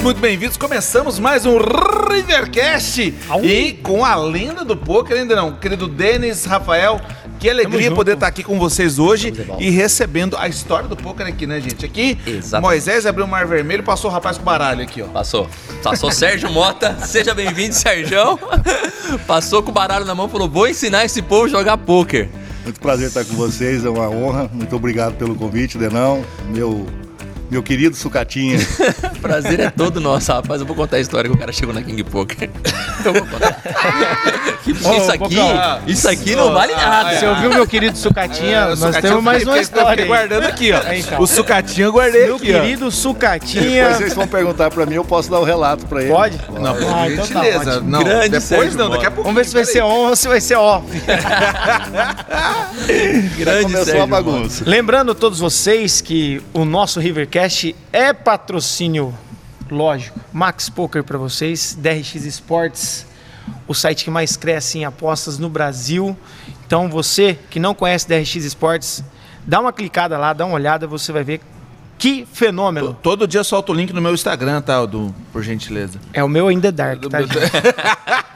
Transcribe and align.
todos 0.00 0.02
muito 0.02 0.20
bem-vindos. 0.20 0.56
Começamos 0.56 1.18
mais 1.18 1.44
um 1.46 1.58
Rivercast 1.58 3.14
e 3.42 3.72
com 3.82 4.04
a 4.04 4.16
lenda 4.16 4.64
do 4.64 4.76
poker, 4.76 5.16
ainda 5.16 5.36
não, 5.36 5.52
querido 5.52 5.86
Denis 5.86 6.44
Rafael. 6.44 7.00
Que 7.38 7.48
alegria 7.48 7.90
poder 7.92 8.14
estar 8.14 8.26
aqui 8.26 8.42
com 8.42 8.58
vocês 8.58 8.98
hoje 8.98 9.32
e 9.58 9.70
recebendo 9.70 10.36
a 10.36 10.48
história 10.48 10.88
do 10.88 10.96
poker 10.96 11.26
aqui, 11.26 11.46
né, 11.46 11.60
gente? 11.60 11.84
Aqui, 11.86 12.18
Exatamente. 12.26 12.68
Moisés 12.68 13.06
abriu 13.06 13.24
o 13.24 13.28
mar 13.28 13.46
vermelho, 13.46 13.82
passou 13.82 14.10
o 14.10 14.12
rapaz 14.12 14.36
com 14.36 14.44
baralho 14.44 14.82
aqui, 14.82 15.00
ó. 15.00 15.06
Passou. 15.06 15.48
Passou 15.82 16.10
Sérgio 16.10 16.50
Mota. 16.50 16.96
Seja 17.06 17.34
bem-vindo, 17.34 17.74
Sérgio. 17.74 18.38
Passou 19.26 19.62
com 19.62 19.70
o 19.70 19.74
baralho 19.74 20.04
na 20.04 20.14
mão 20.14 20.26
e 20.26 20.30
falou: 20.30 20.48
vou 20.48 20.68
ensinar 20.68 21.04
esse 21.04 21.22
povo 21.22 21.46
a 21.46 21.48
jogar 21.48 21.76
pôquer. 21.78 22.28
Muito 22.64 22.80
prazer 22.80 23.08
estar 23.08 23.24
com 23.24 23.34
vocês, 23.34 23.84
é 23.84 23.88
uma 23.88 24.08
honra. 24.08 24.50
Muito 24.52 24.74
obrigado 24.76 25.14
pelo 25.14 25.34
convite, 25.34 25.78
Denão. 25.78 26.22
Meu, 26.48 26.86
meu 27.50 27.62
querido 27.62 27.96
Sucatinha. 27.96 28.58
Prazer 29.20 29.60
é 29.60 29.70
todo 29.70 30.00
nosso, 30.00 30.32
rapaz. 30.32 30.60
Eu 30.60 30.66
vou 30.66 30.76
contar 30.76 30.96
a 30.96 31.00
história 31.00 31.28
que 31.28 31.36
o 31.36 31.38
cara 31.38 31.52
chegou 31.52 31.74
na 31.74 31.82
King 31.82 32.02
Poker. 32.04 32.48
Eu 33.04 33.14
vou 33.14 33.26
contar. 33.26 33.58
Isso 34.66 35.10
aqui, 35.10 35.34
Boca, 35.36 35.80
isso 35.86 36.08
aqui 36.08 36.36
não 36.36 36.52
vale 36.52 36.74
nada. 36.74 37.18
Você 37.18 37.26
ouviu 37.26 37.48
meu 37.48 37.66
querido 37.66 37.96
Sucatinha? 37.96 38.58
É, 38.58 38.68
Nós 38.68 38.78
Sucatinha 38.78 39.02
temos 39.02 39.24
mais 39.24 39.42
uma 39.42 39.58
história. 39.58 40.04
guardando 40.06 40.44
aqui, 40.44 40.70
ó. 40.70 40.80
É, 40.86 40.98
então. 41.00 41.18
O 41.18 41.26
sucatinho 41.26 41.86
eu 41.86 41.92
guardei 41.92 42.26
Meu 42.26 42.36
aqui, 42.36 42.54
ó. 42.54 42.60
querido 42.60 42.90
Sucatinha. 42.90 43.88
Mas 43.88 43.96
vocês 43.96 44.12
vão 44.14 44.28
perguntar 44.28 44.70
para 44.70 44.84
mim, 44.84 44.96
eu 44.96 45.04
posso 45.04 45.30
dar 45.30 45.40
o 45.40 45.44
relato 45.44 45.86
para 45.86 46.02
ele. 46.02 46.10
Pode? 46.12 46.38
Não, 46.52 46.74
por 46.74 46.92
Ah, 46.94 47.08
então 47.10 47.26
tá 47.26 47.40
gentileza. 47.42 47.70
ótimo. 47.76 47.90
não, 47.90 48.04
Grande 48.04 48.28
depois 48.28 48.44
Sérgio 48.44 48.78
não, 48.78 48.90
daqui 48.90 49.06
a 49.06 49.10
pouco. 49.10 49.22
Vamos 49.30 49.38
ver 49.38 49.44
se 49.48 49.54
vai 49.54 49.64
ser 49.64 49.82
on 49.82 50.08
ou 50.10 50.16
se 50.16 50.28
vai 50.28 50.40
ser 50.42 50.56
off. 50.56 50.84
Grande 53.38 53.62
Começou 53.62 53.84
Sérgio 53.86 54.02
a 54.02 54.06
bagunça. 54.06 54.64
Lembrando 54.66 55.12
a 55.12 55.14
todos 55.14 55.38
vocês 55.38 56.02
que 56.02 56.42
o 56.52 56.66
nosso 56.66 57.00
Rivercast 57.00 57.39
é 57.90 58.12
patrocínio, 58.12 59.14
lógico, 59.70 60.20
Max 60.30 60.68
Poker 60.68 61.02
para 61.02 61.16
vocês, 61.16 61.74
DRX 61.74 62.26
Sports, 62.26 63.06
o 63.66 63.72
site 63.72 64.04
que 64.04 64.10
mais 64.10 64.36
cresce 64.36 64.78
em 64.78 64.84
apostas 64.84 65.38
no 65.38 65.48
Brasil. 65.48 66.14
Então 66.66 66.90
você 66.90 67.38
que 67.48 67.58
não 67.58 67.74
conhece 67.74 68.06
DRX 68.06 68.36
Sports, 68.44 69.02
dá 69.46 69.58
uma 69.58 69.72
clicada 69.72 70.18
lá, 70.18 70.34
dá 70.34 70.44
uma 70.44 70.54
olhada, 70.54 70.86
você 70.86 71.12
vai 71.12 71.24
ver 71.24 71.40
que 71.98 72.26
fenômeno. 72.30 72.94
Todo 73.02 73.26
dia 73.26 73.40
eu 73.40 73.44
solto 73.44 73.72
o 73.72 73.74
link 73.74 73.90
no 73.92 74.02
meu 74.02 74.12
Instagram, 74.12 74.60
tá, 74.60 74.84
do, 74.84 75.14
por 75.32 75.42
gentileza. 75.42 75.98
É 76.12 76.22
o 76.22 76.28
meu 76.28 76.48
ainda 76.48 76.68
é 76.68 76.72
dark, 76.72 77.02
tá? 77.06 77.22
gente? 77.22 77.36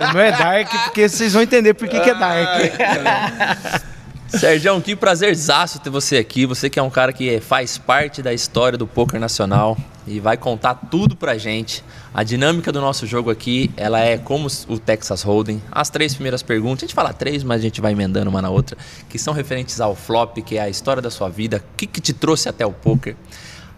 o 0.00 0.12
meu 0.14 0.22
é 0.22 0.32
dark 0.32 0.70
porque 0.84 1.06
vocês 1.08 1.34
vão 1.34 1.42
entender 1.42 1.74
por 1.74 1.88
que, 1.88 2.00
que 2.00 2.10
é 2.10 2.14
dark. 2.14 3.84
Sérgio, 4.28 4.80
que 4.80 4.96
prazerzaço 4.96 5.78
ter 5.78 5.90
você 5.90 6.16
aqui. 6.16 6.46
Você 6.46 6.68
que 6.68 6.78
é 6.78 6.82
um 6.82 6.90
cara 6.90 7.12
que 7.12 7.40
faz 7.40 7.78
parte 7.78 8.22
da 8.22 8.32
história 8.32 8.76
do 8.76 8.86
poker 8.86 9.20
nacional 9.20 9.76
e 10.06 10.20
vai 10.20 10.36
contar 10.36 10.74
tudo 10.74 11.16
pra 11.16 11.38
gente. 11.38 11.84
A 12.12 12.22
dinâmica 12.22 12.70
do 12.70 12.80
nosso 12.80 13.06
jogo 13.06 13.30
aqui, 13.30 13.70
ela 13.76 14.00
é 14.00 14.18
como 14.18 14.48
o 14.68 14.78
Texas 14.78 15.22
Hold'em. 15.22 15.62
As 15.70 15.88
três 15.88 16.14
primeiras 16.14 16.42
perguntas, 16.42 16.82
a 16.82 16.86
gente 16.86 16.94
fala 16.94 17.12
três, 17.12 17.42
mas 17.42 17.60
a 17.60 17.62
gente 17.62 17.80
vai 17.80 17.92
emendando 17.92 18.28
uma 18.28 18.42
na 18.42 18.50
outra, 18.50 18.76
que 19.08 19.18
são 19.18 19.32
referentes 19.32 19.80
ao 19.80 19.94
flop, 19.94 20.38
que 20.38 20.56
é 20.56 20.62
a 20.62 20.68
história 20.68 21.00
da 21.00 21.10
sua 21.10 21.28
vida, 21.28 21.58
o 21.58 21.76
que, 21.76 21.86
que 21.86 22.00
te 22.00 22.12
trouxe 22.12 22.48
até 22.48 22.66
o 22.66 22.72
poker. 22.72 23.16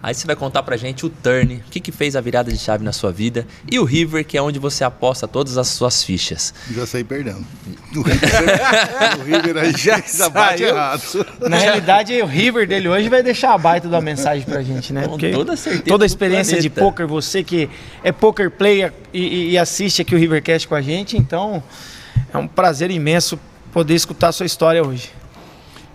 Aí 0.03 0.15
você 0.15 0.27
vai 0.27 0.37
contar 0.37 0.63
pra 0.63 0.77
gente 0.77 1.05
o 1.05 1.09
turn, 1.11 1.57
o 1.67 1.71
que, 1.71 1.81
que 1.81 1.91
fez 1.91 2.15
a 2.15 2.21
virada 2.21 2.53
de 2.53 2.59
chave 2.59 2.85
na 2.85 2.93
sua 2.93 3.11
vida, 3.11 3.45
e 3.69 3.79
o 3.79 3.85
river, 3.85 4.25
que 4.25 4.37
é 4.39 4.43
onde 4.43 4.59
você 4.59 4.85
aposta 4.85 5.27
todas 5.27 5.59
as 5.59 5.67
suas 5.69 6.05
fichas. 6.05 6.55
Já 6.71 6.87
saí 6.87 7.03
perdendo. 7.03 7.45
O 7.97 8.03
River, 8.03 8.31
o 9.19 9.23
River 9.25 9.57
aí 9.57 9.73
já, 9.73 9.99
já 10.07 10.29
bate 10.29 10.59
saiu. 10.63 10.69
errado. 10.69 11.27
Na 11.49 11.57
realidade, 11.59 12.23
o 12.23 12.27
River 12.27 12.69
dele 12.69 12.89
hoje 12.89 13.09
vai 13.09 13.23
deixar 13.23 13.53
a 13.55 13.59
baita 13.59 13.89
da 13.89 14.01
mensagem 14.01 14.45
pra 14.45 14.63
gente, 14.63 14.93
né? 14.93 15.09
Com 15.09 15.19
toda 15.19 15.57
certeza 15.57 15.85
Toda 15.85 16.05
a 16.05 16.07
experiência 16.07 16.61
de 16.61 16.71
poker, 16.71 17.07
você 17.09 17.43
que 17.43 17.69
é 18.05 18.13
poker 18.13 18.51
player 18.51 18.93
e, 19.13 19.21
e- 19.21 19.51
e 19.53 19.59
assiste 19.59 20.03
aqui 20.03 20.15
o 20.15 20.19
Rivercast 20.19 20.69
com 20.69 20.75
a 20.77 20.83
gente, 20.83 21.17
então 21.17 21.61
é 22.33 22.39
um 22.39 22.47
prazer 22.47 22.91
imenso 22.93 23.39
poder 23.73 23.95
escutar 23.95 24.29
a 24.29 24.33
sua 24.33 24.47
história 24.47 24.87
hoje. 24.87 25.11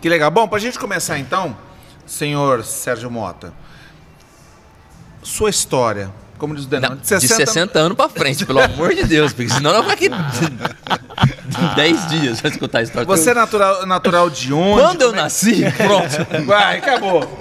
Que 0.01 0.09
legal. 0.09 0.29
Bom, 0.31 0.47
pra 0.47 0.59
gente 0.59 0.78
começar 0.78 1.17
então, 1.17 1.56
senhor 2.06 2.63
Sérgio 2.66 3.09
Mota, 3.09 3.53
sua 5.24 5.50
história, 5.50 6.09
como 6.38 6.56
diz 6.56 6.66
o 6.66 6.68
Denão, 6.68 6.92
Não, 6.92 6.98
de 6.98 7.08
60, 7.08 7.78
anos 7.80 7.96
pra 7.96 8.09
frente, 8.09 8.46
pelo 8.46 8.59
amor 8.59 8.94
de 8.94 9.04
Deus, 9.04 9.32
porque 9.34 9.52
senão 9.52 9.72
não 9.74 9.84
vai 9.84 9.94
aqui 9.94 10.09
10 11.76 12.08
dias 12.08 12.42
pra 12.42 12.50
escutar 12.50 12.80
a 12.80 12.82
história. 12.82 13.06
Você 13.06 13.32
é 13.32 13.34
natural, 13.34 13.86
natural 13.86 14.30
de 14.30 14.54
onde? 14.54 14.82
Quando 14.82 15.02
eu 15.02 15.12
nasci, 15.12 15.64
pronto. 15.78 16.46
Vai, 16.46 16.78
acabou. 16.80 17.40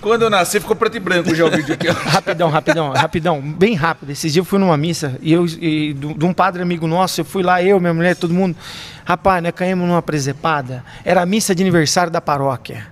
Quando 0.00 0.22
eu 0.22 0.30
nasci, 0.30 0.60
ficou 0.60 0.74
preto 0.76 0.96
e 0.96 1.00
branco 1.00 1.34
já 1.34 1.44
o 1.44 1.50
vídeo 1.50 1.74
aqui. 1.74 1.88
ó. 1.88 1.92
Rapidão, 2.08 2.48
rapidão, 2.50 2.92
rapidão, 2.92 3.40
bem 3.40 3.74
rápido. 3.74 4.10
Esses 4.10 4.32
dias 4.32 4.44
eu 4.44 4.48
fui 4.48 4.58
numa 4.58 4.76
missa 4.76 5.16
e 5.20 5.32
eu 5.32 5.44
e 5.46 5.92
de 5.92 6.14
de 6.14 6.24
um 6.24 6.32
padre 6.32 6.62
amigo 6.62 6.86
nosso, 6.86 7.20
eu 7.20 7.24
fui 7.24 7.42
lá, 7.42 7.62
eu, 7.62 7.78
minha 7.80 7.92
mulher, 7.94 8.16
todo 8.16 8.32
mundo. 8.32 8.56
Rapaz, 9.04 9.42
nós 9.42 9.52
caímos 9.52 9.86
numa 9.88 10.02
presepada. 10.02 10.84
Era 11.04 11.22
a 11.22 11.26
missa 11.26 11.54
de 11.54 11.62
aniversário 11.62 12.10
da 12.12 12.20
paróquia. 12.20 12.86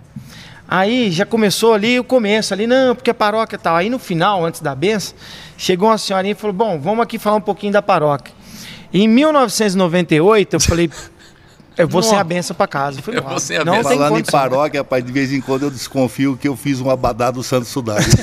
Aí 0.68 1.10
já 1.10 1.24
começou 1.24 1.74
ali 1.74 1.98
o 1.98 2.04
começo, 2.04 2.52
ali, 2.52 2.66
não, 2.66 2.94
porque 2.94 3.10
é 3.10 3.12
paróquia 3.12 3.56
e 3.56 3.58
tal. 3.58 3.76
Aí 3.76 3.88
no 3.88 3.98
final, 3.98 4.44
antes 4.44 4.60
da 4.60 4.74
benção, 4.74 5.16
chegou 5.56 5.88
uma 5.88 5.98
senhorinha 5.98 6.32
e 6.32 6.34
falou: 6.34 6.54
Bom, 6.54 6.78
vamos 6.80 7.02
aqui 7.02 7.18
falar 7.18 7.36
um 7.36 7.40
pouquinho 7.40 7.72
da 7.72 7.82
paróquia. 7.82 8.34
Em 8.92 9.06
1998, 9.06 10.56
eu 10.56 10.60
falei: 10.60 10.90
Eu 11.76 11.86
vou 11.86 12.02
sem 12.02 12.18
a 12.18 12.24
benção 12.24 12.56
para 12.56 12.66
casa. 12.66 12.98
Eu 12.98 13.02
falei, 13.02 13.20
Eu 13.20 13.24
vou 13.24 13.38
sem 13.38 13.58
a 13.58 13.64
não 13.64 13.74
benção. 13.74 13.92
Falando 13.92 14.18
em 14.18 14.24
paróquia, 14.24 14.80
rapaz, 14.80 15.04
de 15.04 15.12
vez 15.12 15.32
em 15.32 15.40
quando 15.40 15.62
eu 15.62 15.70
desconfio 15.70 16.36
que 16.36 16.48
eu 16.48 16.56
fiz 16.56 16.80
um 16.80 16.90
abadá 16.90 17.30
do 17.30 17.42
Santo 17.42 17.66
Sudário. 17.66 18.06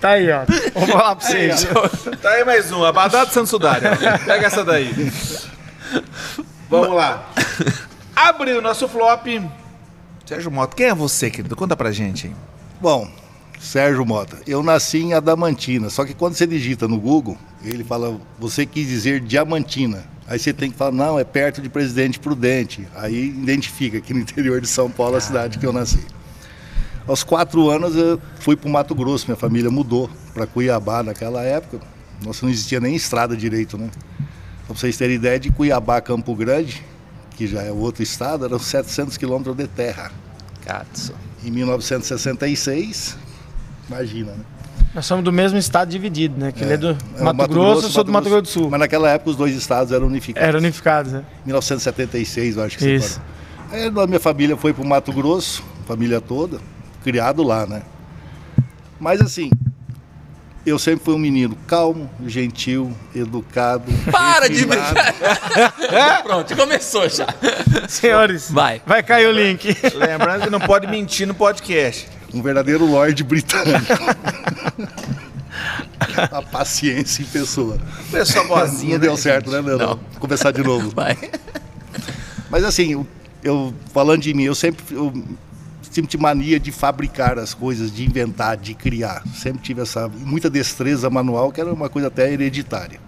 Tá 0.00 0.10
aí, 0.10 0.30
ó. 0.30 0.44
Vou 0.74 0.86
falar 0.86 1.16
pra 1.16 1.26
vocês. 1.26 1.66
Tá 2.20 2.30
aí 2.30 2.44
mais 2.44 2.70
um, 2.70 2.84
Abadá 2.84 3.24
de 3.24 3.32
Santo 3.32 3.48
Sudário. 3.48 3.88
Pega 4.24 4.46
essa 4.46 4.62
daí. 4.62 4.92
Vamos 6.68 6.94
lá. 6.94 7.28
Abriu 8.16 8.60
o 8.60 8.62
nosso 8.62 8.88
flop. 8.88 9.26
Sérgio 10.24 10.50
Mota, 10.50 10.74
quem 10.74 10.86
é 10.86 10.94
você, 10.94 11.30
querido? 11.30 11.54
Conta 11.54 11.76
pra 11.76 11.92
gente. 11.92 12.28
aí. 12.28 12.32
Bom, 12.80 13.06
Sérgio 13.60 14.06
Mota, 14.06 14.38
eu 14.46 14.62
nasci 14.62 14.98
em 14.98 15.12
Adamantina, 15.12 15.90
só 15.90 16.02
que 16.02 16.14
quando 16.14 16.34
você 16.34 16.46
digita 16.46 16.88
no 16.88 16.98
Google, 16.98 17.36
ele 17.62 17.84
fala, 17.84 18.18
você 18.38 18.64
quis 18.64 18.88
dizer 18.88 19.20
Diamantina. 19.20 20.02
Aí 20.26 20.38
você 20.38 20.50
tem 20.54 20.70
que 20.70 20.78
falar, 20.78 20.92
não, 20.92 21.18
é 21.18 21.24
perto 21.24 21.60
de 21.60 21.68
Presidente 21.68 22.18
Prudente. 22.18 22.88
Aí 22.96 23.28
identifica 23.28 23.98
aqui 23.98 24.14
no 24.14 24.20
interior 24.20 24.62
de 24.62 24.66
São 24.66 24.90
Paulo 24.90 25.16
a 25.16 25.20
cidade 25.20 25.58
que 25.58 25.66
eu 25.66 25.72
nasci. 25.72 26.04
Aos 27.06 27.22
quatro 27.22 27.68
anos 27.68 27.94
eu 27.94 28.18
fui 28.40 28.56
para 28.56 28.66
o 28.66 28.72
Mato 28.72 28.94
Grosso, 28.94 29.26
minha 29.26 29.36
família 29.36 29.70
mudou 29.70 30.10
para 30.32 30.46
Cuiabá 30.46 31.02
naquela 31.02 31.42
época. 31.42 31.80
Nossa, 32.24 32.46
não 32.46 32.50
existia 32.50 32.80
nem 32.80 32.96
estrada 32.96 33.36
direito, 33.36 33.76
né? 33.76 33.90
Para 34.66 34.74
vocês 34.74 34.96
terem 34.96 35.16
ideia, 35.16 35.38
de 35.38 35.52
Cuiabá 35.52 35.98
a 35.98 36.00
Campo 36.00 36.34
Grande, 36.34 36.82
que 37.36 37.46
já 37.46 37.62
é 37.62 37.70
outro 37.70 38.02
estado, 38.02 38.44
eram 38.44 38.58
700 38.58 39.16
quilômetros 39.16 39.56
de 39.56 39.66
terra. 39.68 40.10
Katsu. 40.64 41.14
Em 41.44 41.50
1966, 41.50 43.16
imagina, 43.88 44.32
né? 44.32 44.44
Nós 44.94 45.04
somos 45.04 45.22
do 45.22 45.30
mesmo 45.30 45.58
estado 45.58 45.90
dividido, 45.90 46.40
né? 46.40 46.50
Que 46.50 46.64
ele 46.64 46.72
é 46.72 46.76
do 46.78 46.96
É, 47.16 47.20
o 47.20 47.34
Mato, 47.34 47.52
Grosso, 47.52 47.86
eu 47.86 47.90
sou 47.90 48.02
do 48.02 48.10
Mato 48.10 48.30
Grosso 48.30 48.42
do 48.42 48.48
Sul. 48.48 48.70
Mas 48.70 48.80
naquela 48.80 49.10
época 49.10 49.30
os 49.30 49.36
dois 49.36 49.54
estados 49.54 49.92
eram 49.92 50.06
unificados. 50.06 50.48
Era 50.48 50.56
unificado, 50.56 51.10
né? 51.10 51.24
1976, 51.44 52.56
eu 52.56 52.62
acho 52.62 52.78
que 52.78 52.94
Isso. 52.94 53.20
Aí 53.70 53.86
a 53.86 54.06
minha 54.06 54.18
família 54.18 54.56
foi 54.56 54.72
para 54.72 54.82
o 54.82 54.86
Mato 54.86 55.12
Grosso, 55.12 55.62
família 55.86 56.20
toda, 56.20 56.58
criado 57.04 57.42
lá, 57.42 57.66
né? 57.66 57.82
Mas 58.98 59.20
assim, 59.20 59.50
eu 60.66 60.78
sempre 60.78 61.04
fui 61.04 61.14
um 61.14 61.18
menino 61.18 61.56
calmo, 61.66 62.10
gentil, 62.26 62.92
educado. 63.14 63.84
Para 64.10 64.48
de 64.48 64.64
refinado. 64.66 64.94
Pronto, 66.24 66.56
começou 66.56 67.08
já. 67.08 67.26
Senhores, 67.88 68.50
Vai. 68.50 68.82
vai 68.84 69.02
cair 69.02 69.26
o 69.28 69.32
link. 69.32 69.76
Lembrando 69.94 70.42
que 70.44 70.50
não 70.50 70.60
pode 70.60 70.86
mentir 70.88 71.26
no 71.26 71.34
podcast. 71.34 72.08
Um 72.34 72.42
verdadeiro 72.42 72.84
lorde 72.84 73.22
britânico. 73.22 73.86
a 76.32 76.42
paciência 76.42 77.22
em 77.22 77.26
pessoa. 77.26 77.78
Pessoa 78.10 78.44
boazinha, 78.46 78.94
Não 78.94 79.00
deu 79.00 79.12
né, 79.12 79.16
certo, 79.18 79.50
né, 79.50 79.60
Leandro? 79.60 79.86
Não. 79.86 79.94
Vou 79.96 80.20
começar 80.20 80.50
de 80.50 80.62
novo. 80.62 80.90
Vai. 80.90 81.16
Mas 82.50 82.64
assim, 82.64 82.92
eu, 82.92 83.06
eu- 83.42 83.74
falando 83.94 84.20
de 84.22 84.34
mim, 84.34 84.44
eu 84.44 84.54
sempre 84.54 84.84
eu 84.94 85.12
sempre 85.96 86.10
tive 86.10 86.22
mania 86.22 86.60
de 86.60 86.70
fabricar 86.70 87.38
as 87.38 87.54
coisas, 87.54 87.90
de 87.90 88.04
inventar, 88.04 88.56
de 88.56 88.74
criar. 88.74 89.22
Sempre 89.34 89.62
tive 89.62 89.80
essa 89.80 90.08
muita 90.08 90.50
destreza 90.50 91.08
manual, 91.08 91.50
que 91.50 91.60
era 91.60 91.72
uma 91.72 91.88
coisa 91.88 92.08
até 92.08 92.30
hereditária. 92.30 93.00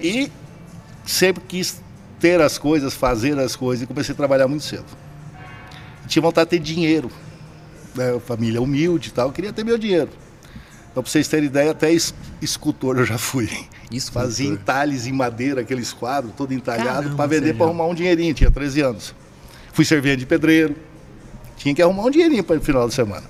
E 0.00 0.30
sempre 1.04 1.42
quis 1.48 1.80
ter 2.20 2.40
as 2.40 2.58
coisas, 2.58 2.94
fazer 2.94 3.36
as 3.38 3.56
coisas, 3.56 3.82
e 3.82 3.86
comecei 3.86 4.12
a 4.12 4.16
trabalhar 4.16 4.46
muito 4.46 4.64
cedo. 4.64 4.86
Tinha 6.06 6.22
vontade 6.22 6.48
de 6.50 6.56
ter 6.58 6.62
dinheiro. 6.62 7.10
Né? 7.94 8.18
Família 8.24 8.62
humilde 8.62 9.08
e 9.08 9.12
tal, 9.12 9.28
eu 9.28 9.32
queria 9.32 9.52
ter 9.52 9.64
meu 9.64 9.76
dinheiro. 9.76 10.10
Então, 10.92 11.02
pra 11.02 11.10
vocês 11.10 11.26
terem 11.26 11.46
ideia, 11.46 11.72
até 11.72 11.92
es- 11.92 12.14
escultor 12.40 12.98
eu 12.98 13.04
já 13.04 13.18
fui. 13.18 13.48
Escultor. 13.90 14.22
Fazia 14.28 14.48
entalhes 14.48 15.06
em 15.06 15.12
madeira, 15.12 15.60
aqueles 15.62 15.92
quadros, 15.92 16.32
todo 16.36 16.52
entalhado, 16.54 17.16
para 17.16 17.26
vender, 17.26 17.54
para 17.54 17.66
arrumar 17.66 17.86
um 17.86 17.94
dinheirinho. 17.94 18.32
Tinha 18.32 18.50
13 18.50 18.80
anos. 18.80 19.14
Fui 19.72 19.84
servente 19.84 20.18
de 20.20 20.26
pedreiro. 20.26 20.76
Tinha 21.58 21.74
que 21.74 21.82
arrumar 21.82 22.04
um 22.04 22.10
dinheirinho 22.10 22.42
para 22.42 22.56
o 22.56 22.60
final 22.60 22.88
de 22.88 22.94
semana. 22.94 23.24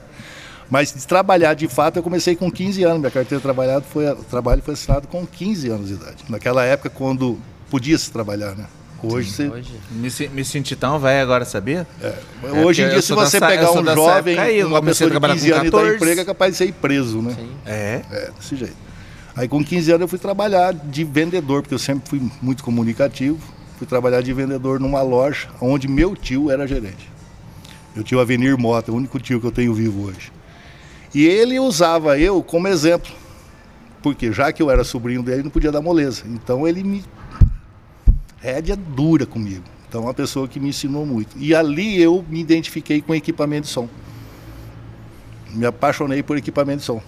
Mas 0.70 0.92
de 0.92 1.06
trabalhar 1.06 1.54
de 1.54 1.66
fato 1.66 1.96
eu 1.96 2.02
comecei 2.02 2.36
com 2.36 2.50
15 2.50 2.84
anos. 2.84 2.98
Minha 3.00 3.10
carteira 3.10 3.38
de 3.38 3.42
trabalho 3.42 3.82
foi, 3.82 4.14
trabalho 4.30 4.62
foi 4.62 4.74
assinado 4.74 5.08
com 5.08 5.26
15 5.26 5.68
anos 5.70 5.88
de 5.88 5.94
idade. 5.94 6.24
Naquela 6.28 6.64
época, 6.64 6.90
quando 6.90 7.38
podia 7.70 7.96
se 7.96 8.10
trabalhar, 8.10 8.54
né? 8.54 8.66
Hoje, 9.02 9.30
Sim, 9.30 9.48
você... 9.48 9.58
hoje. 9.58 9.72
Me, 9.90 10.28
me 10.34 10.44
senti 10.44 10.74
tão 10.74 10.98
velho 10.98 11.22
agora, 11.22 11.44
sabia? 11.44 11.86
É. 12.02 12.14
É, 12.42 12.64
hoje 12.64 12.82
em 12.82 12.88
dia, 12.88 13.00
se 13.00 13.12
você 13.12 13.38
dessa, 13.38 13.46
pegar 13.46 13.70
um 13.70 13.84
jovem, 13.84 14.38
aí, 14.38 14.64
uma 14.64 14.82
pessoa 14.82 15.08
de 15.08 15.18
15 15.18 15.52
anos 15.52 15.68
e 15.68 15.70
dar 15.70 15.94
emprego, 15.94 16.20
é 16.20 16.24
capaz 16.24 16.52
de 16.52 16.58
ser 16.58 16.72
preso, 16.72 17.22
né? 17.22 17.34
Sim. 17.34 17.50
É. 17.64 18.02
É, 18.10 18.30
desse 18.36 18.56
jeito. 18.56 18.76
Aí 19.36 19.46
com 19.46 19.64
15 19.64 19.92
anos 19.92 20.00
eu 20.02 20.08
fui 20.08 20.18
trabalhar 20.18 20.74
de 20.74 21.04
vendedor, 21.04 21.62
porque 21.62 21.74
eu 21.74 21.78
sempre 21.78 22.08
fui 22.08 22.20
muito 22.42 22.64
comunicativo. 22.64 23.38
Fui 23.78 23.86
trabalhar 23.86 24.20
de 24.20 24.32
vendedor 24.32 24.80
numa 24.80 25.00
loja 25.00 25.48
onde 25.60 25.86
meu 25.86 26.16
tio 26.16 26.50
era 26.50 26.66
gerente. 26.66 27.08
Meu 27.94 28.04
tio 28.04 28.20
Avenir 28.20 28.56
Mota, 28.58 28.92
o 28.92 28.94
único 28.94 29.18
tio 29.18 29.40
que 29.40 29.46
eu 29.46 29.52
tenho 29.52 29.74
vivo 29.74 30.06
hoje. 30.06 30.32
E 31.14 31.26
ele 31.26 31.58
usava 31.58 32.18
eu 32.18 32.42
como 32.42 32.68
exemplo. 32.68 33.12
Porque 34.02 34.32
já 34.32 34.52
que 34.52 34.62
eu 34.62 34.70
era 34.70 34.84
sobrinho 34.84 35.22
dele, 35.22 35.42
não 35.42 35.50
podia 35.50 35.72
dar 35.72 35.80
moleza. 35.80 36.22
Então 36.26 36.66
ele 36.66 36.84
me 36.84 37.04
rédea 38.40 38.76
dura 38.76 39.26
comigo. 39.26 39.64
Então, 39.88 40.02
é 40.02 40.04
uma 40.04 40.14
pessoa 40.14 40.46
que 40.46 40.60
me 40.60 40.68
ensinou 40.68 41.06
muito. 41.06 41.36
E 41.38 41.54
ali 41.54 42.00
eu 42.00 42.24
me 42.28 42.40
identifiquei 42.40 43.00
com 43.00 43.14
equipamento 43.14 43.62
de 43.62 43.72
som. 43.72 43.88
Me 45.50 45.64
apaixonei 45.64 46.22
por 46.22 46.36
equipamento 46.36 46.80
de 46.80 46.84
som. 46.84 47.00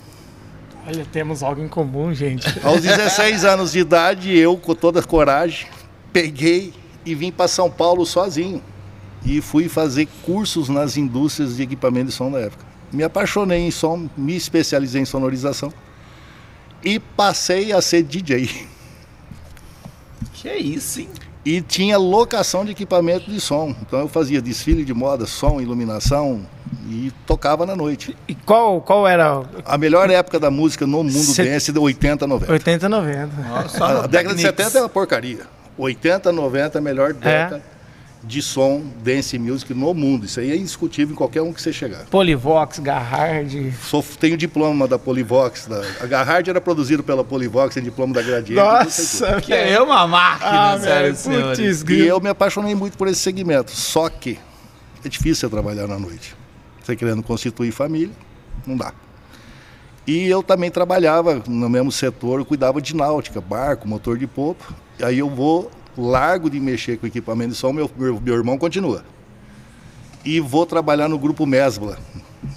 Olha, 0.87 1.05
temos 1.13 1.43
algo 1.43 1.63
em 1.63 1.69
comum, 1.69 2.13
gente. 2.15 2.47
Aos 2.65 2.81
16 2.81 3.45
anos 3.45 3.73
de 3.73 3.81
idade, 3.81 4.37
eu, 4.37 4.57
com 4.57 4.75
toda 4.75 5.01
a 5.01 5.03
coragem, 5.03 5.67
peguei 6.11 6.73
e 7.05 7.15
vim 7.15 7.31
para 7.31 7.47
São 7.49 7.71
Paulo 7.71 8.07
sozinho. 8.07 8.63
E 9.25 9.41
fui 9.41 9.69
fazer 9.69 10.09
cursos 10.23 10.69
nas 10.69 10.97
indústrias 10.97 11.57
de 11.57 11.63
equipamento 11.63 12.07
de 12.07 12.13
som 12.13 12.31
da 12.31 12.41
época. 12.41 12.65
Me 12.93 13.05
apaixonei 13.05 13.61
em 13.61 13.71
som, 13.71 14.09
me 14.17 14.35
especializei 14.35 15.03
em 15.03 15.05
sonorização 15.05 15.73
e 16.83 16.99
passei 16.99 17.73
a 17.73 17.81
ser 17.81 18.03
DJ. 18.03 18.67
Que 20.33 20.49
é 20.49 20.59
isso, 20.59 21.01
hein? 21.01 21.09
E 21.45 21.61
tinha 21.63 21.97
locação 21.97 22.65
de 22.65 22.73
equipamento 22.73 23.31
de 23.31 23.41
som. 23.41 23.75
Então 23.81 24.01
eu 24.01 24.09
fazia 24.09 24.43
desfile 24.43 24.85
de 24.85 24.93
moda, 24.93 25.27
som, 25.27 25.61
iluminação 25.61 26.47
e 26.89 27.13
tocava 27.27 27.65
na 27.65 27.75
noite. 27.75 28.17
E 28.29 28.35
qual, 28.35 28.81
qual 28.81 29.07
era? 29.07 29.43
A 29.65 29.79
melhor 29.79 30.11
época 30.11 30.39
da 30.39 30.51
música 30.51 30.87
no 30.87 31.03
mundo 31.03 31.13
Cê... 31.13 31.45
dance 31.45 31.73
de 31.73 31.79
80, 31.79 32.27
90. 32.27 32.53
80, 32.53 32.89
90. 32.89 33.27
Nossa, 33.49 33.85
a 34.05 34.07
década 34.07 34.35
de 34.35 34.43
70 34.43 34.79
é 34.79 34.83
uma 34.83 34.89
porcaria. 34.89 35.41
80, 35.79 36.31
90 36.31 36.77
é 36.77 36.79
a 36.79 36.83
melhor 36.83 37.15
década. 37.15 37.57
É 37.57 37.70
de 38.23 38.43
som 38.43 38.83
dance 39.03 39.39
music 39.39 39.73
no 39.73 39.95
mundo. 39.95 40.27
Isso 40.27 40.41
aí 40.41 40.51
é 40.51 40.57
indiscutível 40.57 41.15
em 41.15 41.17
qualquer 41.17 41.43
um 41.43 41.53
que 41.53 41.61
você 41.61 41.73
chegar. 41.73 42.05
Polivox, 42.07 42.79
Garhard. 42.79 43.73
Sou, 43.83 44.05
tenho 44.19 44.37
diploma 44.37 44.87
da 44.87 44.99
Polivox. 44.99 45.67
Da, 45.67 45.83
a 46.01 46.07
Garhard 46.07 46.49
era 46.49 46.61
produzido 46.61 47.03
pela 47.03 47.25
Polivox, 47.25 47.75
tem 47.75 47.83
diploma 47.83 48.13
da 48.15 48.23
Gradiente. 48.23 48.55
Nossa, 48.55 49.41
que 49.41 49.53
é 49.53 49.81
uma 49.81 50.07
máquina, 50.07 50.73
ah, 50.73 50.79
sério, 50.79 51.15
putz, 51.17 51.85
E 51.89 52.07
eu 52.07 52.21
me 52.21 52.29
apaixonei 52.29 52.75
muito 52.75 52.97
por 52.97 53.09
esse 53.09 53.21
segmento. 53.21 53.71
Só 53.71 54.09
que 54.09 54.39
é 55.05 55.09
difícil 55.09 55.49
você 55.49 55.49
trabalhar 55.49 55.87
na 55.87 55.99
noite. 55.99 56.37
Você 56.83 56.95
querendo 56.95 57.23
constituir 57.23 57.73
família, 57.73 58.15
não 58.67 58.77
dá. 58.77 58.93
E 60.07 60.27
eu 60.27 60.43
também 60.43 60.71
trabalhava 60.71 61.43
no 61.47 61.69
mesmo 61.69 61.93
setor, 61.93 62.41
eu 62.41 62.45
cuidava 62.45 62.81
de 62.81 62.97
náutica, 62.97 63.41
barco, 63.41 63.87
motor 63.87 64.19
de 64.19 64.27
popa. 64.27 64.75
Aí 65.01 65.19
eu 65.19 65.31
vou 65.31 65.71
largo 66.01 66.51
de 66.51 66.59
mexer 66.61 66.99
com 66.99 67.07
equipamento 67.07 67.51
de 67.53 67.57
som, 67.57 67.73
meu, 67.73 67.91
meu, 67.97 68.21
meu 68.21 68.35
irmão 68.35 68.59
continua. 68.59 69.05
E 70.25 70.41
vou 70.41 70.67
trabalhar 70.67 71.09
no 71.09 71.19
grupo 71.19 71.47
Mesbla, 71.47 71.99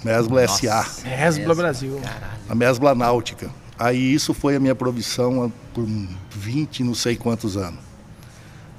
Mesbla 0.04 0.42
Nossa, 0.42 0.84
SA. 0.84 1.08
Mesbla 1.08 1.54
Brasil. 1.54 2.00
Caralho. 2.02 2.40
A 2.48 2.54
Mesbla 2.54 2.94
Náutica. 2.94 3.50
Aí 3.78 4.14
isso 4.14 4.32
foi 4.32 4.56
a 4.56 4.60
minha 4.60 4.74
provisão 4.74 5.52
por 5.72 5.86
20, 6.30 6.84
não 6.84 6.94
sei 6.94 7.16
quantos 7.16 7.56
anos. 7.56 7.80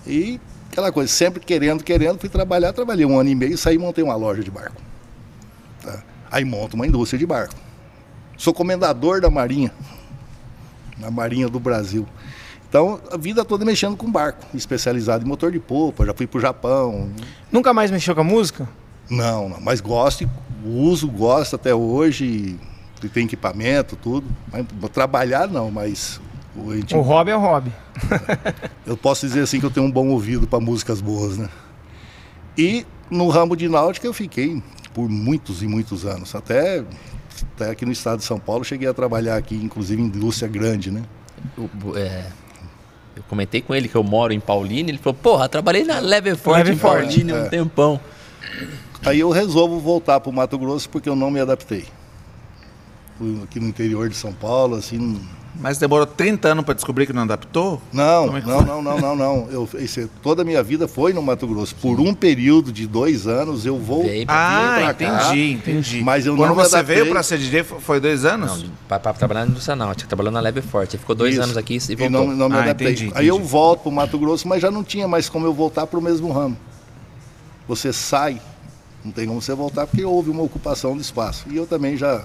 E 0.07 0.39
aquela 0.71 0.91
coisa, 0.91 1.11
sempre 1.11 1.39
querendo, 1.39 1.83
querendo, 1.83 2.19
fui 2.19 2.29
trabalhar, 2.29 2.71
trabalhei 2.73 3.06
um 3.06 3.19
ano 3.19 3.29
e 3.29 3.35
meio, 3.35 3.57
saí 3.57 3.75
e 3.75 3.79
montei 3.79 4.03
uma 4.03 4.15
loja 4.15 4.44
de 4.44 4.51
barco. 4.51 4.81
Tá? 5.81 6.03
Aí 6.31 6.45
monto 6.45 6.75
uma 6.75 6.88
indústria 6.88 7.19
de 7.19 7.25
barco. 7.25 7.56
Sou 8.38 8.53
comendador 8.53 9.19
da 9.19 9.29
Marinha, 9.29 9.71
na 10.97 11.09
Marinha 11.09 11.50
do 11.50 11.59
Brasil. 11.59 12.07
Então, 12.75 13.00
a 13.10 13.16
vida 13.16 13.45
toda 13.45 13.63
mexendo 13.63 13.95
com 13.95 14.12
barco, 14.12 14.45
especializado 14.54 15.24
em 15.24 15.27
motor 15.30 15.50
de 15.50 15.62
polpa, 15.62 16.06
já 16.06 16.13
fui 16.13 16.27
para 16.27 16.38
o 16.38 16.42
Japão. 16.42 17.10
Nunca 17.50 17.74
mais 17.74 17.89
mexeu 17.89 18.13
com 18.13 18.19
a 18.19 18.24
música? 18.25 18.68
Não, 19.10 19.48
não, 19.48 19.62
mas 19.62 19.80
gosto, 19.80 20.30
uso, 20.62 21.07
gosto 21.07 21.56
até 21.56 21.74
hoje, 21.74 22.60
e 23.01 23.07
tem 23.07 23.24
equipamento, 23.24 23.95
tudo. 23.95 24.27
Mas, 24.51 24.66
trabalhar 24.92 25.48
não, 25.48 25.72
mas... 25.72 26.19
O, 26.54 26.75
gente, 26.75 26.94
o 26.94 27.00
hobby 27.00 27.31
é 27.31 27.38
o 27.38 27.39
hobby. 27.39 27.72
eu 28.86 28.98
posso 28.98 29.25
dizer 29.25 29.39
assim 29.39 29.62
que 29.62 29.66
eu 29.66 29.71
tenho 29.71 29.86
um 29.86 29.92
bom 29.92 30.10
ouvido 30.10 30.45
para 30.45 30.60
músicas 30.60 31.00
boas, 31.00 31.38
né? 31.38 31.48
E 32.57 32.86
no 33.10 33.30
ramo 33.30 33.56
de 33.56 33.69
náutica 33.69 34.06
eu 34.06 34.13
fiquei 34.13 34.62
por 34.94 35.07
muitos 35.07 35.63
e 35.63 35.68
muitos 35.68 36.06
anos, 36.06 36.36
até, 36.36 36.83
até 37.56 37.69
aqui 37.69 37.86
no 37.86 37.94
estado 37.94 38.18
de 38.18 38.25
São 38.25 38.38
Paulo, 38.38 38.66
cheguei 38.66 38.89
a 38.89 38.94
trabalhar 38.94 39.38
aqui, 39.38 39.56
inclusive 39.56 40.01
em 40.01 40.07
indústria 40.07 40.50
grande, 40.50 40.92
né? 40.92 41.04
É, 41.95 42.25
eu 43.15 43.23
comentei 43.29 43.62
com 43.62 43.73
ele 43.73 43.88
que 43.88 43.95
eu 43.95 44.03
moro 44.03 44.33
em 44.33 44.39
Paulínia, 44.39 44.91
ele 44.91 44.97
falou, 44.97 45.17
porra, 45.21 45.47
trabalhei 45.47 45.83
na 45.83 46.00
Leverford 46.00 46.71
em 46.71 46.77
Paulínia 46.77 47.33
é. 47.33 47.44
um 47.44 47.50
tempão. 47.50 48.00
Aí 49.06 49.19
eu 49.19 49.29
resolvo 49.29 49.79
voltar 49.79 50.19
para 50.19 50.29
o 50.29 50.33
Mato 50.33 50.57
Grosso 50.57 50.89
porque 50.89 51.07
eu 51.07 51.15
não 51.15 51.31
me 51.31 51.39
adaptei. 51.39 51.85
Fui 53.17 53.41
aqui 53.44 53.59
no 53.59 53.67
interior 53.67 54.09
de 54.09 54.15
São 54.15 54.33
Paulo, 54.33 54.75
assim, 54.75 55.21
mas 55.60 55.78
demorou 55.78 56.06
30 56.06 56.50
anos 56.50 56.66
para 56.66 56.74
descobrir 56.74 57.06
que 57.06 57.13
não 57.13 57.24
adaptou? 57.24 57.81
Não, 57.92 58.38
é 58.38 58.42
não, 58.42 58.62
não, 58.62 58.81
não, 58.81 59.00
não, 59.00 59.16
não, 59.16 59.48
Eu, 59.50 59.69
esse, 59.75 60.07
toda 60.22 60.42
a 60.42 60.46
minha 60.46 60.62
vida 60.62 60.88
foi 60.88 61.13
no 61.13 61.22
Mato 61.22 61.48
Grosso. 61.48 61.75
Por 61.75 62.00
um 62.00 62.13
período 62.13 62.72
de 62.72 62.86
dois 62.86 63.25
anos 63.28 63.66
eu 63.66 63.78
vou. 63.78 64.06
Ah, 64.28 64.92
entendi, 64.92 65.12
cá, 65.12 65.38
entendi. 65.38 66.04
Mas 66.04 66.25
eu 66.25 66.36
Quando 66.36 66.50
não 66.50 66.56
você 66.56 66.84
veio 66.84 67.10
para 67.10 67.24
ser 67.24 67.38
DJ 67.38 67.63
foi 67.63 68.00
dois 68.00 68.25
anos? 68.25 68.63
Não, 68.63 68.69
para 68.88 69.13
trabalhar 69.13 69.46
na 69.46 69.52
indústria 69.52 69.75
náutica, 69.75 70.07
trabalhou 70.07 70.31
na 70.31 70.40
Leve 70.40 70.62
Forte. 70.62 70.98
Ficou 70.98 71.16
dois 71.16 71.34
Isso. 71.34 71.44
anos 71.44 71.57
aqui 71.57 71.78
e 71.90 71.96
voltou. 71.96 72.06
E 72.06 72.10
não, 72.10 72.28
não 72.28 72.50
me 72.50 72.56
ah, 72.56 72.63
adaptei. 72.63 72.88
Entendi, 72.88 73.06
entendi. 73.06 73.19
Aí 73.19 73.28
eu 73.28 73.40
volto 73.40 73.81
para 73.81 73.90
o 73.90 73.94
Mato 73.94 74.19
Grosso, 74.19 74.48
mas 74.48 74.62
já 74.62 74.69
não 74.69 74.84
tinha 74.84 75.07
mais 75.07 75.30
como 75.30 75.46
eu 75.46 75.54
voltar 75.54 75.88
para 75.88 76.00
o 76.00 76.02
mesmo 76.02 76.31
ramo. 76.31 76.57
Você 77.68 77.92
sai, 77.92 78.42
não 79.04 79.12
tem 79.12 79.28
como 79.28 79.42
você 79.42 79.54
voltar 79.54 79.88
porque 79.88 80.04
houve 80.04 80.30
uma 80.30 80.44
ocupação 80.44 80.95
de 80.95 81.02
espaço. 81.02 81.45
E 81.50 81.56
eu 81.56 81.66
também 81.66 81.97
já 81.97 82.24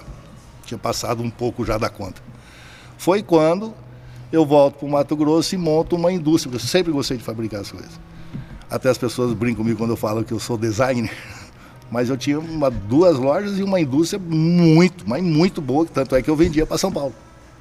tinha 0.65 0.77
passado 0.77 1.23
um 1.23 1.29
pouco 1.29 1.65
já 1.65 1.77
da 1.77 1.89
conta. 1.89 2.21
Foi 3.01 3.23
quando 3.23 3.73
eu 4.31 4.45
volto 4.45 4.75
para 4.75 4.85
o 4.85 4.91
Mato 4.91 5.15
Grosso 5.15 5.55
e 5.55 5.57
monto 5.57 5.95
uma 5.95 6.11
indústria. 6.11 6.53
Eu 6.53 6.59
sempre 6.59 6.91
gostei 6.91 7.17
de 7.17 7.23
fabricar 7.23 7.61
as 7.61 7.71
coisas. 7.71 7.99
Até 8.69 8.91
as 8.91 8.97
pessoas 8.99 9.33
brincam 9.33 9.63
comigo 9.63 9.79
quando 9.79 9.89
eu 9.89 9.97
falo 9.97 10.23
que 10.23 10.31
eu 10.31 10.39
sou 10.39 10.55
designer. 10.55 11.11
Mas 11.89 12.09
eu 12.09 12.15
tinha 12.15 12.39
uma, 12.39 12.69
duas 12.69 13.17
lojas 13.17 13.57
e 13.57 13.63
uma 13.63 13.79
indústria 13.79 14.19
muito, 14.19 15.09
mas 15.09 15.21
muito 15.21 15.59
boa, 15.59 15.85
tanto 15.85 16.15
é 16.15 16.21
que 16.21 16.29
eu 16.29 16.35
vendia 16.35 16.65
para 16.65 16.77
São 16.77 16.91
Paulo. 16.91 17.13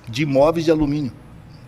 De 0.07 0.27
móveis 0.27 0.67
de 0.67 0.71
alumínio. 0.71 1.11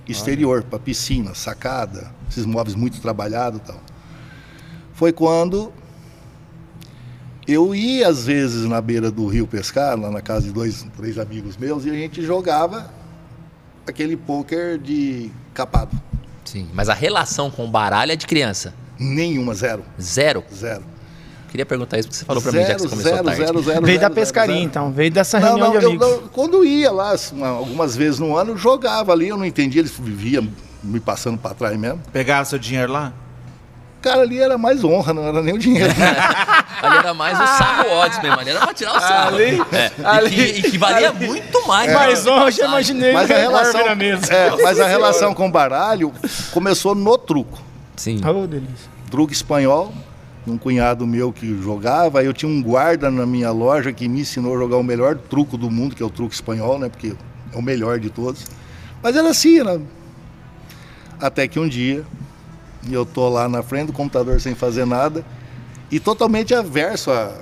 Exterior, 0.07 0.63
para 0.63 0.79
piscina, 0.79 1.35
sacada, 1.35 2.13
esses 2.29 2.45
móveis 2.45 2.77
muito 2.77 3.01
trabalhados 3.01 3.59
e 3.59 3.63
tal. 3.63 3.81
Foi 4.93 5.13
quando 5.13 5.73
eu 7.49 7.75
ia 7.75 8.07
às 8.07 8.27
vezes 8.27 8.69
na 8.69 8.83
beira 8.83 9.11
do 9.11 9.27
rio 9.27 9.47
pescar, 9.47 9.99
lá 9.99 10.11
na 10.11 10.21
casa 10.21 10.47
de 10.47 10.53
dois, 10.53 10.87
três 10.95 11.19
amigos 11.19 11.57
meus, 11.57 11.87
e 11.87 11.91
a 11.91 11.95
gente 11.95 12.23
jogava 12.23 13.02
aquele 13.87 14.17
poker 14.17 14.79
de 14.79 15.31
capado. 15.55 16.01
Sim, 16.45 16.69
mas 16.73 16.89
a 16.89 16.95
relação 16.95 17.51
com 17.51 17.65
o 17.65 17.69
baralho 17.69 18.13
é 18.13 18.17
de 18.17 18.27
criança? 18.27 18.75
Nenhuma, 18.99 19.55
zero. 19.55 19.85
Zero? 20.01 20.45
Zero. 20.55 20.83
Queria 21.51 21.67
perguntar 21.67 21.99
isso 21.99 22.09
porque 22.09 22.19
você 22.19 22.25
falou 22.25 22.43
para 22.43 22.53
mim 22.53 22.61
já 22.61 22.75
que 22.75 22.81
você 22.81 22.89
começou 22.89 23.13
zero, 23.13 23.25
tarde. 23.25 23.41
Zero, 23.41 23.63
zero, 23.63 23.85
veio 23.85 23.99
zero, 23.99 24.09
da 24.09 24.15
pescaria 24.15 24.55
zero, 24.55 24.67
então, 24.67 24.91
veio 24.91 25.11
dessa 25.11 25.39
reunião 25.39 25.67
não, 25.67 25.75
não, 25.75 25.81
de 25.81 25.87
amigos. 25.87 26.09
Eu, 26.09 26.23
quando 26.33 26.65
ia 26.65 26.91
lá, 26.91 27.15
algumas 27.43 27.95
vezes 27.95 28.19
no 28.19 28.35
ano, 28.37 28.53
eu 28.53 28.57
jogava 28.57 29.13
ali, 29.13 29.29
eu 29.29 29.37
não 29.37 29.45
entendia, 29.45 29.83
eles 29.83 29.93
viviam 29.99 30.49
me 30.83 30.99
passando 30.99 31.37
para 31.37 31.55
trás 31.55 31.77
mesmo. 31.79 32.01
Pegava 32.11 32.45
seu 32.47 32.59
dinheiro 32.59 32.91
lá? 32.91 33.13
Cara, 34.03 34.23
ali 34.23 34.41
era 34.41 34.59
mais 34.59 34.83
honra, 34.83 35.15
não 35.15 35.25
era 35.25 35.41
nem 35.41 35.55
o 35.55 35.59
dinheiro. 35.59 35.93
ali 36.83 36.97
era 36.97 37.15
mais 37.15 37.39
o 37.39 37.47
sarro 37.47 37.89
odds 37.93 38.21
mesmo, 38.21 38.41
ali 38.41 38.51
era 38.51 38.61
pra 38.61 38.75
tirar 38.75 38.97
o 38.97 39.01
sarro. 39.01 39.37
Ali, 39.37 39.63
é. 39.73 39.93
ali, 40.05 40.29
e, 40.29 40.53
que, 40.53 40.59
e 40.59 40.71
que 40.73 40.79
valia 40.79 41.11
ali, 41.11 41.25
muito 41.25 41.69
mais. 41.69 41.89
É. 41.89 41.95
Mais 41.95 42.27
honra, 42.27 42.51
já 42.51 42.67
imaginei. 42.67 43.13
Mas 43.13 43.31
a 43.31 43.39
relação, 43.39 43.81
é, 43.81 44.63
mas 44.63 44.81
a 44.81 44.89
relação 44.89 45.33
com 45.33 45.47
o 45.47 45.51
baralho 45.51 46.13
começou 46.51 46.97
no 46.97 47.17
truco. 47.17 47.63
Sim. 47.97 48.21
Oh, 48.27 48.45
delícia. 48.45 48.91
Truco 49.09 49.33
espanhol, 49.33 49.95
um 50.49 50.59
cunhado 50.59 51.07
meu 51.07 51.33
que 51.33 51.63
jogava, 51.63 52.25
eu 52.25 52.33
tinha 52.33 52.51
um 52.51 52.61
guarda 52.61 53.09
na 53.09 53.25
minha 53.25 53.53
loja 53.53 53.93
que 53.93 54.09
me 54.09 54.23
ensinou 54.23 54.57
a 54.57 54.59
jogar 54.59 54.79
o 54.79 54.83
melhor 54.83 55.17
truco 55.17 55.57
do 55.57 55.71
mundo, 55.71 55.95
que 55.95 56.03
é 56.03 56.07
o 56.07 56.11
truco 56.11 56.35
espanhol, 56.35 56.77
né? 56.77 56.89
Porque 56.89 57.15
é 57.53 57.57
o 57.57 57.63
melhor 57.63 58.01
de 58.01 58.11
todos. 58.11 58.47
Mas 59.01 59.15
era 59.15 59.31
assim, 59.31 59.61
era... 59.61 59.81
Até 61.21 61.47
que 61.47 61.61
um 61.61 61.69
dia 61.69 62.05
e 62.89 62.93
eu 62.93 63.07
tô 63.07 63.29
lá 63.29 63.49
na 63.49 63.63
frente 63.63 63.89
do 63.89 63.93
computador 63.93 64.41
sem 64.41 64.55
fazer 64.55 64.85
nada 64.85 65.25
e 65.91 66.01
totalmente 66.01 66.55
averso 66.55 67.11
à, 67.11 67.33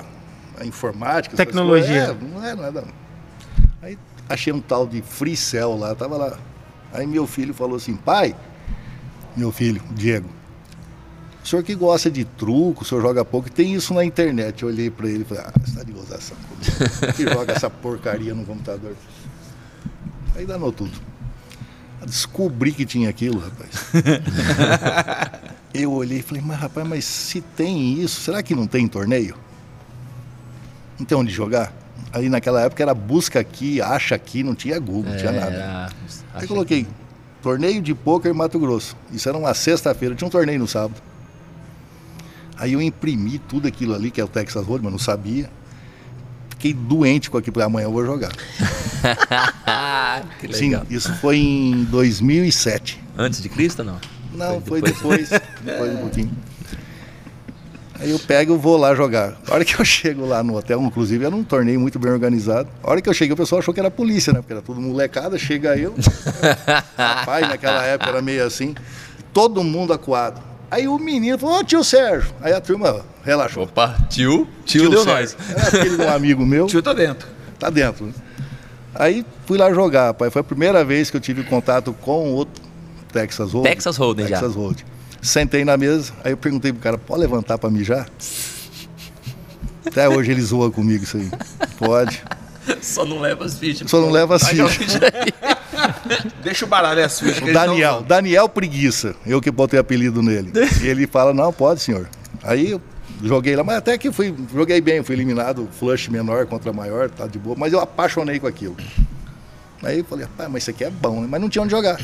à 0.58 0.64
informática. 0.66 1.36
Tecnologia. 1.36 2.16
É, 2.20 2.24
não 2.24 2.44
é 2.44 2.54
nada. 2.54 2.84
Aí 3.80 3.98
achei 4.28 4.52
um 4.52 4.60
tal 4.60 4.86
de 4.86 5.00
Free 5.02 5.36
Cell 5.36 5.76
lá, 5.76 5.94
tava 5.94 6.16
lá. 6.16 6.38
Aí 6.92 7.06
meu 7.06 7.26
filho 7.26 7.54
falou 7.54 7.76
assim, 7.76 7.96
pai, 7.96 8.34
meu 9.36 9.52
filho, 9.52 9.80
Diego, 9.92 10.28
o 11.42 11.46
senhor 11.46 11.62
que 11.62 11.74
gosta 11.74 12.10
de 12.10 12.24
truco, 12.24 12.82
o 12.82 12.84
senhor 12.84 13.00
joga 13.00 13.24
pouco, 13.24 13.50
tem 13.50 13.74
isso 13.74 13.94
na 13.94 14.04
internet. 14.04 14.62
Eu 14.62 14.68
olhei 14.68 14.90
para 14.90 15.08
ele 15.08 15.22
e 15.22 15.24
falei, 15.24 15.44
ah, 15.46 15.52
você 15.64 15.76
tá 15.76 15.82
de 15.82 15.92
gozação 15.92 16.36
comigo. 16.36 17.14
que 17.16 17.22
joga 17.22 17.52
essa 17.52 17.70
porcaria 17.70 18.34
no 18.34 18.44
computador. 18.44 18.94
Aí 20.36 20.44
danou 20.44 20.70
tudo. 20.70 20.92
Descobri 22.06 22.72
que 22.72 22.84
tinha 22.86 23.08
aquilo, 23.10 23.38
rapaz. 23.38 23.70
eu 25.74 25.92
olhei 25.92 26.18
e 26.18 26.22
falei, 26.22 26.42
mas 26.44 26.58
rapaz, 26.58 26.86
mas 26.88 27.04
se 27.04 27.40
tem 27.40 28.00
isso, 28.00 28.20
será 28.22 28.42
que 28.42 28.54
não 28.54 28.66
tem 28.66 28.88
torneio? 28.88 29.36
Não 30.98 31.04
tem 31.06 31.16
onde 31.16 31.32
jogar? 31.32 31.72
Aí 32.12 32.28
naquela 32.28 32.62
época 32.62 32.82
era 32.82 32.94
busca 32.94 33.38
aqui, 33.40 33.80
acha 33.80 34.14
aqui, 34.14 34.42
não 34.42 34.54
tinha 34.54 34.78
Google, 34.80 35.10
não 35.12 35.16
tinha 35.18 35.32
nada. 35.32 35.52
Era- 35.52 35.90
Aí 36.34 36.46
coloquei 36.46 36.86
torneio 37.42 37.80
de 37.82 37.94
pôquer 37.94 38.32
Mato 38.34 38.58
Grosso. 38.58 38.96
Isso 39.12 39.28
era 39.28 39.36
uma 39.38 39.52
sexta-feira, 39.54 40.14
tinha 40.14 40.26
um 40.26 40.30
torneio 40.30 40.58
no 40.58 40.66
sábado. 40.66 41.00
Aí 42.56 42.72
eu 42.72 42.82
imprimi 42.82 43.38
tudo 43.38 43.68
aquilo 43.68 43.94
ali, 43.94 44.10
que 44.10 44.20
é 44.20 44.24
o 44.24 44.28
Texas 44.28 44.66
Hold'em, 44.66 44.84
mas 44.84 44.92
não 44.92 44.98
sabia. 44.98 45.50
Fiquei 46.50 46.74
doente 46.74 47.30
com 47.30 47.38
aquilo, 47.38 47.54
falei, 47.54 47.66
amanhã 47.66 47.86
eu 47.86 47.92
vou 47.92 48.04
jogar. 48.04 48.32
que 50.38 50.52
Sim, 50.52 50.80
isso 50.90 51.12
foi 51.16 51.38
em 51.38 51.84
2007. 51.84 53.02
Antes 53.16 53.42
de 53.42 53.48
Cristo, 53.48 53.84
não? 53.84 53.98
Não, 54.32 54.60
Foi 54.60 54.80
foi 54.80 54.82
depois, 54.82 55.28
depois 55.62 55.92
um 55.92 55.96
pouquinho. 55.98 56.30
Aí 57.98 58.10
eu 58.10 58.18
pego 58.18 58.54
e 58.54 58.58
vou 58.58 58.78
lá 58.78 58.94
jogar. 58.94 59.38
A 59.46 59.54
hora 59.54 59.64
que 59.64 59.78
eu 59.78 59.84
chego 59.84 60.24
lá 60.24 60.42
no 60.42 60.56
hotel, 60.56 60.80
inclusive 60.80 61.22
era 61.22 61.36
um 61.36 61.44
torneio 61.44 61.78
muito 61.78 61.98
bem 61.98 62.10
organizado. 62.10 62.66
A 62.82 62.90
hora 62.90 63.02
que 63.02 63.08
eu 63.08 63.12
cheguei, 63.12 63.34
o 63.34 63.36
pessoal 63.36 63.58
achou 63.58 63.74
que 63.74 63.80
era 63.80 63.90
polícia, 63.90 64.32
né? 64.32 64.40
Porque 64.40 64.54
era 64.54 64.62
tudo 64.62 64.80
molecada, 64.80 65.38
chega 65.38 65.76
eu. 65.76 65.94
Rapaz, 66.96 67.46
naquela 67.46 67.84
época 67.84 68.08
era 68.10 68.22
meio 68.22 68.46
assim. 68.46 68.74
Todo 69.34 69.62
mundo 69.62 69.92
acuado. 69.92 70.40
Aí 70.70 70.88
o 70.88 70.98
menino 70.98 71.38
falou, 71.38 71.58
ô 71.58 71.64
tio 71.64 71.84
Sérgio. 71.84 72.32
Aí 72.40 72.54
a 72.54 72.60
turma 72.60 73.04
relaxou. 73.22 73.64
Opa, 73.64 73.98
tio, 74.08 74.48
tio, 74.64 74.88
deu 74.88 75.04
nós. 75.04 75.30
Sérgio. 75.30 75.60
Era 75.60 75.70
filho 75.82 75.96
de 75.98 76.02
um 76.02 76.10
amigo 76.10 76.46
meu. 76.46 76.64
O 76.64 76.68
tio 76.68 76.80
tá 76.80 76.94
dentro. 76.94 77.28
Tá 77.58 77.68
dentro. 77.68 78.14
Aí 78.94 79.24
fui 79.46 79.58
lá 79.58 79.72
jogar, 79.72 80.14
pai. 80.14 80.30
Foi 80.30 80.40
a 80.40 80.44
primeira 80.44 80.84
vez 80.84 81.10
que 81.10 81.16
eu 81.16 81.20
tive 81.20 81.44
contato 81.44 81.92
com 82.00 82.34
o 82.34 82.44
Texas 83.12 83.52
Hold'em. 83.52 83.72
Texas 83.72 83.96
Hold'em 83.96 84.26
já. 84.26 84.38
Texas 84.38 84.56
Hold'em. 84.56 84.84
Sentei 85.22 85.64
na 85.64 85.76
mesa, 85.76 86.12
aí 86.24 86.32
eu 86.32 86.36
perguntei 86.36 86.72
pro 86.72 86.80
cara, 86.80 86.96
pode 86.96 87.20
levantar 87.20 87.58
pra 87.58 87.68
mijar? 87.70 88.08
Até 89.86 90.08
hoje 90.08 90.30
ele 90.30 90.40
zoa 90.40 90.70
comigo 90.70 91.04
isso 91.04 91.18
aí. 91.18 91.30
Pode. 91.78 92.22
Só 92.80 93.04
não 93.04 93.20
leva 93.20 93.44
as 93.44 93.58
fichas. 93.58 93.90
Só 93.90 94.00
não 94.00 94.10
leva 94.10 94.36
as 94.36 94.48
fichas. 94.48 94.78
Deixa 96.42 96.64
o 96.64 96.68
baralho 96.68 97.00
e 97.00 97.02
as 97.02 97.18
fichas. 97.18 97.48
O 97.48 97.52
Daniel, 97.52 98.02
Daniel 98.02 98.48
Preguiça, 98.48 99.14
eu 99.26 99.40
que 99.40 99.50
botei 99.50 99.78
apelido 99.78 100.22
nele. 100.22 100.52
E 100.80 100.86
ele 100.86 101.06
fala, 101.06 101.34
não, 101.34 101.52
pode, 101.52 101.80
senhor. 101.80 102.08
Aí 102.42 102.70
eu 102.70 102.80
joguei 103.22 103.56
lá, 103.56 103.64
mas 103.64 103.76
até 103.76 103.98
que 103.98 104.10
fui, 104.10 104.34
joguei 104.52 104.80
bem, 104.80 105.02
fui 105.02 105.14
eliminado, 105.14 105.68
flush 105.78 106.08
menor 106.08 106.46
contra 106.46 106.72
maior, 106.72 107.10
tá 107.10 107.26
de 107.26 107.38
boa, 107.38 107.56
mas 107.58 107.72
eu 107.72 107.80
apaixonei 107.80 108.38
com 108.38 108.46
aquilo. 108.46 108.76
Aí 109.82 109.98
eu 109.98 110.04
falei, 110.04 110.26
rapaz, 110.26 110.50
mas 110.50 110.62
isso 110.62 110.70
aqui 110.70 110.84
é 110.84 110.90
bom, 110.90 111.22
né? 111.22 111.28
mas 111.30 111.40
não 111.40 111.48
tinha 111.48 111.62
onde 111.62 111.70
jogar. 111.70 112.00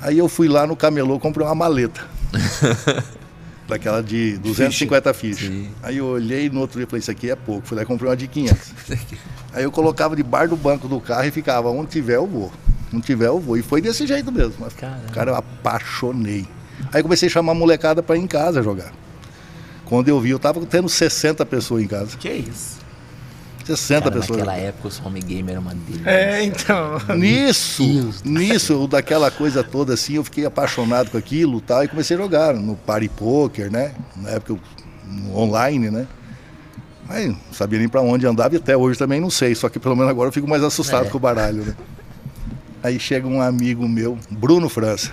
Aí 0.00 0.18
eu 0.18 0.28
fui 0.28 0.48
lá 0.48 0.66
no 0.66 0.76
camelô, 0.76 1.18
comprei 1.18 1.44
uma 1.46 1.54
maleta. 1.54 2.00
Daquela 3.66 4.00
de 4.00 4.38
250 4.38 5.12
fichas. 5.12 5.50
Aí 5.82 5.96
eu 5.96 6.06
olhei 6.06 6.48
no 6.48 6.60
outro 6.60 6.78
dia 6.78 6.84
e 6.84 6.86
falei, 6.86 7.00
isso 7.00 7.10
aqui 7.10 7.30
é 7.30 7.34
pouco. 7.34 7.66
Fui 7.66 7.76
lá 7.76 7.82
e 7.82 7.86
comprei 7.86 8.08
uma 8.08 8.16
de 8.16 8.28
500. 8.28 8.72
Aí 9.52 9.64
eu 9.64 9.72
colocava 9.72 10.14
debaixo 10.14 10.50
do 10.50 10.56
banco 10.56 10.86
do 10.86 11.00
carro 11.00 11.26
e 11.26 11.32
ficava, 11.32 11.68
onde 11.68 11.90
tiver 11.90 12.14
eu 12.14 12.26
vou. 12.26 12.52
Não 12.92 13.00
tiver 13.00 13.26
eu 13.26 13.40
vou. 13.40 13.56
E 13.56 13.62
foi 13.62 13.80
desse 13.80 14.06
jeito 14.06 14.30
mesmo. 14.30 14.54
Mas, 14.60 14.72
cara, 15.12 15.32
eu 15.32 15.34
apaixonei. 15.34 16.46
Aí 16.92 17.02
comecei 17.02 17.28
a 17.28 17.32
chamar 17.32 17.52
a 17.52 17.54
molecada 17.56 18.02
pra 18.02 18.16
ir 18.16 18.20
em 18.20 18.26
casa 18.28 18.62
jogar. 18.62 18.92
Quando 19.86 20.08
eu 20.08 20.20
vi, 20.20 20.30
eu 20.30 20.38
tava 20.38 20.64
tendo 20.66 20.88
60 20.88 21.46
pessoas 21.46 21.82
em 21.82 21.86
casa. 21.86 22.16
Que 22.18 22.28
isso? 22.30 22.76
60 23.64 24.02
Cara, 24.02 24.20
pessoas. 24.20 24.38
naquela 24.38 24.56
época 24.58 24.88
os 24.88 25.00
home 25.04 25.20
gamer 25.20 25.52
era 25.52 25.60
uma 25.60 25.74
delícia. 25.74 26.08
É, 26.10 26.44
então. 26.44 26.98
Nisso, 27.16 27.82
nisso, 28.24 28.72
eu, 28.74 28.86
daquela 28.86 29.28
coisa 29.30 29.64
toda 29.64 29.94
assim, 29.94 30.14
eu 30.14 30.24
fiquei 30.24 30.44
apaixonado 30.44 31.10
com 31.10 31.16
aquilo 31.18 31.60
tal, 31.60 31.82
e 31.82 31.88
comecei 31.88 32.16
a 32.16 32.20
jogar 32.20 32.54
no 32.54 32.76
party 32.76 33.08
poker, 33.08 33.70
né? 33.72 33.92
Na 34.16 34.30
época 34.30 34.52
eu- 34.52 34.60
online, 35.34 35.90
né? 35.90 36.06
Mas 37.08 37.26
não 37.28 37.36
sabia 37.52 37.78
nem 37.78 37.88
pra 37.88 38.00
onde 38.02 38.26
andava 38.26 38.54
e 38.54 38.58
até 38.58 38.76
hoje 38.76 38.98
também 38.98 39.20
não 39.20 39.30
sei, 39.30 39.54
só 39.54 39.68
que 39.68 39.78
pelo 39.78 39.94
menos 39.96 40.10
agora 40.10 40.28
eu 40.28 40.32
fico 40.32 40.48
mais 40.48 40.62
assustado 40.62 41.06
É. 41.06 41.08
com 41.10 41.16
o 41.16 41.20
baralho, 41.20 41.64
né? 41.64 41.74
Aí 42.82 42.98
chega 43.00 43.26
um 43.26 43.40
amigo 43.40 43.88
meu, 43.88 44.18
Bruno 44.30 44.68
França. 44.68 45.10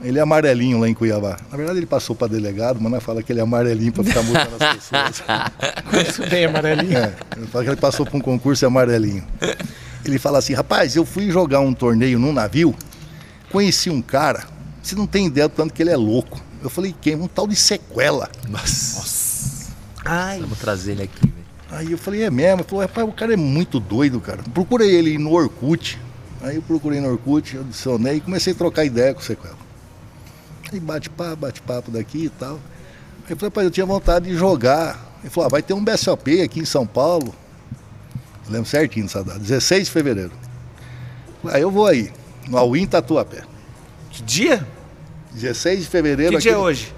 Ele 0.00 0.18
é 0.18 0.22
amarelinho 0.22 0.78
lá 0.78 0.88
em 0.88 0.94
Cuiabá. 0.94 1.36
Na 1.50 1.56
verdade 1.56 1.78
ele 1.78 1.86
passou 1.86 2.14
pra 2.14 2.28
delegado, 2.28 2.78
mas 2.80 2.92
nós 2.92 3.02
fala 3.02 3.22
que 3.22 3.32
ele 3.32 3.40
é 3.40 3.42
amarelinho 3.42 3.92
pra 3.92 4.04
ficar 4.04 4.22
multando 4.22 4.56
as 4.60 4.76
pessoas. 4.76 5.22
Isso 6.08 6.30
bem 6.30 6.44
amarelinho. 6.44 6.96
É, 6.96 7.14
ele 7.36 7.46
fala 7.48 7.64
que 7.64 7.70
ele 7.70 7.80
passou 7.80 8.06
por 8.06 8.16
um 8.16 8.20
concurso 8.20 8.64
e 8.64 8.66
é 8.66 8.68
amarelinho. 8.68 9.24
Ele 10.04 10.18
fala 10.18 10.38
assim, 10.38 10.54
rapaz, 10.54 10.94
eu 10.94 11.04
fui 11.04 11.30
jogar 11.30 11.60
um 11.60 11.74
torneio 11.74 12.18
num 12.18 12.32
navio, 12.32 12.74
conheci 13.50 13.90
um 13.90 14.00
cara, 14.00 14.46
você 14.80 14.94
não 14.94 15.06
tem 15.06 15.26
ideia 15.26 15.48
do 15.48 15.54
tanto 15.54 15.74
que 15.74 15.82
ele 15.82 15.90
é 15.90 15.96
louco. 15.96 16.40
Eu 16.62 16.70
falei, 16.70 16.94
quem? 17.00 17.16
Um 17.16 17.28
tal 17.28 17.46
de 17.46 17.56
sequela. 17.56 18.30
Nossa. 18.48 19.68
Ai, 20.04 20.40
Vamos 20.40 20.58
trazer 20.58 20.92
ele 20.92 21.02
aqui, 21.02 21.20
velho. 21.22 21.34
Aí 21.70 21.92
eu 21.92 21.98
falei, 21.98 22.22
é 22.22 22.30
mesmo? 22.30 22.60
Ele 22.60 22.68
falou, 22.68 22.82
rapaz, 22.82 23.06
o 23.06 23.12
cara 23.12 23.34
é 23.34 23.36
muito 23.36 23.78
doido, 23.78 24.20
cara. 24.20 24.42
Procurei 24.54 24.94
ele 24.94 25.18
no 25.18 25.32
Orkut. 25.32 25.98
Aí 26.40 26.56
eu 26.56 26.62
procurei 26.62 27.00
no 27.00 27.10
Orkut, 27.10 27.58
adicionei 27.58 28.16
e 28.16 28.20
comecei 28.20 28.52
a 28.52 28.56
trocar 28.56 28.84
ideia 28.84 29.12
com 29.12 29.20
o 29.20 29.24
sequela. 29.24 29.67
Aí 30.72 30.80
bate 30.80 31.08
papo, 31.10 31.36
bate 31.36 31.62
papo 31.62 31.90
daqui 31.90 32.24
e 32.24 32.28
tal. 32.28 32.54
Aí 33.26 33.30
eu 33.32 33.36
falei, 33.36 33.48
rapaz, 33.48 33.64
eu 33.66 33.70
tinha 33.70 33.86
vontade 33.86 34.26
de 34.28 34.36
jogar. 34.36 34.98
Ele 35.20 35.30
falou, 35.30 35.46
ah, 35.46 35.50
vai 35.50 35.62
ter 35.62 35.74
um 35.74 35.82
BSOP 35.84 36.42
aqui 36.42 36.60
em 36.60 36.64
São 36.64 36.86
Paulo. 36.86 37.34
Eu 38.46 38.52
lembro 38.52 38.68
certinho 38.68 39.06
dessa 39.06 39.22
data, 39.24 39.38
16 39.38 39.86
de 39.86 39.90
fevereiro. 39.90 40.32
Aí 41.44 41.62
eu 41.62 41.70
vou 41.70 41.86
aí, 41.86 42.10
no 42.48 42.56
Alwin 42.56 42.86
Tatuapé. 42.86 43.42
Que 44.10 44.22
dia? 44.22 44.66
16 45.32 45.80
de 45.80 45.86
fevereiro. 45.88 46.32
Que 46.36 46.42
dia 46.42 46.52
é 46.52 46.54
aqui- 46.54 46.62
hoje? 46.62 46.94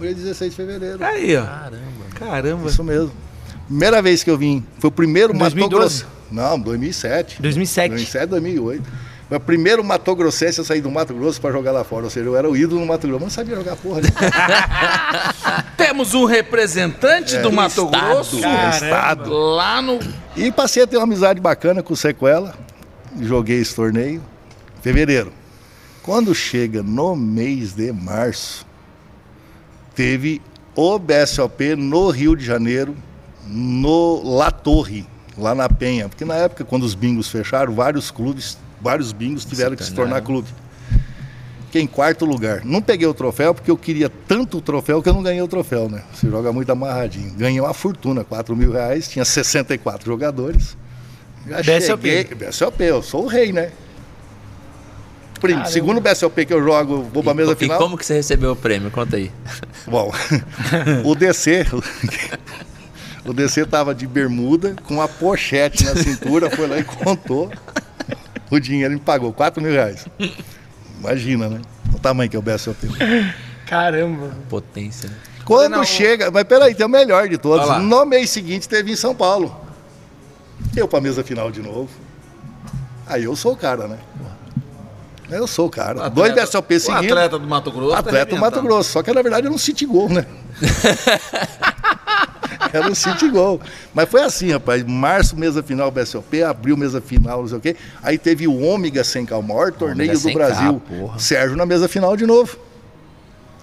Hoje 0.00 0.10
é 0.10 0.14
16 0.14 0.50
de 0.50 0.56
fevereiro. 0.56 1.04
Aí, 1.04 1.36
ó. 1.36 1.44
Caramba. 1.44 1.80
Caramba. 2.14 2.68
Isso 2.68 2.82
mesmo. 2.84 3.12
Primeira 3.66 4.02
vez 4.02 4.22
que 4.22 4.30
eu 4.30 4.36
vim. 4.38 4.64
Foi 4.78 4.88
o 4.88 4.92
primeiro 4.92 5.32
Mato 5.32 5.54
2012? 5.54 6.02
Grosso. 6.04 6.14
Não, 6.30 6.58
2007. 6.58 7.40
2007. 7.40 7.88
2007, 7.90 8.26
2008. 8.26 8.82
Foi 9.28 9.38
o 9.38 9.40
primeiro 9.40 9.82
Mato 9.82 10.14
Grossense 10.14 10.60
a 10.60 10.64
sair 10.64 10.80
do 10.80 10.90
Mato 10.90 11.14
Grosso 11.14 11.40
para 11.40 11.50
jogar 11.50 11.72
lá 11.72 11.82
fora. 11.82 12.04
Ou 12.04 12.10
seja, 12.10 12.26
eu 12.26 12.36
era 12.36 12.48
o 12.48 12.56
ídolo 12.56 12.80
no 12.80 12.86
Mato 12.86 13.06
Grosso. 13.06 13.24
Mas 13.24 13.36
não 13.36 13.44
sabia 13.44 13.56
jogar 13.56 13.76
porra. 13.76 14.02
Temos 15.76 16.12
um 16.14 16.24
representante 16.24 17.38
do 17.38 17.50
Mato 17.50 17.84
estado. 17.84 18.14
Grosso 18.14 18.40
Caramba. 18.40 18.70
Estado. 18.70 19.32
lá 19.32 19.80
no. 19.80 19.98
E 20.36 20.52
passei 20.52 20.82
a 20.82 20.86
ter 20.86 20.96
uma 20.98 21.04
amizade 21.04 21.40
bacana 21.40 21.82
com 21.82 21.94
o 21.94 21.96
Sequela. 21.96 22.54
Joguei 23.20 23.60
esse 23.60 23.74
torneio 23.74 24.22
fevereiro. 24.82 25.32
Quando 26.02 26.34
chega 26.34 26.82
no 26.82 27.16
mês 27.16 27.72
de 27.72 27.90
março, 27.90 28.66
teve 29.94 30.42
o 30.76 30.98
BSOP 30.98 31.74
no 31.74 32.10
Rio 32.10 32.36
de 32.36 32.44
Janeiro, 32.44 32.94
no 33.46 34.20
La 34.36 34.50
Torre, 34.50 35.06
lá 35.38 35.54
na 35.54 35.66
Penha. 35.66 36.08
Porque 36.08 36.26
na 36.26 36.34
época, 36.34 36.62
quando 36.62 36.82
os 36.82 36.94
bingos 36.94 37.30
fecharam, 37.30 37.74
vários 37.74 38.10
clubes, 38.10 38.58
vários 38.84 39.12
bingos 39.12 39.46
tiveram 39.46 39.74
que 39.74 39.82
se 39.82 39.94
tornar 39.94 40.20
clube. 40.20 40.46
Fiquei 41.66 41.82
em 41.82 41.86
quarto 41.86 42.24
lugar. 42.24 42.64
Não 42.64 42.80
peguei 42.80 43.08
o 43.08 43.14
troféu 43.14 43.54
porque 43.54 43.70
eu 43.70 43.76
queria 43.76 44.08
tanto 44.28 44.58
o 44.58 44.60
troféu 44.60 45.02
que 45.02 45.08
eu 45.08 45.14
não 45.14 45.22
ganhei 45.22 45.40
o 45.42 45.48
troféu, 45.48 45.88
né? 45.88 46.04
Você 46.12 46.28
joga 46.28 46.52
muito 46.52 46.70
amarradinho. 46.70 47.32
Ganhei 47.32 47.60
uma 47.60 47.74
fortuna, 47.74 48.22
4 48.22 48.54
mil 48.54 48.70
reais, 48.70 49.08
tinha 49.08 49.24
64 49.24 50.04
jogadores. 50.06 50.76
Já 51.48 51.62
BSOP. 51.62 52.08
cheguei. 52.08 52.24
BSOP, 52.24 52.80
eu 52.84 53.02
sou 53.02 53.24
o 53.24 53.26
rei, 53.26 53.52
né? 53.52 53.72
Caramba. 55.40 55.66
segundo 55.66 56.00
BSOP 56.00 56.46
que 56.46 56.54
eu 56.54 56.62
jogo, 56.62 57.02
vou 57.12 57.22
pra 57.22 57.34
mesa 57.34 57.52
e, 57.52 57.56
final. 57.56 57.76
e 57.76 57.82
como 57.82 57.98
que 57.98 58.06
você 58.06 58.14
recebeu 58.14 58.52
o 58.52 58.56
prêmio? 58.56 58.90
Conta 58.90 59.16
aí. 59.16 59.30
Bom, 59.86 60.12
o 61.04 61.14
DC, 61.14 61.66
o 63.26 63.32
DC 63.32 63.66
tava 63.66 63.94
de 63.94 64.06
bermuda, 64.06 64.74
com 64.84 64.94
uma 64.94 65.08
pochete 65.08 65.84
na 65.84 65.96
cintura, 65.96 66.48
foi 66.50 66.66
lá 66.66 66.78
e 66.78 66.84
contou. 66.84 67.50
O 68.54 68.60
dinheiro 68.60 68.94
me 68.94 69.00
pagou, 69.00 69.32
4 69.32 69.60
mil 69.60 69.72
reais. 69.72 70.06
Imagina, 71.00 71.48
né? 71.48 71.60
O 71.92 71.98
tamanho 71.98 72.30
que 72.30 72.36
é 72.36 72.38
o 72.38 72.42
BSOP. 72.42 72.86
Caramba. 73.66 74.30
Potência, 74.48 75.08
né? 75.08 75.16
Quando 75.44 75.72
Não, 75.72 75.84
chega, 75.84 76.30
mas 76.30 76.44
peraí, 76.44 76.72
tem 76.72 76.86
o 76.86 76.88
melhor 76.88 77.28
de 77.28 77.36
todos. 77.36 77.82
No 77.82 78.06
mês 78.06 78.30
seguinte 78.30 78.68
teve 78.68 78.92
em 78.92 78.96
São 78.96 79.12
Paulo. 79.12 79.60
Eu 80.76 80.86
pra 80.86 81.00
mesa 81.00 81.24
final 81.24 81.50
de 81.50 81.60
novo. 81.60 81.90
Aí 83.08 83.24
eu 83.24 83.34
sou 83.34 83.54
o 83.54 83.56
cara, 83.56 83.88
né? 83.88 83.98
Eu 85.30 85.46
sou 85.46 85.66
o 85.66 85.70
cara. 85.70 86.08
Dois 86.08 86.34
BSOP 86.34 86.80
seguidos. 86.80 87.10
atleta 87.10 87.38
do 87.38 87.46
Mato 87.46 87.70
Grosso. 87.70 87.92
tá 87.92 87.98
Atleta 87.98 88.34
do 88.34 88.40
Mato. 88.40 88.62
Grosso. 88.62 88.90
Só 88.90 89.02
que 89.02 89.12
na 89.12 89.22
verdade 89.22 89.46
eu 89.46 89.50
não 89.50 89.58
city 89.58 89.86
gol, 89.86 90.08
né? 90.08 90.26
Era 92.72 92.90
um 92.90 92.94
City 92.94 93.28
Gol. 93.28 93.60
Mas 93.94 94.08
foi 94.08 94.22
assim, 94.22 94.50
rapaz. 94.50 94.82
Março, 94.82 95.36
mesa 95.36 95.62
final 95.62 95.92
BSOP, 95.92 96.42
abril, 96.42 96.76
mesa 96.76 97.00
final, 97.00 97.42
não 97.42 97.48
sei 97.48 97.58
o 97.58 97.60
quê. 97.60 97.76
Aí 98.02 98.18
teve 98.18 98.48
o 98.48 98.60
Ômega 98.60 99.04
sem 99.04 99.24
maior 99.46 99.72
torneio 99.72 100.18
do 100.18 100.32
Brasil. 100.32 100.82
Sérgio 101.16 101.56
na 101.56 101.64
mesa 101.64 101.86
final 101.86 102.16
de 102.16 102.26
novo. 102.26 102.58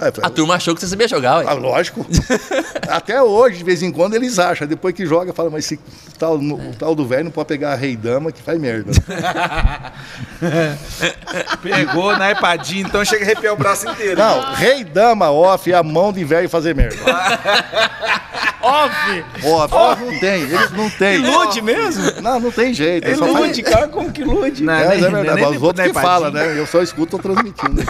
Aí, 0.01 0.11
falei, 0.11 0.27
a 0.27 0.29
turma 0.31 0.55
achou 0.55 0.73
que 0.73 0.81
você 0.81 0.87
sabia 0.87 1.07
jogar, 1.07 1.37
ué. 1.37 1.45
Ah, 1.47 1.53
lógico. 1.53 2.03
Até 2.89 3.21
hoje, 3.21 3.59
de 3.59 3.63
vez 3.63 3.83
em 3.83 3.91
quando, 3.91 4.15
eles 4.15 4.39
acham. 4.39 4.67
Depois 4.67 4.95
que 4.95 5.05
joga, 5.05 5.31
fala, 5.31 5.51
mas 5.51 5.65
esse 5.65 5.79
tal, 6.17 6.39
no, 6.39 6.55
o 6.55 6.73
tal 6.73 6.95
do 6.95 7.05
velho 7.05 7.25
não 7.25 7.31
pode 7.31 7.47
pegar 7.47 7.73
a 7.73 7.75
rei 7.75 7.95
dama 7.95 8.31
que 8.31 8.41
faz 8.41 8.59
merda. 8.59 8.91
Pegou 11.61 12.17
na 12.17 12.31
ipadinha, 12.31 12.81
então 12.81 13.05
chega 13.05 13.23
a 13.23 13.27
arrepiar 13.27 13.53
o 13.53 13.57
braço 13.57 13.87
inteiro. 13.87 14.19
Não, 14.19 14.53
rei 14.55 14.83
dama 14.83 15.29
off 15.29 15.71
é 15.71 15.75
a 15.75 15.83
mão 15.83 16.11
de 16.11 16.23
velho 16.23 16.49
fazer 16.49 16.73
merda. 16.73 16.97
off! 18.61 19.25
Off, 19.43 19.73
off 19.73 20.03
não 20.03 20.19
tem, 20.19 20.41
eles 20.41 20.71
não 20.71 20.89
têm. 20.89 21.15
Ilude 21.15 21.61
mesmo? 21.61 22.21
Não, 22.21 22.39
não 22.39 22.51
tem 22.51 22.73
jeito. 22.73 23.07
Ilude, 23.07 23.61
faz... 23.61 23.75
cara, 23.75 23.87
como 23.87 24.11
que 24.11 24.21
ilude? 24.21 24.63
Não, 24.63 24.73
é, 24.73 24.97
nem, 24.97 25.05
é 25.05 25.09
verdade, 25.09 25.41
nem, 25.41 25.57
os 25.57 25.61
outros 25.61 25.87
que 25.87 25.93
falam, 25.93 26.31
né? 26.31 26.57
Eu 26.57 26.65
só 26.65 26.81
escuto 26.81 27.19
transmitindo. 27.19 27.83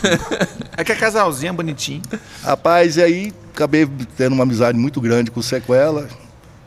É 0.76 0.84
que 0.84 0.92
é 0.92 0.96
casalzinho, 0.96 1.54
bonitinho. 1.54 2.01
Rapaz, 2.44 2.98
e 2.98 3.04
aí 3.04 3.34
acabei 3.54 3.88
tendo 4.18 4.34
uma 4.34 4.44
amizade 4.44 4.78
muito 4.78 5.00
grande 5.02 5.32
com 5.32 5.40
o 5.40 5.44
Sequela. 5.44 6.08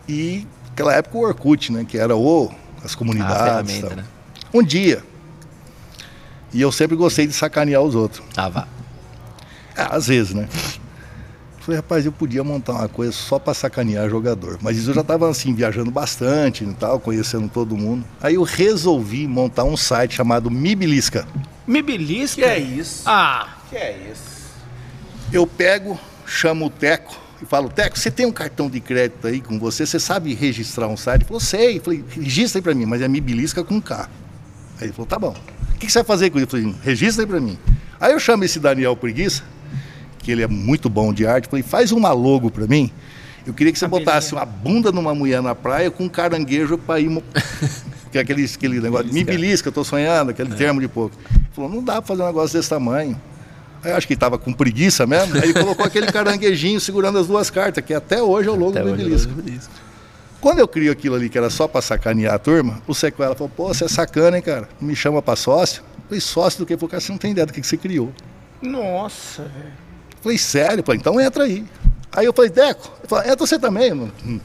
E 0.09 0.47
naquela 0.69 0.95
época 0.95 1.19
o 1.19 1.21
Orkut, 1.23 1.73
né? 1.73 1.85
Que 1.89 1.99
era 1.99 2.17
o 2.17 2.53
as 2.85 2.95
comunidades. 2.95 3.83
Ah, 3.83 3.97
né? 3.97 4.05
Um 4.53 4.63
dia. 4.63 5.03
E 6.53 6.61
eu 6.61 6.71
sempre 6.71 6.97
gostei 6.97 7.27
de 7.27 7.33
sacanear 7.33 7.83
os 7.83 7.95
outros. 7.95 8.23
Ah, 8.37 8.49
vá. 8.49 8.69
É, 9.77 9.83
às 9.91 10.07
vezes, 10.07 10.35
né? 10.35 10.49
Falei, 11.59 11.81
rapaz, 11.81 12.05
eu 12.05 12.13
podia 12.13 12.45
montar 12.45 12.75
uma 12.75 12.89
coisa 12.89 13.11
só 13.11 13.39
para 13.39 13.55
sacanear 13.55 14.09
jogador. 14.11 14.59
Mas 14.61 14.77
isso 14.77 14.91
eu 14.91 14.95
já 14.95 15.01
estava 15.01 15.31
assim, 15.31 15.55
viajando 15.55 15.91
bastante 15.91 16.63
e 16.63 16.75
tal, 16.75 17.01
conhecendo 17.01 17.49
todo 17.49 17.75
mundo. 17.75 18.05
Aí 18.23 18.35
eu 18.35 18.43
resolvi 18.43 19.27
montar 19.27 19.65
um 19.65 19.77
site 19.77 20.15
chamado 20.15 20.51
Mibilisca. 20.51 21.27
Mibilisca? 21.67 22.43
Que 22.43 22.47
é 22.47 22.59
isso? 22.59 23.03
Ah. 23.07 23.49
Que 23.71 23.77
é 23.77 24.11
isso? 24.13 24.34
Eu 25.33 25.47
pego, 25.47 25.99
chamo 26.27 26.67
o 26.67 26.71
Teco 26.71 27.19
e 27.43 27.47
falo, 27.47 27.69
Teco, 27.69 27.99
você 27.99 28.11
tem 28.11 28.27
um 28.27 28.33
cartão 28.33 28.71
de 28.71 28.81
crédito 28.81 29.27
aí 29.27 29.41
com 29.41 29.59
você? 29.59 29.85
Você 29.85 29.99
sabe 29.99 30.35
registrar 30.35 30.89
um 30.89 30.97
site? 30.97 31.23
Ele 31.23 31.25
falou, 31.27 31.41
sei. 31.41 31.79
Eu 31.79 31.83
falei, 31.83 32.05
registra 32.09 32.59
aí 32.59 32.63
para 32.63 32.75
mim, 32.75 32.87
mas 32.87 33.03
é 33.03 33.09
Mibilisca 33.09 33.65
com 33.65 33.81
K. 33.81 34.09
Aí 34.79 34.87
ele 34.87 34.93
falou, 34.93 35.07
tá 35.07 35.19
bom. 35.19 35.35
O 35.75 35.79
que 35.79 35.91
você 35.91 35.99
vai 35.99 36.05
fazer 36.05 36.31
com 36.31 36.39
isso? 36.39 36.47
Eu 36.47 36.51
falei, 36.51 36.75
registra 36.83 37.25
aí 37.25 37.29
para 37.29 37.41
mim. 37.41 37.59
Aí 38.01 38.13
eu 38.13 38.21
chamo 38.21 38.45
esse 38.45 38.59
Daniel 38.61 38.97
Preguiça, 38.97 39.43
que 40.19 40.31
ele 40.31 40.43
é 40.43 40.47
muito 40.47 40.89
bom 40.89 41.13
de 41.13 41.27
arte, 41.27 41.49
falei, 41.49 41.63
faz 41.63 41.93
uma 41.93 42.13
logo 42.13 42.51
para 42.51 42.67
mim. 42.67 42.91
Eu 43.47 43.53
queria 43.53 43.73
que 43.73 43.79
você 43.79 43.87
botasse 43.87 44.33
uma 44.33 44.45
bunda 44.45 44.91
numa 44.91 45.15
mulher 45.15 45.43
na 45.43 45.55
praia 45.55 45.91
com 45.91 46.05
um 46.05 46.09
caranguejo 46.09 46.79
para 46.79 47.01
ir. 47.01 47.11
que 48.11 48.19
é 48.19 48.21
aquele, 48.21 48.45
aquele 48.45 48.81
negócio, 48.81 49.13
me 49.13 49.25
belisca, 49.25 49.69
eu 49.69 49.73
tô 49.73 49.85
sonhando, 49.85 50.31
aquele 50.31 50.53
é. 50.53 50.57
termo 50.57 50.81
de 50.81 50.89
pouco. 50.89 51.17
Ele 51.35 51.45
falou, 51.53 51.71
não 51.71 51.83
dá 51.83 51.95
para 52.01 52.03
fazer 52.03 52.23
um 52.23 52.27
negócio 52.27 52.57
desse 52.57 52.71
tamanho. 52.71 53.21
Eu 53.85 53.97
acho 53.97 54.07
que 54.07 54.15
ele 54.15 54.21
tava 54.21 54.39
com 54.39 54.53
preguiça 54.53 55.07
mesmo, 55.07 55.37
aí 55.37 55.45
ele 55.45 55.55
colocou 55.55 55.85
aquele 55.85 56.07
caranguejinho 56.07 56.81
segurando 56.81 57.19
as 57.19 57.27
duas 57.27 57.51
cartas, 57.51 57.85
que 57.85 57.93
até 57.93 58.23
hoje 58.23 58.49
é 58.49 58.53
o 58.53 58.55
logo 58.55 58.71
até 58.71 58.83
do 58.83 58.95
Belisca. 58.95 59.33
Quando 60.41 60.59
eu 60.59 60.69
crio 60.69 60.93
aquilo 60.93 61.15
ali 61.15 61.31
que 61.31 61.39
era 61.39 61.49
só 61.49 61.67
para 61.67 61.81
sacanear 61.81 62.35
a 62.35 62.39
turma, 62.39 62.83
o 62.87 62.95
Sequela 62.95 63.35
falou, 63.35 63.51
pô, 63.55 63.69
você 63.69 63.85
é 63.85 63.89
sacana, 63.89 64.37
hein, 64.37 64.43
cara? 64.43 64.69
Me 64.79 64.95
chama 64.95 65.23
para 65.23 65.37
sócio. 65.37 65.83
Eu 65.97 66.05
falei, 66.09 66.21
sócio 66.21 66.59
do 66.59 66.67
que? 66.67 66.77
Porque 66.77 67.01
você 67.01 67.11
não 67.11 67.19
tem 67.19 67.31
ideia 67.31 67.47
do 67.47 67.53
que, 67.53 67.63
que 67.63 67.67
você 67.67 67.79
criou. 67.79 68.13
Nossa, 68.61 69.43
velho. 69.43 69.73
Falei, 70.21 70.37
sério? 70.37 70.85
Falei, 70.85 71.01
então 71.01 71.19
entra 71.19 71.45
aí. 71.45 71.65
Aí 72.13 72.27
eu 72.27 72.33
falei, 72.35 72.51
Deco, 72.51 72.91
eu 73.03 73.09
falei, 73.09 73.31
entra 73.31 73.47
você 73.47 73.59
também, 73.59 73.95
mano. 73.95 74.13
Hum. 74.27 74.39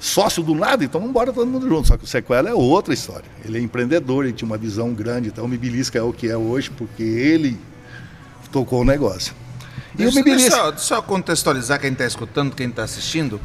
Sócio 0.00 0.42
do 0.42 0.52
nada, 0.52 0.84
então 0.84 1.00
vamos 1.00 1.10
embora 1.10 1.32
todo 1.32 1.46
mundo 1.46 1.68
junto. 1.68 1.86
Só 1.86 1.96
que 1.96 2.02
o 2.02 2.06
Sequela 2.08 2.50
é 2.50 2.54
outra 2.54 2.92
história. 2.92 3.24
Ele 3.44 3.58
é 3.58 3.60
empreendedor, 3.60 4.24
ele 4.24 4.32
tinha 4.32 4.46
uma 4.46 4.58
visão 4.58 4.92
grande. 4.92 5.28
Então 5.28 5.44
o 5.44 5.48
Mibilisca 5.48 5.96
é 5.96 6.02
o 6.02 6.12
que 6.12 6.28
é 6.28 6.36
hoje, 6.36 6.70
porque 6.70 7.04
ele 7.04 7.56
tocou 8.52 8.82
o 8.82 8.84
negócio. 8.84 9.34
E 9.94 9.98
deixa, 9.98 10.12
o 10.12 10.14
Mibilisca... 10.16 10.72
Deixa 10.72 10.94
eu 10.94 11.02
contextualizar 11.02 11.80
quem 11.80 11.92
está 11.92 12.06
escutando, 12.06 12.54
quem 12.54 12.68
está 12.68 12.84
assistindo. 12.84 13.40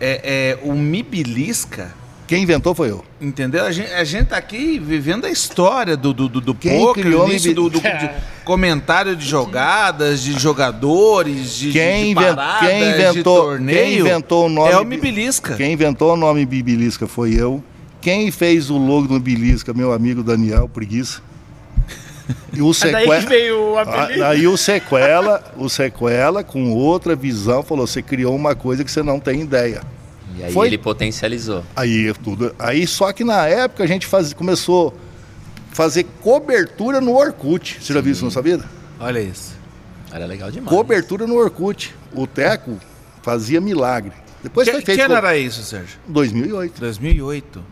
É, 0.00 0.58
é, 0.62 0.66
o 0.66 0.74
Mibilisca 0.74 1.94
quem 2.30 2.44
inventou 2.44 2.76
foi 2.76 2.92
eu. 2.92 3.04
Entendeu? 3.20 3.64
A 3.64 3.72
gente, 3.72 3.92
a 3.92 4.04
gente 4.04 4.28
tá 4.28 4.36
aqui 4.36 4.78
vivendo 4.78 5.24
a 5.24 5.30
história 5.30 5.96
do, 5.96 6.12
do, 6.14 6.28
do, 6.28 6.40
do 6.40 6.54
poker, 6.54 6.92
criou 6.92 7.28
início 7.28 7.52
do, 7.52 7.68
do 7.68 7.80
de 7.80 8.08
comentário 8.44 9.16
de 9.16 9.26
jogadas, 9.26 10.22
de 10.22 10.38
jogadores, 10.38 11.56
de, 11.56 11.72
quem 11.72 12.10
de 12.10 12.14
paradas, 12.14 12.68
quem 12.68 12.88
inventou, 12.88 13.12
de 13.12 13.22
torneio. 13.24 13.76
Quem 13.76 13.98
inventou 13.98 14.46
o 14.46 14.48
nome... 14.48 14.70
É 14.70 14.78
o 14.78 14.84
Mibilisca. 14.84 15.56
Quem 15.56 15.72
inventou 15.72 16.12
o 16.14 16.16
nome 16.16 16.46
Bibilisca 16.46 17.08
foi 17.08 17.34
eu. 17.34 17.64
Quem 18.00 18.30
fez 18.30 18.70
o 18.70 18.78
logo 18.78 19.08
do 19.08 19.18
Bibilisca, 19.18 19.74
meu 19.74 19.92
amigo 19.92 20.22
Daniel 20.22 20.68
Preguiça. 20.68 21.20
E 22.52 22.62
o 22.62 22.72
sequela, 22.72 23.06
daí 23.20 23.26
veio 23.26 23.72
o 23.72 23.78
apelido. 23.78 24.24
Aí 24.24 24.46
o 24.46 24.56
sequela, 24.56 25.52
o 25.56 25.68
sequela 25.68 26.44
com 26.44 26.72
outra 26.72 27.14
visão 27.16 27.62
falou: 27.62 27.86
você 27.86 28.02
criou 28.02 28.34
uma 28.34 28.54
coisa 28.54 28.84
que 28.84 28.90
você 28.90 29.02
não 29.02 29.18
tem 29.20 29.42
ideia. 29.42 29.82
E 30.36 30.44
aí 30.44 30.52
Foi... 30.52 30.68
ele 30.68 30.78
potencializou. 30.78 31.64
Aí 31.74 32.12
tudo. 32.14 32.54
Aí 32.58 32.86
só 32.86 33.12
que 33.12 33.24
na 33.24 33.46
época 33.46 33.84
a 33.84 33.86
gente 33.86 34.06
faz, 34.06 34.32
começou 34.32 34.94
a 35.70 35.74
fazer 35.74 36.06
cobertura 36.22 37.00
no 37.00 37.14
Orkut. 37.14 37.74
Você 37.74 37.88
Sim. 37.88 37.94
já 37.94 38.00
viu 38.00 38.12
isso 38.12 38.24
na 38.24 38.30
sua 38.30 38.42
vida? 38.42 38.64
Olha 38.98 39.20
isso. 39.20 39.54
Era 40.12 40.26
legal 40.26 40.50
demais. 40.50 40.68
Cobertura 40.68 41.26
no 41.26 41.36
Orkut. 41.36 41.94
O 42.14 42.26
Teco 42.26 42.78
fazia 43.22 43.60
milagre. 43.60 44.12
Depois 44.42 44.66
que, 44.66 44.72
foi 44.72 44.82
feito. 44.82 44.98
Que 44.98 45.04
ano 45.04 45.14
era 45.14 45.36
isso, 45.36 45.62
Sérgio? 45.62 45.98
2008. 46.08 46.80
2008. 46.80 47.62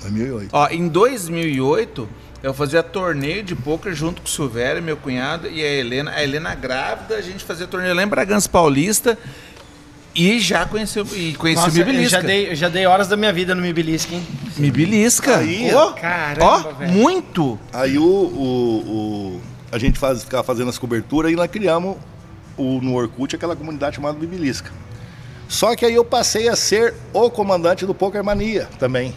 2008. 0.00 0.50
Ó, 0.52 0.68
em 0.68 0.88
2008 0.88 2.08
eu 2.44 2.52
fazia 2.52 2.82
torneio 2.82 3.42
de 3.42 3.56
poker 3.56 3.94
junto 3.94 4.20
com 4.20 4.28
o 4.28 4.30
Silvério, 4.30 4.82
meu 4.82 4.98
cunhado 4.98 5.48
e 5.48 5.64
a 5.64 5.66
Helena. 5.66 6.10
A 6.10 6.22
Helena 6.22 6.54
grávida, 6.54 7.14
a 7.14 7.22
gente 7.22 7.42
fazia 7.42 7.66
torneio 7.66 7.94
lá 7.94 8.02
em 8.02 8.06
Bragança 8.06 8.46
Paulista. 8.50 9.16
E 10.14 10.38
já 10.38 10.66
conheceu, 10.66 11.06
e 11.14 11.32
conheci 11.32 11.62
Nossa, 11.62 11.74
o 11.74 11.78
Mibilisca. 11.78 12.18
Eu 12.18 12.20
já, 12.20 12.20
dei, 12.20 12.50
eu 12.50 12.54
já 12.54 12.68
dei 12.68 12.86
horas 12.86 13.08
da 13.08 13.16
minha 13.16 13.32
vida 13.32 13.54
no 13.54 13.62
Mibilisca, 13.62 14.14
hein? 14.14 14.26
Mibilisca. 14.58 15.38
Aí, 15.38 15.74
oh, 15.74 15.92
caramba, 15.94 16.76
ó, 16.80 16.86
muito. 16.86 17.58
Aí 17.72 17.96
o, 17.96 18.04
o, 18.04 19.38
o, 19.38 19.40
a 19.72 19.78
gente 19.78 19.98
faz, 19.98 20.22
ficava 20.22 20.42
fazendo 20.42 20.68
as 20.68 20.76
coberturas 20.76 21.32
e 21.32 21.36
nós 21.36 21.50
criamos 21.50 21.96
o, 22.58 22.78
no 22.82 22.94
Orkut 22.94 23.34
aquela 23.34 23.56
comunidade 23.56 23.96
chamada 23.96 24.18
Mibilisca. 24.18 24.70
Só 25.48 25.74
que 25.74 25.86
aí 25.86 25.94
eu 25.94 26.04
passei 26.04 26.50
a 26.50 26.56
ser 26.56 26.92
o 27.10 27.30
comandante 27.30 27.86
do 27.86 27.94
Poker 27.94 28.22
Mania 28.22 28.68
também. 28.78 29.14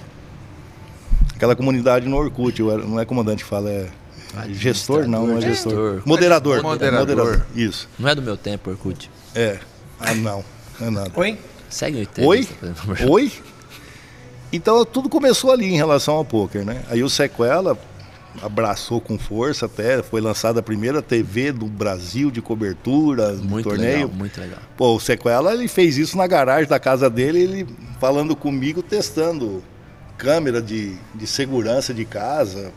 Aquela 1.38 1.56
comunidade 1.56 2.10
no 2.10 2.18
Orkut, 2.18 2.60
eu 2.60 2.72
era, 2.72 2.84
não 2.84 3.00
é 3.00 3.06
comandante 3.06 3.44
que 3.44 3.50
fala, 3.50 3.70
é 3.70 3.88
gestor, 4.50 5.08
não, 5.08 5.28
não 5.28 5.38
é 5.38 5.42
gestor. 5.42 6.02
Moderador. 6.04 6.64
Moderador. 6.64 7.00
Moderador. 7.00 7.46
Isso. 7.56 7.88
Não 8.00 8.10
é 8.10 8.16
do 8.16 8.24
meu 8.24 8.36
tempo, 8.36 8.72
Orkut. 8.72 9.08
É. 9.36 9.60
Ah, 10.00 10.16
não. 10.16 10.44
Não 10.80 10.88
é 10.88 10.90
nada. 10.90 11.12
Oi? 11.16 11.38
Segue 11.70 12.00
o 12.00 12.02
ITV. 12.02 12.26
Oi? 12.26 12.48
Oi? 13.08 13.32
Então 14.52 14.84
tudo 14.84 15.10
começou 15.10 15.52
ali 15.52 15.66
em 15.66 15.76
relação 15.76 16.16
ao 16.16 16.26
poker, 16.26 16.66
né? 16.66 16.82
Aí 16.90 17.04
o 17.04 17.10
Sequela 17.10 17.78
abraçou 18.42 19.00
com 19.00 19.16
força 19.20 19.68
até, 19.68 20.02
foi 20.02 20.22
lançada 20.22 20.60
a 20.60 20.64
primeira 20.64 21.04
TV 21.04 21.52
do 21.52 21.68
Brasil 21.68 22.32
de 22.32 22.42
cobertura 22.42 23.34
muito 23.34 23.70
torneio. 23.70 23.94
Legal, 23.94 24.10
muito 24.10 24.42
legal. 24.42 24.60
Pô, 24.76 24.96
o 24.96 25.00
Sequela 25.00 25.54
ele 25.54 25.68
fez 25.68 26.00
isso 26.00 26.18
na 26.18 26.26
garagem 26.26 26.68
da 26.68 26.80
casa 26.80 27.12
dele, 27.12 27.44
ele 27.44 27.68
falando 28.00 28.36
comigo, 28.36 28.82
testando 28.82 29.62
câmera 30.18 30.62
de, 30.62 30.98
de 31.14 31.28
segurança 31.28 31.94
de 31.94 32.06
casa. 32.06 32.72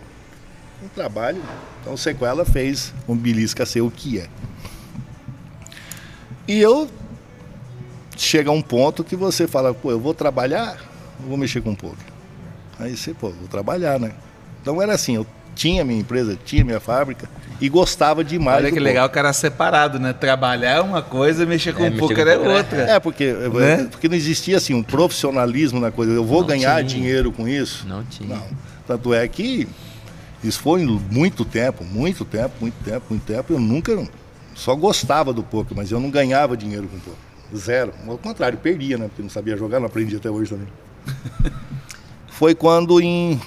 Um 0.83 0.89
trabalho. 0.89 1.43
Então 1.81 1.97
Sequela 1.97 2.45
fez 2.45 2.93
um 3.09 3.17
belisca 3.17 3.67
ser 3.67 3.81
o 3.81 3.91
que 3.91 4.19
é. 4.19 4.29
E 6.49 6.59
eu 6.59 6.91
chega 8.17 8.51
um 8.51 8.63
ponto 8.63 9.05
que 9.05 9.17
você 9.17 9.47
fala, 9.47 9.73
pô, 9.73 9.91
eu 9.91 10.01
vou 10.01 10.13
trabalhar, 10.13 10.79
vou 11.21 11.37
mexer 11.37 11.63
com 11.63 11.71
um 11.71 11.75
pouco. 11.75 11.97
Aí 12.79 12.97
você, 12.97 13.15
pô, 13.15 13.31
vou 13.31 13.49
trabalhar, 13.49 13.99
né? 13.99 14.13
Então 14.61 14.81
era 14.81 14.95
assim, 14.95 15.17
eu 15.17 15.27
tinha 15.55 15.85
minha 15.85 16.01
empresa, 16.01 16.39
tinha 16.45 16.65
minha 16.65 16.81
fábrica 16.81 17.29
e 17.61 17.69
gostava 17.69 18.25
demais. 18.25 18.65
Olha 18.65 18.73
que 18.73 18.81
legal 18.81 19.07
o 19.07 19.11
cara 19.11 19.33
separado, 19.33 19.99
né? 19.99 20.13
Trabalhar 20.13 20.77
é 20.77 20.81
uma 20.81 21.03
coisa, 21.03 21.45
mexer 21.45 21.75
com 21.75 21.85
é, 21.85 21.91
poker 21.91 22.27
é 22.27 22.39
outra. 22.39 22.83
É, 22.83 23.01
porque, 23.01 23.33
né? 23.33 23.89
porque 23.91 24.09
não 24.09 24.17
existia 24.17 24.57
assim 24.57 24.75
um 24.75 24.83
profissionalismo 24.83 25.79
na 25.79 25.91
coisa. 25.91 26.13
Eu 26.13 26.25
vou 26.25 26.41
não 26.41 26.49
ganhar 26.49 26.77
tinha. 26.77 26.85
dinheiro 26.85 27.31
com 27.31 27.47
isso? 27.47 27.87
Não 27.87 28.03
tinha. 28.05 28.37
Não. 28.37 28.47
Tanto 28.87 29.13
é 29.13 29.27
que 29.29 29.69
isso 30.43 30.61
foi 30.61 30.85
muito 30.85 31.45
tempo, 31.45 31.85
muito 31.85 32.25
tempo, 32.25 32.55
muito 32.61 32.83
tempo, 32.83 33.07
muito 33.11 33.25
tempo. 33.25 33.53
Eu 33.53 33.61
nunca 33.61 33.97
só 34.55 34.75
gostava 34.75 35.33
do 35.33 35.43
poker, 35.43 35.77
mas 35.77 35.91
eu 35.91 36.01
não 36.01 36.11
ganhava 36.11 36.57
dinheiro 36.57 36.89
com 36.89 36.99
poker. 36.99 37.31
Zero. 37.55 37.93
Ao 38.07 38.17
contrário, 38.17 38.57
perdia, 38.59 38.97
né? 38.97 39.07
Porque 39.09 39.23
não 39.23 39.31
sabia 39.31 39.57
jogar, 39.57 39.81
não 39.81 39.87
aprendi 39.87 40.17
até 40.17 40.31
hoje 40.31 40.51
também. 40.51 40.69
Foi 42.29 42.55
quando 42.55 43.01
em. 43.01 43.41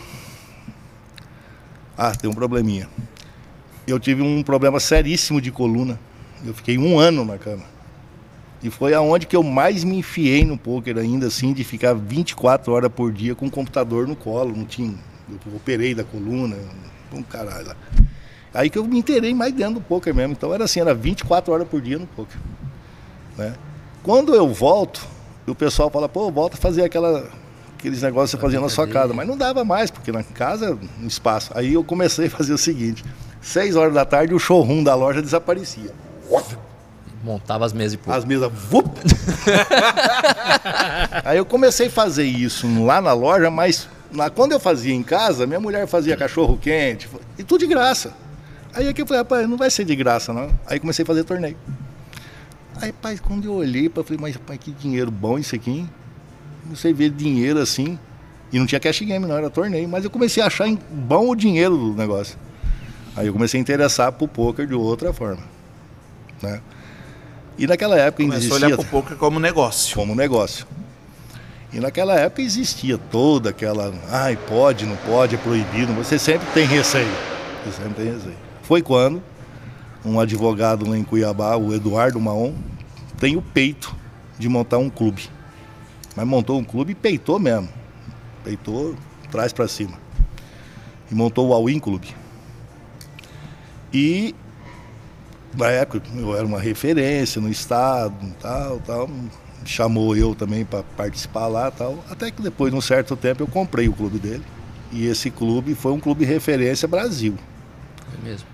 Ah, 1.97 2.11
tem 2.15 2.29
um 2.29 2.33
probleminha. 2.33 2.89
Eu 3.85 3.99
tive 3.99 4.21
um 4.21 4.41
problema 4.43 4.79
seríssimo 4.79 5.39
de 5.39 5.51
coluna. 5.51 5.99
Eu 6.45 6.53
fiquei 6.53 6.77
um 6.77 6.97
ano 6.97 7.23
na 7.23 7.37
cama. 7.37 7.63
E 8.61 8.69
foi 8.69 8.93
aonde 8.93 9.27
que 9.27 9.35
eu 9.35 9.43
mais 9.43 9.83
me 9.83 9.97
enfiei 9.97 10.45
no 10.45 10.57
poker 10.57 10.97
ainda, 10.97 11.27
assim, 11.27 11.51
de 11.51 11.63
ficar 11.63 11.93
24 11.93 12.71
horas 12.71 12.91
por 12.91 13.11
dia 13.11 13.35
com 13.35 13.47
o 13.47 13.51
computador 13.51 14.07
no 14.07 14.15
colo. 14.15 14.55
Não 14.55 14.65
tinha. 14.65 14.95
Eu 15.29 15.55
operei 15.55 15.93
da 15.93 16.03
coluna, 16.03 16.57
um 17.11 17.21
caralho 17.21 17.67
lá. 17.67 17.75
Aí 18.53 18.69
que 18.69 18.77
eu 18.77 18.85
me 18.85 18.99
inteirei 18.99 19.33
mais 19.33 19.53
dentro 19.53 19.75
do 19.75 19.81
poker 19.81 20.13
mesmo. 20.13 20.33
Então 20.33 20.53
era 20.53 20.63
assim, 20.63 20.79
era 20.79 20.93
24 20.93 21.53
horas 21.53 21.67
por 21.67 21.81
dia 21.81 21.97
no 21.97 22.07
poker. 22.07 22.37
Né? 23.37 23.53
Quando 24.01 24.33
eu 24.33 24.47
volto, 24.53 25.05
o 25.47 25.55
pessoal 25.55 25.89
fala, 25.89 26.07
pô, 26.07 26.31
volta 26.31 26.55
a 26.55 26.59
fazer 26.59 26.83
aquela, 26.83 27.29
aqueles 27.83 28.01
negócios 28.01 28.31
que 28.31 28.37
você 28.37 28.41
fazia 28.41 28.61
na 28.61 28.69
sua 28.69 28.87
casa. 28.87 29.13
Mas 29.13 29.27
não 29.27 29.37
dava 29.37 29.65
mais, 29.65 29.91
porque 29.91 30.11
na 30.11 30.23
casa, 30.23 30.79
no 30.97 31.07
espaço. 31.07 31.51
Aí 31.53 31.73
eu 31.73 31.83
comecei 31.83 32.27
a 32.27 32.29
fazer 32.29 32.53
o 32.53 32.57
seguinte: 32.57 33.03
6 33.41 33.75
horas 33.75 33.93
da 33.93 34.05
tarde, 34.05 34.33
o 34.33 34.39
showroom 34.39 34.83
da 34.83 34.95
loja 34.95 35.21
desaparecia. 35.21 35.91
Montava 37.23 37.65
as 37.65 37.73
mesas 37.73 37.91
de 37.93 37.97
poker. 37.97 38.13
As 38.15 38.25
mesas. 38.25 38.51
Vup! 38.51 38.97
Aí 41.23 41.37
eu 41.37 41.45
comecei 41.45 41.87
a 41.87 41.91
fazer 41.91 42.25
isso 42.25 42.67
lá 42.83 43.01
na 43.01 43.13
loja, 43.13 43.49
mas 43.49 43.87
na, 44.11 44.29
quando 44.29 44.53
eu 44.53 44.59
fazia 44.59 44.93
em 44.93 45.03
casa, 45.03 45.47
minha 45.47 45.59
mulher 45.59 45.87
fazia 45.87 46.17
cachorro 46.17 46.57
quente, 46.57 47.09
e 47.37 47.43
tudo 47.43 47.61
de 47.61 47.67
graça. 47.67 48.13
Aí 48.73 48.89
aqui 48.89 49.01
eu 49.01 49.07
falei, 49.07 49.21
rapaz, 49.21 49.47
não 49.47 49.55
vai 49.55 49.69
ser 49.69 49.85
de 49.85 49.95
graça, 49.95 50.33
não. 50.33 50.49
Aí 50.65 50.79
comecei 50.79 51.03
a 51.03 51.05
fazer 51.05 51.23
torneio. 51.23 51.55
Aí, 52.81 52.91
pai, 52.91 53.17
quando 53.21 53.45
eu 53.45 53.53
olhei, 53.53 53.89
eu 53.93 54.03
falei, 54.03 54.19
mas 54.19 54.35
pai, 54.35 54.57
que 54.57 54.71
dinheiro 54.71 55.11
bom 55.11 55.37
isso 55.37 55.55
aqui, 55.55 55.71
hein? 55.71 55.89
Comecei 56.63 56.91
a 56.91 56.95
ver 56.95 57.09
dinheiro 57.09 57.59
assim. 57.59 57.99
E 58.51 58.59
não 58.59 58.65
tinha 58.65 58.79
cash 58.79 59.01
game, 59.01 59.25
não, 59.25 59.35
era 59.35 59.49
torneio. 59.49 59.87
Mas 59.89 60.03
eu 60.03 60.09
comecei 60.09 60.41
a 60.41 60.47
achar 60.47 60.67
bom 60.91 61.29
o 61.29 61.35
dinheiro 61.35 61.75
do 61.75 61.93
negócio. 61.93 62.37
Aí 63.15 63.27
eu 63.27 63.33
comecei 63.33 63.59
a 63.59 63.61
interessar 63.61 64.11
pro 64.11 64.27
poker 64.27 64.65
de 64.65 64.73
outra 64.73 65.11
forma. 65.11 65.43
Né? 66.41 66.61
E 67.57 67.67
naquela 67.67 67.97
época 67.97 68.23
Começou 68.23 68.39
existia. 68.41 68.65
a 68.65 68.67
olhar 68.67 68.77
pro 68.77 68.85
poker 68.85 69.17
como 69.17 69.39
negócio. 69.39 69.95
Como 69.95 70.15
negócio. 70.15 70.65
E 71.71 71.79
naquela 71.79 72.13
época 72.15 72.41
existia 72.41 72.97
toda 72.97 73.49
aquela. 73.49 73.93
Ai, 74.09 74.37
pode, 74.47 74.85
não 74.85 74.95
pode, 74.97 75.35
é 75.35 75.37
proibido. 75.37 75.91
Você 75.93 76.19
sempre 76.19 76.47
tem 76.53 76.65
receio. 76.65 77.11
Você 77.65 77.81
sempre 77.81 78.03
tem 78.03 78.13
receio. 78.13 78.37
Foi 78.61 78.81
quando 78.81 79.21
um 80.05 80.19
advogado 80.19 80.87
lá 80.87 80.97
em 80.97 81.03
Cuiabá, 81.03 81.55
o 81.55 81.73
Eduardo 81.73 82.19
Maon, 82.19 82.53
tem 83.17 83.35
o 83.35 83.41
peito 83.41 83.95
de 84.37 84.49
montar 84.49 84.77
um 84.77 84.89
clube. 84.89 85.29
Mas 86.15 86.27
montou 86.27 86.59
um 86.59 86.63
clube 86.63 86.91
e 86.91 86.95
peitou 86.95 87.39
mesmo. 87.39 87.69
Peitou, 88.43 88.95
traz 89.31 89.51
para 89.51 89.67
cima. 89.67 89.97
E 91.11 91.15
montou 91.15 91.49
o 91.49 91.53
All-In 91.53 91.79
Clube. 91.79 92.15
E 93.93 94.35
na 95.55 95.67
época 95.69 96.01
eu 96.15 96.35
era 96.35 96.45
uma 96.45 96.59
referência 96.59 97.41
no 97.41 97.49
estado, 97.49 98.15
tal, 98.39 98.79
tal. 98.79 99.09
Chamou 99.65 100.15
eu 100.15 100.35
também 100.35 100.65
para 100.65 100.83
participar 100.97 101.47
lá, 101.47 101.71
tal. 101.71 102.03
Até 102.09 102.31
que 102.31 102.41
depois 102.41 102.71
de 102.71 102.77
um 102.77 102.81
certo 102.81 103.15
tempo 103.15 103.43
eu 103.43 103.47
comprei 103.47 103.87
o 103.87 103.93
clube 103.93 104.19
dele. 104.19 104.43
E 104.91 105.07
esse 105.07 105.31
clube 105.31 105.73
foi 105.73 105.91
um 105.91 105.99
clube 105.99 106.25
referência 106.25 106.87
Brasil. 106.87 107.35
É 108.13 108.27
mesmo. 108.27 108.47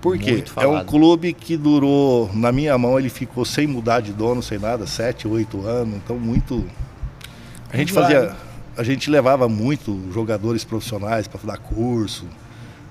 Por 0.00 0.16
quê? 0.16 0.44
É 0.56 0.66
um 0.66 0.84
clube 0.84 1.32
que 1.34 1.56
durou, 1.56 2.30
na 2.32 2.50
minha 2.50 2.76
mão, 2.78 2.98
ele 2.98 3.10
ficou 3.10 3.44
sem 3.44 3.66
mudar 3.66 4.00
de 4.00 4.12
dono, 4.12 4.42
sem 4.42 4.58
nada, 4.58 4.86
sete, 4.86 5.28
oito 5.28 5.66
anos. 5.66 5.96
Então, 5.96 6.18
muito. 6.18 6.64
A 7.72 7.76
gente 7.76 7.92
fazia. 7.92 8.36
A 8.76 8.82
gente 8.82 9.10
levava 9.10 9.48
muito 9.48 10.00
jogadores 10.12 10.64
profissionais 10.64 11.26
para 11.28 11.40
dar 11.44 11.58
curso. 11.58 12.26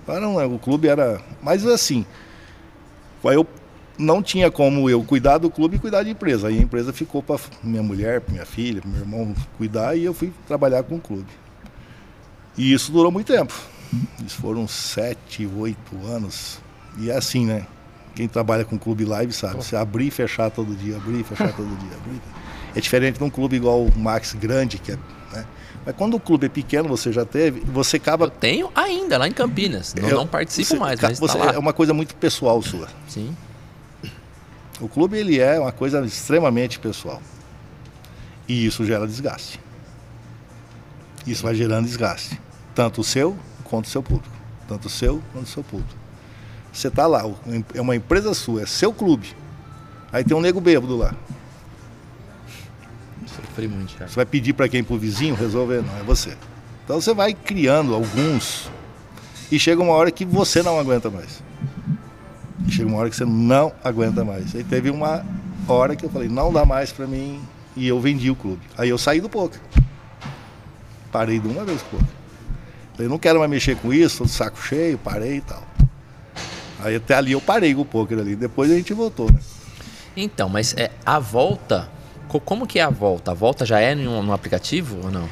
Era 0.07 0.27
um- 0.27 0.55
o 0.55 0.59
clube 0.59 0.87
era. 0.87 1.19
Mas 1.41 1.65
assim. 1.65 2.05
Aí 3.23 3.35
eu 3.35 3.45
não 3.97 4.23
tinha 4.23 4.49
como 4.49 4.89
eu 4.89 5.03
cuidar 5.03 5.37
do 5.37 5.49
clube 5.49 5.75
e 5.75 5.79
cuidar 5.79 6.03
da 6.03 6.09
empresa. 6.09 6.47
Aí 6.47 6.57
a 6.57 6.61
empresa 6.61 6.93
ficou 6.93 7.21
para 7.21 7.37
minha 7.63 7.83
mulher, 7.83 8.21
pra 8.21 8.31
minha 8.33 8.45
filha, 8.45 8.81
para 8.81 8.89
meu 8.89 8.99
irmão 9.01 9.35
cuidar 9.57 9.95
e 9.97 10.05
eu 10.05 10.13
fui 10.13 10.31
trabalhar 10.47 10.83
com 10.83 10.95
o 10.95 10.99
clube. 11.01 11.27
E 12.57 12.73
isso 12.73 12.91
durou 12.91 13.11
muito 13.11 13.31
tempo. 13.31 13.53
Isso 14.25 14.37
foram 14.37 14.67
sete, 14.67 15.45
oito 15.57 15.95
anos. 16.07 16.59
E 16.97 17.09
é 17.09 17.15
assim, 17.17 17.45
né? 17.45 17.65
Quem 18.15 18.27
trabalha 18.27 18.65
com 18.65 18.77
clube 18.77 19.05
live 19.05 19.31
sabe. 19.33 19.55
Você 19.57 19.75
abrir 19.75 20.07
e 20.07 20.11
fechar 20.11 20.49
todo 20.49 20.75
dia, 20.75 20.97
abrir 20.97 21.19
e 21.21 21.23
fechar 21.23 21.53
todo 21.53 21.67
dia. 21.67 21.97
Abrir. 21.97 22.21
É 22.75 22.79
diferente 22.81 23.17
de 23.17 23.23
um 23.23 23.29
clube 23.29 23.55
igual 23.55 23.83
o 23.83 23.97
Max 23.97 24.33
grande, 24.33 24.77
que 24.77 24.91
é. 24.91 24.95
Né? 25.33 25.45
Mas 25.85 25.95
quando 25.95 26.15
o 26.15 26.19
clube 26.19 26.45
é 26.45 26.49
pequeno, 26.49 26.87
você 26.87 27.11
já 27.11 27.25
teve, 27.25 27.61
você 27.61 27.97
Eu 27.97 28.01
acaba. 28.01 28.29
tenho 28.29 28.69
ainda 28.75 29.17
lá 29.17 29.27
em 29.27 29.31
Campinas. 29.31 29.93
Não, 29.95 30.07
eu- 30.07 30.17
não 30.17 30.27
participo 30.27 30.67
você- 30.69 30.77
mais, 30.77 30.99
mas 30.99 31.19
você, 31.19 31.37
tá. 31.37 31.53
É 31.53 31.57
uma 31.57 31.73
coisa 31.73 31.93
muito 31.93 32.15
pessoal 32.15 32.61
sua. 32.61 32.87
Sim. 33.07 33.35
O 34.79 34.87
clube 34.87 35.17
ele 35.17 35.39
é 35.39 35.59
uma 35.59 35.71
coisa 35.71 36.05
extremamente 36.05 36.79
pessoal. 36.79 37.21
E 38.47 38.65
isso 38.65 38.85
gera 38.85 39.05
desgaste. 39.07 39.59
Isso 41.27 41.43
vai 41.43 41.53
gerando 41.53 41.85
desgaste. 41.85 42.39
Tanto 42.73 43.01
o 43.01 43.03
seu 43.03 43.37
quanto 43.65 43.85
o 43.85 43.89
seu 43.89 44.01
público. 44.01 44.33
Tanto 44.67 44.85
o 44.85 44.89
seu 44.89 45.21
quanto 45.33 45.45
o 45.45 45.49
seu 45.49 45.63
público. 45.63 45.93
Você 46.71 46.87
está 46.87 47.07
lá, 47.07 47.23
é 47.73 47.81
uma 47.81 47.95
empresa 47.95 48.33
sua, 48.33 48.61
é 48.61 48.65
seu 48.65 48.93
clube. 48.93 49.35
Aí 50.11 50.23
tem 50.23 50.35
um 50.35 50.41
nego 50.41 50.61
bêbado 50.61 50.95
lá. 50.95 51.13
Sofri 53.59 53.67
muito 53.67 53.93
já. 53.99 54.07
Você 54.07 54.15
vai 54.15 54.25
pedir 54.25 54.53
para 54.53 54.69
quem? 54.69 54.83
Para 54.83 54.95
o 54.95 54.97
vizinho 54.97 55.35
resolver? 55.35 55.81
Não, 55.81 55.99
é 55.99 56.03
você. 56.03 56.35
Então 56.85 56.99
você 56.99 57.13
vai 57.13 57.33
criando 57.33 57.93
alguns 57.93 58.69
e 59.51 59.59
chega 59.59 59.81
uma 59.81 59.93
hora 59.93 60.11
que 60.11 60.23
você 60.25 60.63
não 60.63 60.79
aguenta 60.79 61.09
mais. 61.09 61.43
E 62.65 62.71
chega 62.71 62.87
uma 62.87 62.97
hora 62.97 63.09
que 63.09 63.15
você 63.15 63.25
não 63.25 63.73
aguenta 63.83 64.23
mais. 64.23 64.55
Aí 64.55 64.63
teve 64.63 64.89
uma 64.89 65.25
hora 65.67 65.95
que 65.95 66.05
eu 66.05 66.09
falei, 66.09 66.29
não 66.29 66.53
dá 66.53 66.65
mais 66.65 66.91
para 66.91 67.05
mim 67.05 67.41
e 67.75 67.87
eu 67.87 67.99
vendi 67.99 68.31
o 68.31 68.35
clube. 68.35 68.61
Aí 68.77 68.89
eu 68.89 68.97
saí 68.97 69.19
do 69.19 69.29
poker. 69.29 69.59
Parei 71.11 71.39
de 71.39 71.47
uma 71.47 71.65
vez 71.65 71.81
com 71.81 71.97
o 71.97 71.99
poker. 71.99 72.15
Falei, 72.93 73.09
não 73.09 73.19
quero 73.19 73.39
mais 73.39 73.51
mexer 73.51 73.75
com 73.77 73.93
isso, 73.93 74.19
tô 74.19 74.25
de 74.25 74.31
saco 74.31 74.61
cheio, 74.61 74.97
parei 74.97 75.37
e 75.37 75.41
tal. 75.41 75.63
Aí 76.81 76.95
até 76.95 77.13
ali 77.13 77.33
eu 77.33 77.41
parei 77.41 77.73
com 77.75 77.81
o 77.81 77.85
poker 77.85 78.19
ali. 78.19 78.35
Depois 78.35 78.71
a 78.71 78.75
gente 78.75 78.93
voltou, 78.93 79.31
né? 79.31 79.39
Então, 80.15 80.49
mas 80.49 80.73
é 80.77 80.91
a 81.05 81.19
volta. 81.19 81.89
Co- 82.29 82.39
Como 82.39 82.65
que 82.65 82.79
é 82.79 82.83
a 82.83 82.89
volta? 82.89 83.31
A 83.31 83.33
volta 83.33 83.65
já 83.65 83.79
é 83.79 83.93
no, 83.93 84.23
no 84.23 84.31
aplicativo 84.33 84.97
ou 85.03 85.11
não? 85.11 85.27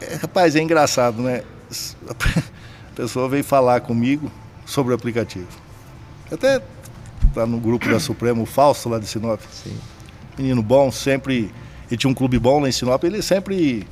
É, 0.00 0.16
rapaz, 0.16 0.54
é 0.56 0.60
engraçado, 0.60 1.22
né? 1.22 1.42
A 2.10 2.94
pessoa 2.94 3.28
veio 3.28 3.44
falar 3.44 3.80
comigo 3.80 4.30
sobre 4.66 4.92
o 4.92 4.96
aplicativo. 4.96 5.48
Até 6.30 6.60
tá 7.34 7.46
no 7.46 7.58
grupo 7.58 7.88
da 7.88 7.98
Supremo, 8.00 8.42
o 8.42 8.46
Fausto 8.46 8.88
lá 8.88 8.98
de 8.98 9.06
Sinop. 9.06 9.40
Sim. 9.52 9.76
Menino 10.38 10.62
bom, 10.62 10.90
sempre. 10.90 11.50
Ele 11.90 11.96
tinha 11.96 12.10
um 12.10 12.14
clube 12.14 12.38
bom 12.38 12.60
lá 12.60 12.68
em 12.68 12.72
Sinop, 12.72 13.02
ele 13.04 13.20
sempre 13.22 13.86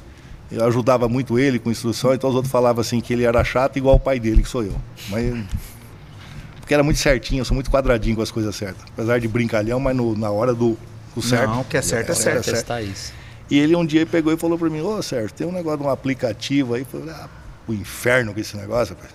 eu 0.50 0.64
ajudava 0.66 1.08
muito 1.08 1.38
ele 1.38 1.58
com 1.58 1.70
instrução, 1.70 2.14
então 2.14 2.30
os 2.30 2.36
outros 2.36 2.50
falavam 2.50 2.80
assim 2.80 3.00
que 3.00 3.12
ele 3.12 3.24
era 3.24 3.42
chato 3.44 3.76
igual 3.76 3.96
o 3.96 4.00
pai 4.00 4.18
dele, 4.18 4.42
que 4.42 4.48
sou 4.48 4.62
eu. 4.64 4.74
Mas. 5.10 5.44
Porque 6.60 6.72
era 6.74 6.82
muito 6.82 6.98
certinho, 6.98 7.40
eu 7.40 7.44
sou 7.44 7.54
muito 7.54 7.70
quadradinho 7.70 8.14
com 8.16 8.22
as 8.22 8.30
coisas 8.30 8.54
certas. 8.54 8.82
Apesar 8.92 9.18
de 9.20 9.26
brincalhão, 9.28 9.80
mas 9.80 9.96
no- 9.96 10.16
na 10.16 10.30
hora 10.30 10.54
do, 10.54 10.76
do 11.14 11.22
certo. 11.22 11.50
Não, 11.50 11.60
o 11.60 11.64
que 11.64 11.76
é 11.76 11.82
certo 11.82 12.08
é 12.08 12.12
É, 12.12 12.14
certo. 12.14 12.44
certo. 12.44 12.56
Testar 12.56 12.82
isso. 12.82 13.12
E 13.50 13.58
ele 13.58 13.74
um 13.74 13.84
dia 13.84 14.04
pegou 14.04 14.32
e 14.32 14.36
falou 14.36 14.58
pra 14.58 14.68
mim, 14.68 14.80
ô 14.80 15.00
Sérgio, 15.02 15.32
tem 15.34 15.46
um 15.46 15.52
negócio 15.52 15.78
de 15.78 15.84
um 15.84 15.90
aplicativo 15.90 16.74
aí. 16.74 16.82
Eu 16.82 16.86
falei, 16.86 17.10
ah, 17.10 17.28
o 17.66 17.72
inferno 17.72 18.34
com 18.34 18.40
esse 18.40 18.56
negócio, 18.56 18.94
rapaz. 18.94 19.12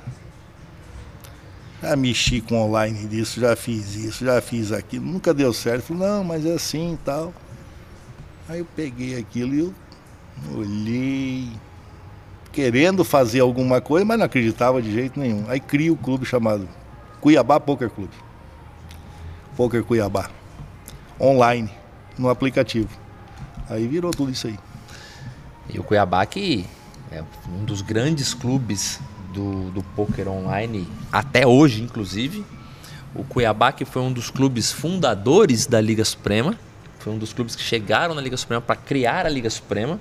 Já 1.81 1.95
mexi 1.95 2.39
com 2.41 2.55
online 2.55 3.07
disso, 3.07 3.39
já 3.41 3.55
fiz 3.55 3.95
isso, 3.95 4.23
já 4.25 4.41
fiz 4.41 4.71
aquilo, 4.71 5.05
nunca 5.05 5.33
deu 5.33 5.51
certo. 5.53 5.91
Eu 5.91 5.97
falei, 5.97 6.03
não, 6.13 6.23
mas 6.23 6.45
é 6.45 6.53
assim 6.53 6.93
e 6.93 6.97
tal. 6.97 7.33
Aí 8.47 8.59
eu 8.59 8.67
peguei 8.75 9.17
aquilo 9.19 9.53
e 9.53 9.59
eu 9.59 9.73
olhei, 10.55 11.49
querendo 12.51 13.03
fazer 13.03 13.41
alguma 13.41 13.81
coisa, 13.81 14.05
mas 14.05 14.17
não 14.17 14.25
acreditava 14.25 14.81
de 14.81 14.91
jeito 14.93 15.19
nenhum. 15.19 15.43
Aí 15.47 15.59
cria 15.59 15.91
o 15.91 15.97
clube 15.97 16.25
chamado 16.25 16.67
Cuiabá 17.19 17.59
Poker 17.59 17.89
Club. 17.89 18.09
Poker 19.57 19.83
Cuiabá. 19.83 20.29
Online, 21.19 21.69
no 22.17 22.29
aplicativo. 22.29 22.89
Aí 23.69 23.87
virou 23.87 24.11
tudo 24.11 24.31
isso 24.31 24.47
aí. 24.47 24.57
E 25.73 25.79
o 25.79 25.83
Cuiabá 25.83 26.25
que 26.25 26.65
é 27.11 27.23
um 27.49 27.63
dos 27.63 27.81
grandes 27.81 28.33
clubes 28.33 28.99
do, 29.33 29.71
do 29.71 29.81
poker 29.95 30.27
online, 30.27 30.87
até 31.11 31.45
hoje, 31.47 31.81
inclusive. 31.81 32.45
O 33.15 33.23
Cuiabá 33.23 33.71
que 33.71 33.85
foi 33.85 34.01
um 34.01 34.11
dos 34.11 34.29
clubes 34.29 34.71
fundadores 34.71 35.65
da 35.65 35.79
Liga 35.79 36.03
Suprema. 36.03 36.55
Foi 36.99 37.13
um 37.13 37.17
dos 37.17 37.33
clubes 37.33 37.55
que 37.55 37.61
chegaram 37.63 38.13
na 38.15 38.21
Liga 38.21 38.37
Suprema 38.37 38.61
para 38.61 38.75
criar 38.75 39.25
a 39.25 39.29
Liga 39.29 39.49
Suprema. 39.49 39.99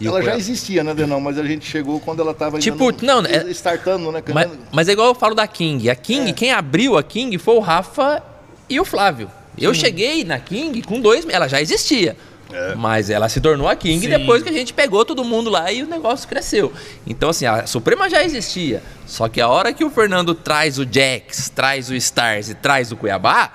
E 0.00 0.06
ela 0.06 0.18
já 0.18 0.22
Cuiabá- 0.24 0.38
existia, 0.38 0.82
né, 0.82 0.94
Denão? 0.94 1.20
Mas 1.20 1.36
a 1.38 1.44
gente 1.44 1.66
chegou 1.66 2.00
quando 2.00 2.20
ela 2.20 2.30
estava 2.32 2.58
Tipo, 2.58 2.90
não, 3.04 3.20
é- 3.26 3.50
startando, 3.50 4.10
né? 4.10 4.22
Mas, 4.32 4.50
mas 4.72 4.88
é 4.88 4.92
igual 4.92 5.08
eu 5.08 5.14
falo 5.14 5.34
da 5.34 5.46
King. 5.46 5.90
A 5.90 5.94
King, 5.94 6.30
É. 6.30 6.32
quem 6.32 6.52
abriu 6.52 6.96
a 6.96 7.02
King 7.02 7.36
foi 7.38 7.54
o 7.54 7.60
Rafa 7.60 8.22
e 8.68 8.80
o 8.80 8.84
Flávio. 8.84 9.30
Eu 9.58 9.74
cheguei 9.74 10.24
na 10.24 10.38
King 10.38 10.82
com 10.82 11.00
dois. 11.00 11.26
Ela 11.28 11.48
já 11.48 11.60
existia. 11.60 12.16
É. 12.52 12.74
Mas 12.74 13.10
ela 13.10 13.28
se 13.28 13.40
tornou 13.40 13.68
a 13.68 13.76
King 13.76 14.00
Sim. 14.00 14.08
depois 14.08 14.42
que 14.42 14.48
a 14.48 14.52
gente 14.52 14.72
pegou 14.72 15.04
todo 15.04 15.22
mundo 15.22 15.48
lá 15.48 15.70
e 15.70 15.82
o 15.82 15.86
negócio 15.86 16.28
cresceu. 16.28 16.72
Então, 17.06 17.30
assim, 17.30 17.46
a 17.46 17.64
Suprema 17.66 18.10
já 18.10 18.24
existia. 18.24 18.82
Só 19.06 19.28
que 19.28 19.40
a 19.40 19.48
hora 19.48 19.72
que 19.72 19.84
o 19.84 19.90
Fernando 19.90 20.34
traz 20.34 20.76
o 20.78 20.84
Jax, 20.90 21.48
traz 21.54 21.88
o 21.90 21.94
Stars 21.94 22.48
e 22.48 22.54
traz 22.54 22.90
o 22.90 22.96
Cuiabá, 22.96 23.50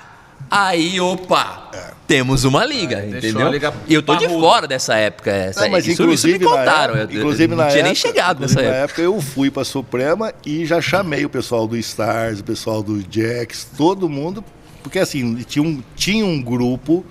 Aí, 0.50 1.00
opa, 1.02 1.72
temos 2.06 2.44
uma 2.44 2.64
liga, 2.64 2.98
É, 3.00 3.10
entendeu? 3.10 3.50
liga 3.50 3.74
E 3.88 3.96
eu 3.96 4.04
tô 4.04 4.16
de 4.16 4.28
fora 4.30 4.68
dessa 4.68 4.96
época. 4.96 5.32
Essa, 5.32 5.62
Não, 5.62 5.70
mas 5.72 5.88
isso, 5.88 6.04
inclusive, 6.04 6.38
isso 6.38 6.40
me 6.40 6.46
contaram. 6.46 6.94
na 6.94 7.00
eu- 7.00 7.04
época, 7.04 7.14
eu, 7.16 7.20
inclusive 7.20 7.48
não 7.48 7.58
na 7.58 7.64
tinha 7.64 7.74
época, 7.80 7.86
nem 7.88 7.96
chegado 7.96 8.40
nessa 8.42 8.60
época. 8.60 8.72
Na 8.72 8.84
época 8.84 9.02
eu 9.02 9.20
fui 9.22 9.50
para 9.50 9.64
Suprema 9.66 10.32
e 10.46 10.64
já 10.64 10.80
chamei 10.80 11.26
o 11.26 11.30
pessoal 11.30 11.68
do 11.68 11.76
Stars, 11.76 12.42
o 12.42 12.44
pessoal 12.44 12.84
do 12.84 13.02
Jacks, 13.10 13.68
todo 13.76 14.08
mundo, 14.08 14.46
porque 14.86 15.00
assim, 15.00 15.34
tinha 15.48 15.66
um, 15.66 15.82
tinha 15.96 16.24
um 16.24 16.40
grupo 16.40 17.04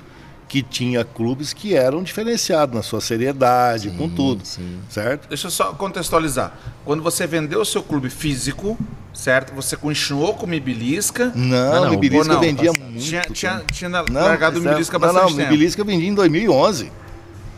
que 0.46 0.62
tinha 0.62 1.04
clubes 1.04 1.52
que 1.52 1.74
eram 1.74 2.04
diferenciados 2.04 2.72
na 2.72 2.84
sua 2.84 3.00
seriedade, 3.00 3.90
com 3.90 4.08
tudo, 4.08 4.44
sim. 4.46 4.78
certo? 4.88 5.26
Deixa 5.28 5.48
eu 5.48 5.50
só 5.50 5.72
contextualizar. 5.72 6.56
Quando 6.84 7.02
você 7.02 7.26
vendeu 7.26 7.60
o 7.60 7.64
seu 7.64 7.82
clube 7.82 8.08
físico, 8.08 8.78
certo? 9.12 9.52
Você 9.56 9.76
continuou 9.76 10.34
com 10.34 10.46
o 10.46 10.48
Mibilisca. 10.48 11.32
Não, 11.34 11.74
não, 11.74 11.88
o 11.88 11.90
Mibilisca 11.90 12.34
não, 12.34 12.40
vendia 12.40 12.70
passado. 12.70 12.90
muito. 12.90 13.04
Tinha, 13.04 13.22
tinha, 13.22 13.64
tinha 13.72 13.88
Não, 13.88 14.04
largado 14.12 14.60
o 14.60 14.62
Mibilisca 14.62 14.96
não, 14.96 15.00
bastante 15.00 15.22
não, 15.22 15.32
o 15.32 15.36
tempo. 15.36 15.50
Mibilisca 15.50 15.80
eu 15.80 15.84
vendi 15.84 16.06
em 16.06 16.14
2011. 16.14 16.92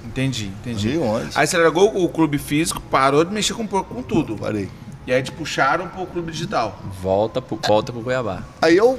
Entendi, 0.07 0.47
entendi. 0.47 0.93
2011. 0.93 1.31
Aí 1.35 1.47
você 1.47 1.59
largou 1.59 2.03
o 2.03 2.09
clube 2.09 2.39
físico, 2.39 2.81
parou 2.81 3.23
de 3.23 3.35
mexer 3.35 3.53
com, 3.53 3.67
com 3.67 4.03
tudo. 4.03 4.35
Parei. 4.37 4.71
E 5.07 5.13
aí 5.13 5.23
te 5.23 5.31
puxaram 5.31 5.89
pro 5.89 6.05
clube 6.07 6.33
digital. 6.33 6.81
Volta 7.01 7.41
pro, 7.41 7.59
volta 7.67 7.93
pro 7.93 8.03
Cuiabá. 8.03 8.43
Aí 8.61 8.77
eu 8.77 8.99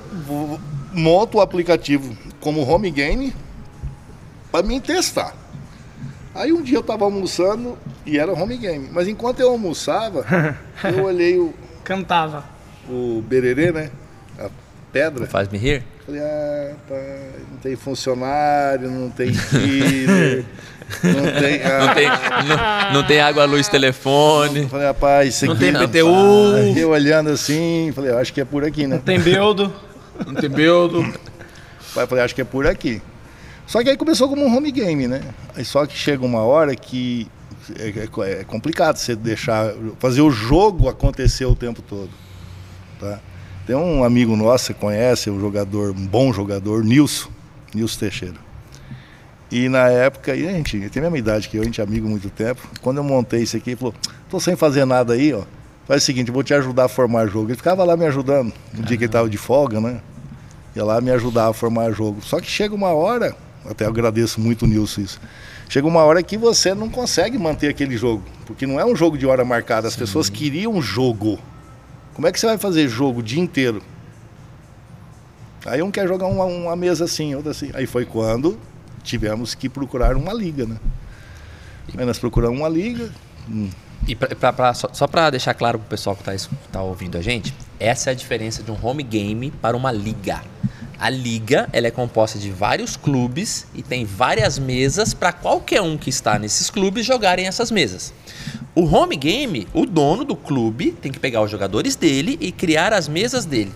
monto 0.94 1.38
o 1.38 1.42
aplicativo 1.42 2.16
como 2.40 2.62
home 2.62 2.90
game 2.90 3.36
para 4.52 4.66
mim 4.66 4.80
testar. 4.80 5.36
Aí 6.34 6.54
um 6.54 6.62
dia 6.62 6.78
eu 6.78 6.84
tava 6.84 7.04
almoçando 7.04 7.78
e 8.06 8.18
era 8.18 8.32
home 8.32 8.58
game. 8.58 8.90
Mas 8.92 9.08
enquanto 9.08 9.40
eu 9.40 9.50
almoçava, 9.50 10.26
eu 10.84 11.04
olhei 11.04 11.38
o, 11.38 11.54
Cantava. 11.84 12.46
o 12.88 13.22
bererê, 13.28 13.72
né? 13.72 13.92
A 14.40 14.50
pedra. 14.94 15.26
Faz 15.26 15.50
me 15.50 15.58
rir? 15.58 15.84
Falei, 16.06 16.22
ah, 16.22 16.76
tá, 16.88 16.96
não 17.52 17.58
tem 17.58 17.76
funcionário, 17.76 18.90
não 18.90 19.10
tem 19.10 19.32
dealer, 19.32 20.46
não 21.04 21.42
tem. 21.42 21.62
ah. 21.64 21.86
Não 21.86 21.94
tem, 21.94 22.08
não, 22.10 22.94
não 23.02 23.08
tem 23.08 23.20
água, 23.20 23.46
luz, 23.46 23.68
telefone. 23.68 24.68
Falei, 24.68 24.88
rapaz, 24.88 25.36
isso 25.36 25.46
Não 25.46 25.54
aqui. 25.54 25.62
tem 25.62 25.72
rapaz. 25.72 25.90
PTU. 25.92 26.78
Eu 26.80 26.90
olhando 26.90 27.30
assim, 27.30 27.92
falei, 27.94 28.12
eu 28.12 28.18
acho 28.18 28.34
que 28.34 28.42
é 28.42 28.46
por 28.46 28.64
aqui, 28.64 28.88
né? 28.88 29.02
Tem 29.04 29.20
beldo. 29.20 29.74
Não 30.26 30.34
tem 30.34 30.50
beldo. 30.50 31.02
Eu 31.96 32.08
falei, 32.08 32.24
acho 32.24 32.34
que 32.36 32.42
é 32.42 32.46
por 32.46 32.66
aqui. 32.68 33.02
Só 33.66 33.84
que 33.84 33.90
aí 33.90 33.98
começou 33.98 34.30
como 34.30 34.46
um 34.46 34.56
home 34.56 34.72
game, 34.72 35.08
né? 35.08 35.22
Aí 35.56 35.66
só 35.66 35.86
que 35.86 35.98
chega 35.98 36.26
uma 36.26 36.42
hora 36.42 36.74
que 36.76 37.28
é, 37.78 37.90
é- 37.90 38.42
é 38.42 38.44
complicado 38.46 38.96
você 38.98 39.14
deixar, 39.16 39.74
fazer 40.00 40.22
o 40.22 40.32
jogo 40.32 40.88
acontecer 40.88 41.46
o 41.46 41.54
tempo 41.56 41.82
todo. 41.82 42.10
Tá? 43.00 43.20
Tem 43.66 43.76
um 43.76 44.04
amigo 44.06 44.38
nosso, 44.38 44.68
você 44.68 44.74
conhece, 44.74 45.30
um 45.30 45.40
jogador, 45.42 45.92
um 45.92 46.08
bom 46.08 46.32
jogador, 46.32 46.82
Nilson, 46.84 47.28
Nilson 47.76 48.00
Teixeira. 48.00 48.47
E 49.50 49.70
na 49.70 49.88
época, 49.88 50.36
e 50.36 50.48
a 50.48 50.52
gente 50.52 50.90
tem 50.90 51.00
a 51.00 51.04
mesma 51.04 51.18
idade 51.18 51.48
que 51.48 51.58
eu, 51.58 51.62
a 51.62 51.66
gente 51.66 51.80
é 51.80 51.84
amigo 51.84 52.08
há 52.08 52.10
muito 52.10 52.30
tempo. 52.30 52.62
Quando 52.82 52.98
eu 52.98 53.04
montei 53.04 53.44
isso 53.44 53.56
aqui, 53.56 53.72
ele 53.72 53.78
falou, 53.78 53.94
tô 54.30 54.40
sem 54.40 54.56
fazer 54.56 54.86
nada 54.86 55.14
aí, 55.14 55.34
ó. 55.34 55.44
Faz 55.86 56.04
o 56.04 56.06
seguinte, 56.06 56.28
eu 56.28 56.34
vou 56.34 56.44
te 56.44 56.54
ajudar 56.54 56.86
a 56.86 56.90
formar 56.90 57.28
jogo. 57.28 57.50
Ele 57.50 57.56
ficava 57.56 57.84
lá 57.84 57.96
me 57.96 58.06
ajudando, 58.06 58.52
no 58.74 58.84
dia 58.84 58.98
que 58.98 59.06
ele 59.06 59.12
tava 59.12 59.30
de 59.30 59.38
folga, 59.38 59.80
né? 59.80 60.02
ia 60.78 60.86
lá 60.86 61.02
me 61.02 61.12
ajudar 61.12 61.48
a 61.48 61.54
formar 61.54 61.92
jogo. 61.92 62.22
Só 62.22 62.40
que 62.40 62.48
chega 62.48 62.74
uma 62.74 62.90
hora, 62.90 63.36
até 63.66 63.86
eu 63.86 63.90
agradeço 63.90 64.40
muito 64.40 64.64
o 64.64 64.68
Nilson 64.68 65.02
isso. 65.02 65.22
Chega 65.68 65.88
uma 65.88 66.04
hora 66.04 66.24
que 66.24 66.38
você 66.38 66.74
não 66.74 66.90
consegue 66.90 67.38
manter 67.38 67.68
aquele 67.68 67.98
jogo, 67.98 68.24
porque 68.46 68.66
não 68.66 68.80
é 68.80 68.86
um 68.86 68.96
jogo 68.96 69.18
de 69.18 69.26
hora 69.26 69.44
marcada, 69.44 69.88
as 69.88 69.96
pessoas 69.96 70.30
queriam 70.30 70.82
jogo. 70.82 71.38
Como 72.14 72.28
é 72.28 72.32
que 72.32 72.40
você 72.40 72.46
vai 72.46 72.58
fazer 72.58 72.88
jogo 72.88 73.20
o 73.20 73.24
dia 73.24 73.42
inteiro? 73.42 73.82
Aí 75.66 75.82
um 75.82 75.92
quer 75.92 76.08
jogar 76.08 76.28
uma, 76.28 76.46
uma 76.46 76.76
mesa 76.76 77.06
assim, 77.06 77.36
outra 77.36 77.52
assim. 77.52 77.70
Aí 77.74 77.86
foi 77.86 78.06
quando 78.06 78.58
tivemos 79.04 79.56
que 79.56 79.68
procurar 79.70 80.16
uma 80.16 80.34
liga, 80.34 80.66
né? 80.66 80.78
Aí 81.98 82.06
nós 82.06 82.20
procuramos 82.20 82.60
uma 82.60 82.70
liga, 82.70 83.10
hum, 83.50 83.70
E 84.08 84.14
pra, 84.16 84.28
pra- 84.36 84.54
pra- 84.54 84.74
só, 84.74 84.90
só 84.94 85.08
para 85.08 85.32
deixar 85.32 85.54
claro 85.56 85.80
pro 85.80 85.88
pessoal 85.90 86.16
que 86.16 86.24
tá, 86.24 86.34
es- 86.36 86.50
tá 86.72 86.82
ouvindo 86.82 87.18
a 87.18 87.22
gente, 87.22 87.54
essa 87.80 88.10
é 88.10 88.14
a 88.14 88.16
diferença 88.16 88.62
de 88.62 88.72
um 88.72 88.78
home 88.82 89.02
game 89.04 89.50
para 89.52 89.76
uma 89.76 89.92
liga. 89.92 90.42
A 91.00 91.10
liga 91.10 91.68
ela 91.74 91.88
é 91.88 91.92
composta 91.92 92.38
de 92.40 92.50
vários 92.52 92.96
clubes 92.96 93.66
e 93.74 93.82
tem 93.82 94.06
várias 94.06 94.58
mesas 94.60 95.14
para 95.14 95.32
qualquer 95.32 95.82
um 95.82 95.98
que 95.98 96.10
está 96.10 96.38
nesses 96.40 96.70
clubes 96.70 97.06
jogarem 97.06 97.48
essas 97.48 97.70
mesas. 97.72 98.14
O 98.76 98.84
home 98.86 99.16
game, 99.16 99.68
o 99.74 99.86
dono 99.86 100.24
do 100.24 100.36
clube 100.36 100.92
tem 100.92 101.12
que 101.12 101.20
pegar 101.20 101.42
os 101.42 101.50
jogadores 101.52 101.96
dele 101.96 102.38
e 102.40 102.52
criar 102.52 102.94
as 102.94 103.08
mesas 103.08 103.46
dele. 103.46 103.72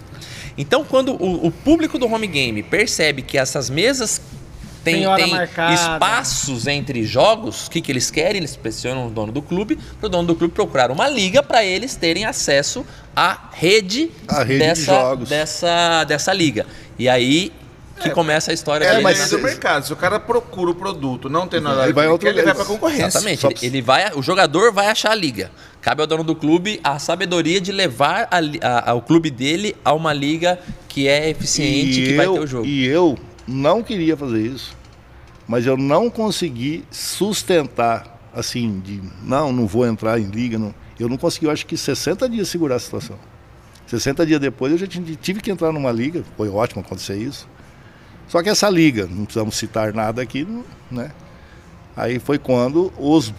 Então, 0.58 0.84
quando 0.84 1.14
o, 1.14 1.48
o 1.48 1.52
público 1.52 1.98
do 1.98 2.06
home 2.12 2.28
game 2.28 2.62
percebe 2.64 3.22
que 3.22 3.38
essas 3.38 3.70
mesas 3.70 4.22
Tem 4.84 5.06
marcada. 5.32 5.74
espaços 5.74 6.66
entre 6.68 7.04
jogos, 7.04 7.68
o 7.68 7.72
que, 7.72 7.82
que 7.82 7.92
eles 7.92 8.10
querem? 8.10 8.38
Eles 8.38 8.56
pressionam 8.56 9.08
o 9.08 9.10
dono 9.12 9.32
do 9.32 9.42
clube 9.42 9.78
para 10.00 10.08
o 10.08 10.10
dono 10.10 10.28
do 10.28 10.36
clube 10.36 10.54
procurar 10.54 10.90
uma 10.92 11.08
liga 11.08 11.44
para 11.44 11.64
eles 11.64 11.96
terem 11.96 12.26
acesso 12.26 12.86
à 13.16 13.38
rede, 13.54 14.10
A 14.28 14.40
rede 14.44 14.54
de 14.54 14.60
dessa, 14.60 14.84
jogos. 14.86 15.30
dessa, 15.30 16.04
dessa 16.06 16.34
liga. 16.34 16.66
E 16.98 17.08
aí 17.08 17.52
que 18.02 18.10
começa 18.10 18.50
a 18.50 18.54
história 18.56 18.84
É, 18.84 18.90
dele. 18.94 19.04
mas 19.04 19.20
do 19.20 19.38
cê- 19.38 19.38
mercado. 19.38 19.86
Se 19.86 19.94
o 19.94 19.96
cara 19.96 20.20
procura 20.20 20.72
o 20.72 20.74
produto, 20.76 21.30
não 21.30 21.48
tem 21.48 21.62
nada 21.62 21.84
Ele 21.84 21.94
vai 21.94 22.06
que 22.08 22.12
outro 22.12 22.28
ele 22.30 22.42
vai 22.42 22.56
pra 22.56 22.66
concorrência. 22.66 23.06
Exatamente. 23.06 23.46
Ele, 23.46 23.56
ele 23.62 23.82
vai, 23.84 24.12
o 24.16 24.24
jogador 24.24 24.74
vai 24.74 24.88
achar 24.88 25.12
a 25.12 25.16
liga. 25.16 25.52
Cabe 25.82 26.02
ao 26.02 26.08
dono 26.08 26.24
do 26.24 26.36
clube 26.36 26.80
a 26.84 26.98
sabedoria 26.98 27.62
de 27.62 27.72
levar 27.72 28.28
a 28.32 28.38
a- 28.40 28.90
a- 28.90 28.94
o 28.96 29.04
clube 29.04 29.30
dele 29.30 29.76
a 29.86 29.94
uma 29.94 30.12
liga 30.14 30.58
que 30.88 31.08
é 31.08 31.30
eficiente, 31.30 32.02
que 32.02 32.14
vai 32.16 32.26
eu, 32.26 32.34
ter 32.34 32.40
o 32.40 32.48
jogo. 32.48 32.66
E 32.66 32.88
eu 32.88 33.20
não 33.52 33.84
queria 33.84 34.16
fazer 34.18 34.42
isso, 34.42 34.76
mas 35.48 35.66
eu 35.66 35.76
não 35.78 36.10
consegui 36.10 36.84
sustentar, 36.92 38.20
assim, 38.34 38.80
de 38.80 39.02
não, 39.24 39.52
não 39.52 39.68
vou 39.68 39.86
entrar 39.86 40.20
em 40.20 40.26
liga. 40.26 40.58
Não. 40.58 40.74
Eu 41.00 41.10
não 41.10 41.18
consegui, 41.18 41.46
eu 41.48 41.52
acho 41.52 41.66
que 41.66 41.76
60 41.76 42.30
dias 42.30 42.48
segurar 42.48 42.76
a 42.76 42.80
situação. 42.80 43.18
60 43.88 44.26
dias 44.26 44.40
depois 44.40 44.72
eu 44.72 44.78
já 44.78 44.88
tive 44.88 45.42
que 45.42 45.52
entrar 45.52 45.72
numa 45.74 45.92
liga, 45.92 46.24
foi 46.38 46.48
ótimo 46.50 46.82
acontecer 46.82 47.18
isso. 47.18 47.48
Só 48.28 48.42
que 48.42 48.48
essa 48.50 48.70
liga, 48.70 49.06
não 49.08 49.26
precisamos 49.26 49.56
citar 49.56 49.94
nada 49.94 50.22
aqui, 50.22 50.48
né? 50.90 51.12
Aí 51.98 52.18
foi 52.20 52.38
quando 52.38 52.94
os, 52.98 53.34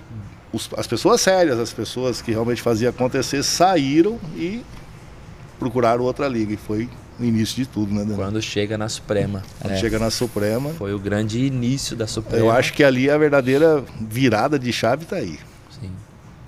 os- 0.53 0.69
as 0.77 0.87
pessoas 0.87 1.21
sérias, 1.23 1.59
as 1.59 1.73
pessoas 1.73 2.21
que 2.21 2.31
realmente 2.33 2.61
faziam 2.61 2.91
acontecer, 2.91 3.43
saíram 3.43 4.19
e 4.37 4.63
procuraram 5.63 6.03
outra 6.05 6.27
liga. 6.29 6.53
E 6.53 6.57
foi 6.57 6.89
o 7.21 7.25
início 7.25 7.57
de 7.57 7.67
tudo, 7.67 7.93
né, 7.95 8.01
Daniel? 8.01 8.17
Quando 8.19 8.43
chega 8.43 8.77
na 8.77 8.89
Suprema. 8.89 9.43
Quando 9.61 9.73
É, 9.75 9.77
chega 9.77 9.99
na 9.99 10.11
Suprema, 10.11 10.71
Foi 10.71 10.93
o 10.93 10.99
grande 10.99 11.45
início 11.45 11.97
da 11.97 12.07
Suprema. 12.07 12.45
eu 12.45 12.51
acho 12.51 12.73
que 12.73 12.83
ali 12.83 13.09
a 13.11 13.17
verdadeira 13.17 13.85
virada 14.01 14.59
de 14.59 14.73
chave 14.73 15.05
está 15.05 15.17
aí. 15.17 15.39
Sim. 15.81 15.91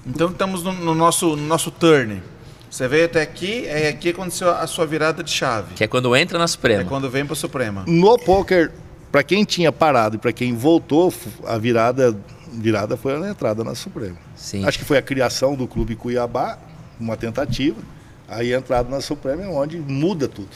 Então 0.07 0.29
estamos 0.31 0.63
no, 0.63 0.73
no 0.73 0.95
nosso, 0.95 1.37
no 1.37 1.47
nosso 1.47 1.71
turn. 1.71 2.23
Você 2.71 2.89
veio 2.89 3.05
até 3.05 3.23
aqui, 3.23 3.67
é 3.67 3.89
aqui 3.89 3.99
que 4.01 4.09
aconteceu 4.11 4.51
a 4.51 4.67
sua 4.67 4.85
virada 4.85 5.23
de 5.23 5.31
chave. 5.31 5.75
Que 5.75 5.85
é 5.85 5.87
quando 5.87 6.15
entra 6.17 6.39
na 6.39 6.49
Suprema. 6.49 6.83
É 6.83 6.85
quando 6.85 7.09
vem 7.09 7.25
pro 7.25 7.37
Suprema. 7.37 7.85
No 7.87 8.19
poker, 8.19 8.73
para 9.13 9.23
quem 9.23 9.45
tinha 9.45 9.71
parado 9.71 10.17
e 10.17 10.19
para 10.19 10.33
quem 10.33 10.55
voltou, 10.57 11.15
a 11.47 11.57
virada, 11.57 12.17
virada 12.53 12.97
foi 12.97 13.15
a 13.15 13.31
entrada 13.31 13.63
na 13.63 13.77
Suprema. 13.77 14.17
Sim. 14.35 14.65
Acho 14.67 14.77
que 14.81 14.85
foi 14.85 14.99
a 14.99 15.03
criação 15.03 15.55
do 15.55 15.69
Clube 15.69 15.95
Cuiabá, 15.95 16.59
uma 16.99 17.17
tentativa. 17.17 17.77
Aí 18.29 18.55
a 18.55 18.59
entrada 18.59 18.89
na 18.89 19.01
Suprema 19.01 19.43
é 19.43 19.49
onde 19.49 19.77
muda 19.79 20.27
tudo. 20.29 20.49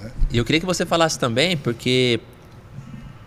né? 0.00 0.10
E 0.30 0.38
eu 0.38 0.44
queria 0.44 0.60
que 0.60 0.66
você 0.66 0.86
falasse 0.86 1.18
também, 1.18 1.56
porque 1.56 2.20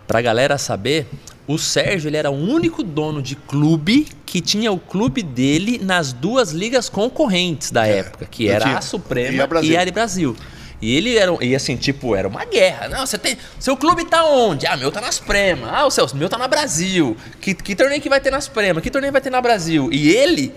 pra 0.06 0.20
galera 0.20 0.58
saber, 0.58 1.06
o 1.46 1.56
Sérgio 1.58 2.08
ele 2.08 2.16
era 2.16 2.30
o 2.30 2.34
único 2.34 2.82
dono 2.82 3.22
de 3.22 3.36
clube 3.36 4.08
que 4.26 4.40
tinha 4.40 4.72
o 4.72 4.78
clube 4.78 5.22
dele 5.22 5.78
nas 5.82 6.12
duas 6.12 6.50
ligas 6.52 6.88
concorrentes 6.88 7.70
da 7.70 7.86
época, 7.86 8.26
que 8.26 8.48
era 8.48 8.64
tinha. 8.64 8.78
a 8.78 8.80
Suprema 8.80 9.36
E 9.36 9.40
a 9.40 9.46
Brasil. 9.46 9.70
e 9.72 9.76
a 9.76 9.84
de 9.84 9.90
Brasil. 9.90 10.36
E 10.82 10.96
ele 10.96 11.18
era, 11.18 11.36
e 11.44 11.54
assim, 11.54 11.76
tipo, 11.76 12.16
era 12.16 12.26
uma 12.26 12.42
guerra. 12.46 12.88
Não, 12.88 13.04
você 13.06 13.18
tem. 13.18 13.36
Seu 13.58 13.76
clube 13.76 14.02
tá 14.06 14.24
onde? 14.24 14.66
Ah, 14.66 14.78
meu 14.78 14.90
tá 14.90 14.98
nas 14.98 15.18
Prema. 15.18 15.68
Ah, 15.70 15.84
o 15.86 15.90
seu, 15.90 16.08
meu 16.14 16.26
tá 16.26 16.38
na 16.38 16.48
Brasil. 16.48 17.14
Que, 17.38 17.52
que 17.54 17.76
torneio 17.76 18.00
que 18.00 18.08
vai 18.08 18.18
ter 18.18 18.30
nas 18.30 18.48
Prema? 18.48 18.80
Que 18.80 18.90
torneio 18.90 19.12
vai 19.12 19.20
ter 19.20 19.28
na 19.28 19.42
Brasil? 19.42 19.90
E 19.92 20.08
ele, 20.08 20.54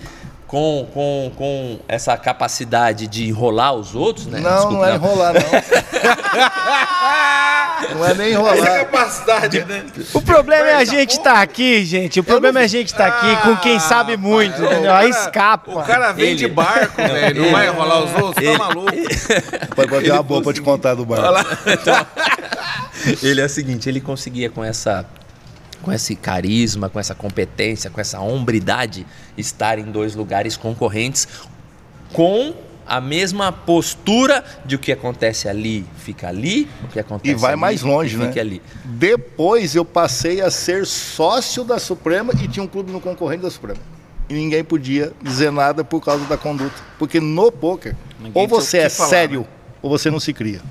com, 0.54 0.88
com, 0.94 1.32
com 1.36 1.80
essa 1.88 2.16
capacidade 2.16 3.08
de 3.08 3.28
enrolar 3.28 3.74
os 3.74 3.96
outros, 3.96 4.28
né? 4.28 4.40
Não, 4.40 4.52
Desculpa, 4.52 4.76
não 4.76 4.86
é 4.86 4.94
enrolar, 4.94 5.34
não. 5.34 5.42
não 7.98 8.06
é 8.06 8.14
nem 8.14 8.34
enrolar. 8.34 8.86
capacidade, 8.86 9.66
né? 9.66 9.84
O 10.14 10.22
problema 10.22 10.68
é 10.68 10.76
a 10.76 10.86
gente 10.86 11.14
estar 11.14 11.42
aqui, 11.42 11.84
gente. 11.84 12.20
O 12.20 12.24
problema 12.24 12.62
é 12.62 12.66
a 12.66 12.68
gente 12.68 12.90
estar 12.90 13.08
aqui 13.08 13.36
com 13.42 13.56
quem 13.58 13.80
sabe 13.80 14.16
muito, 14.16 14.62
Ah, 14.62 14.66
entendeu? 14.66 14.94
Aí 14.94 15.10
cara- 15.10 15.24
escapa. 15.26 15.72
O 15.72 15.82
cara 15.84 16.12
vem 16.12 16.36
de 16.36 16.46
Ele- 16.46 16.54
barco, 16.54 16.98
velho. 16.98 17.46
Não 17.46 17.52
vai 17.52 17.68
enrolar 17.70 18.04
os 18.04 18.14
outros? 18.22 18.46
Tá 18.52 18.58
maluco? 18.60 18.92
Pode 19.76 20.04
ter 20.06 20.12
uma 20.12 20.22
boa 20.22 20.44
para 20.44 20.54
te 20.54 20.62
contar 20.62 20.94
do 20.94 21.04
bar. 21.04 21.20
Ele 23.24 23.42
é 23.42 23.46
o 23.46 23.50
seguinte, 23.50 23.90
ele 23.90 24.00
conseguia 24.00 24.52
com 24.52 24.64
essa 24.64 25.04
com 25.84 25.92
esse 25.92 26.16
carisma, 26.16 26.90
com 26.90 27.00
essa 27.00 27.14
competência, 27.14 27.90
com 27.90 28.02
essa 28.02 28.20
hombridade 28.20 29.06
estar 29.38 29.78
em 29.78 29.86
dois 29.86 30.16
lugares 30.16 30.58
concorrentes 30.58 31.28
com 32.14 32.56
a 32.86 33.00
mesma 33.00 33.52
postura 33.52 34.44
de 34.66 34.76
o 34.76 34.80
que 34.80 34.92
acontece 34.92 35.48
ali 35.48 35.86
fica 35.98 36.28
ali, 36.28 36.68
o 36.84 36.88
que 36.88 37.00
acontece 37.00 37.36
E 37.36 37.36
vai 37.36 37.54
ali, 37.54 37.62
mais 37.62 37.82
longe, 37.82 38.18
né? 38.18 38.32
ali. 38.40 38.62
Depois 38.84 39.76
eu 39.76 39.86
passei 39.86 40.42
a 40.42 40.50
ser 40.52 40.86
sócio 40.86 41.64
da 41.64 41.80
Suprema 41.80 42.34
e 42.42 42.48
tinha 42.48 42.64
um 42.64 42.68
clube 42.68 42.92
no 42.92 43.00
concorrente 43.02 43.44
da 43.44 43.52
Suprema. 43.52 43.80
E 44.30 44.34
ninguém 44.34 44.64
podia 44.64 45.12
dizer 45.22 45.52
nada 45.52 45.84
por 45.84 46.02
causa 46.02 46.26
da 46.26 46.38
conduta. 46.38 46.76
Porque 46.98 47.20
no 47.20 47.52
poker, 47.52 47.96
Ninguém 48.20 48.42
ou 48.42 48.48
você 48.48 48.80
é 48.80 48.90
falar, 48.90 49.10
sério 49.10 49.42
né? 49.42 49.48
ou 49.82 49.90
você 49.90 50.10
não 50.10 50.20
se 50.20 50.34
cria. 50.34 50.62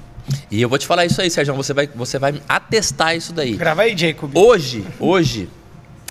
E 0.51 0.61
eu 0.61 0.69
vou 0.69 0.79
te 0.79 0.87
falar 0.87 1.05
isso 1.07 1.21
aí, 1.21 1.31
Sérgio, 1.31 1.55
você 1.55 1.73
vai, 1.73 1.87
você 1.95 2.19
vai 2.19 2.41
atestar 2.49 3.17
isso 3.17 3.33
daí. 3.33 3.55
Grava 3.55 3.83
aí, 3.83 3.97
Jacob. 3.97 4.31
Hoje, 4.37 4.85
hoje, 5.01 5.49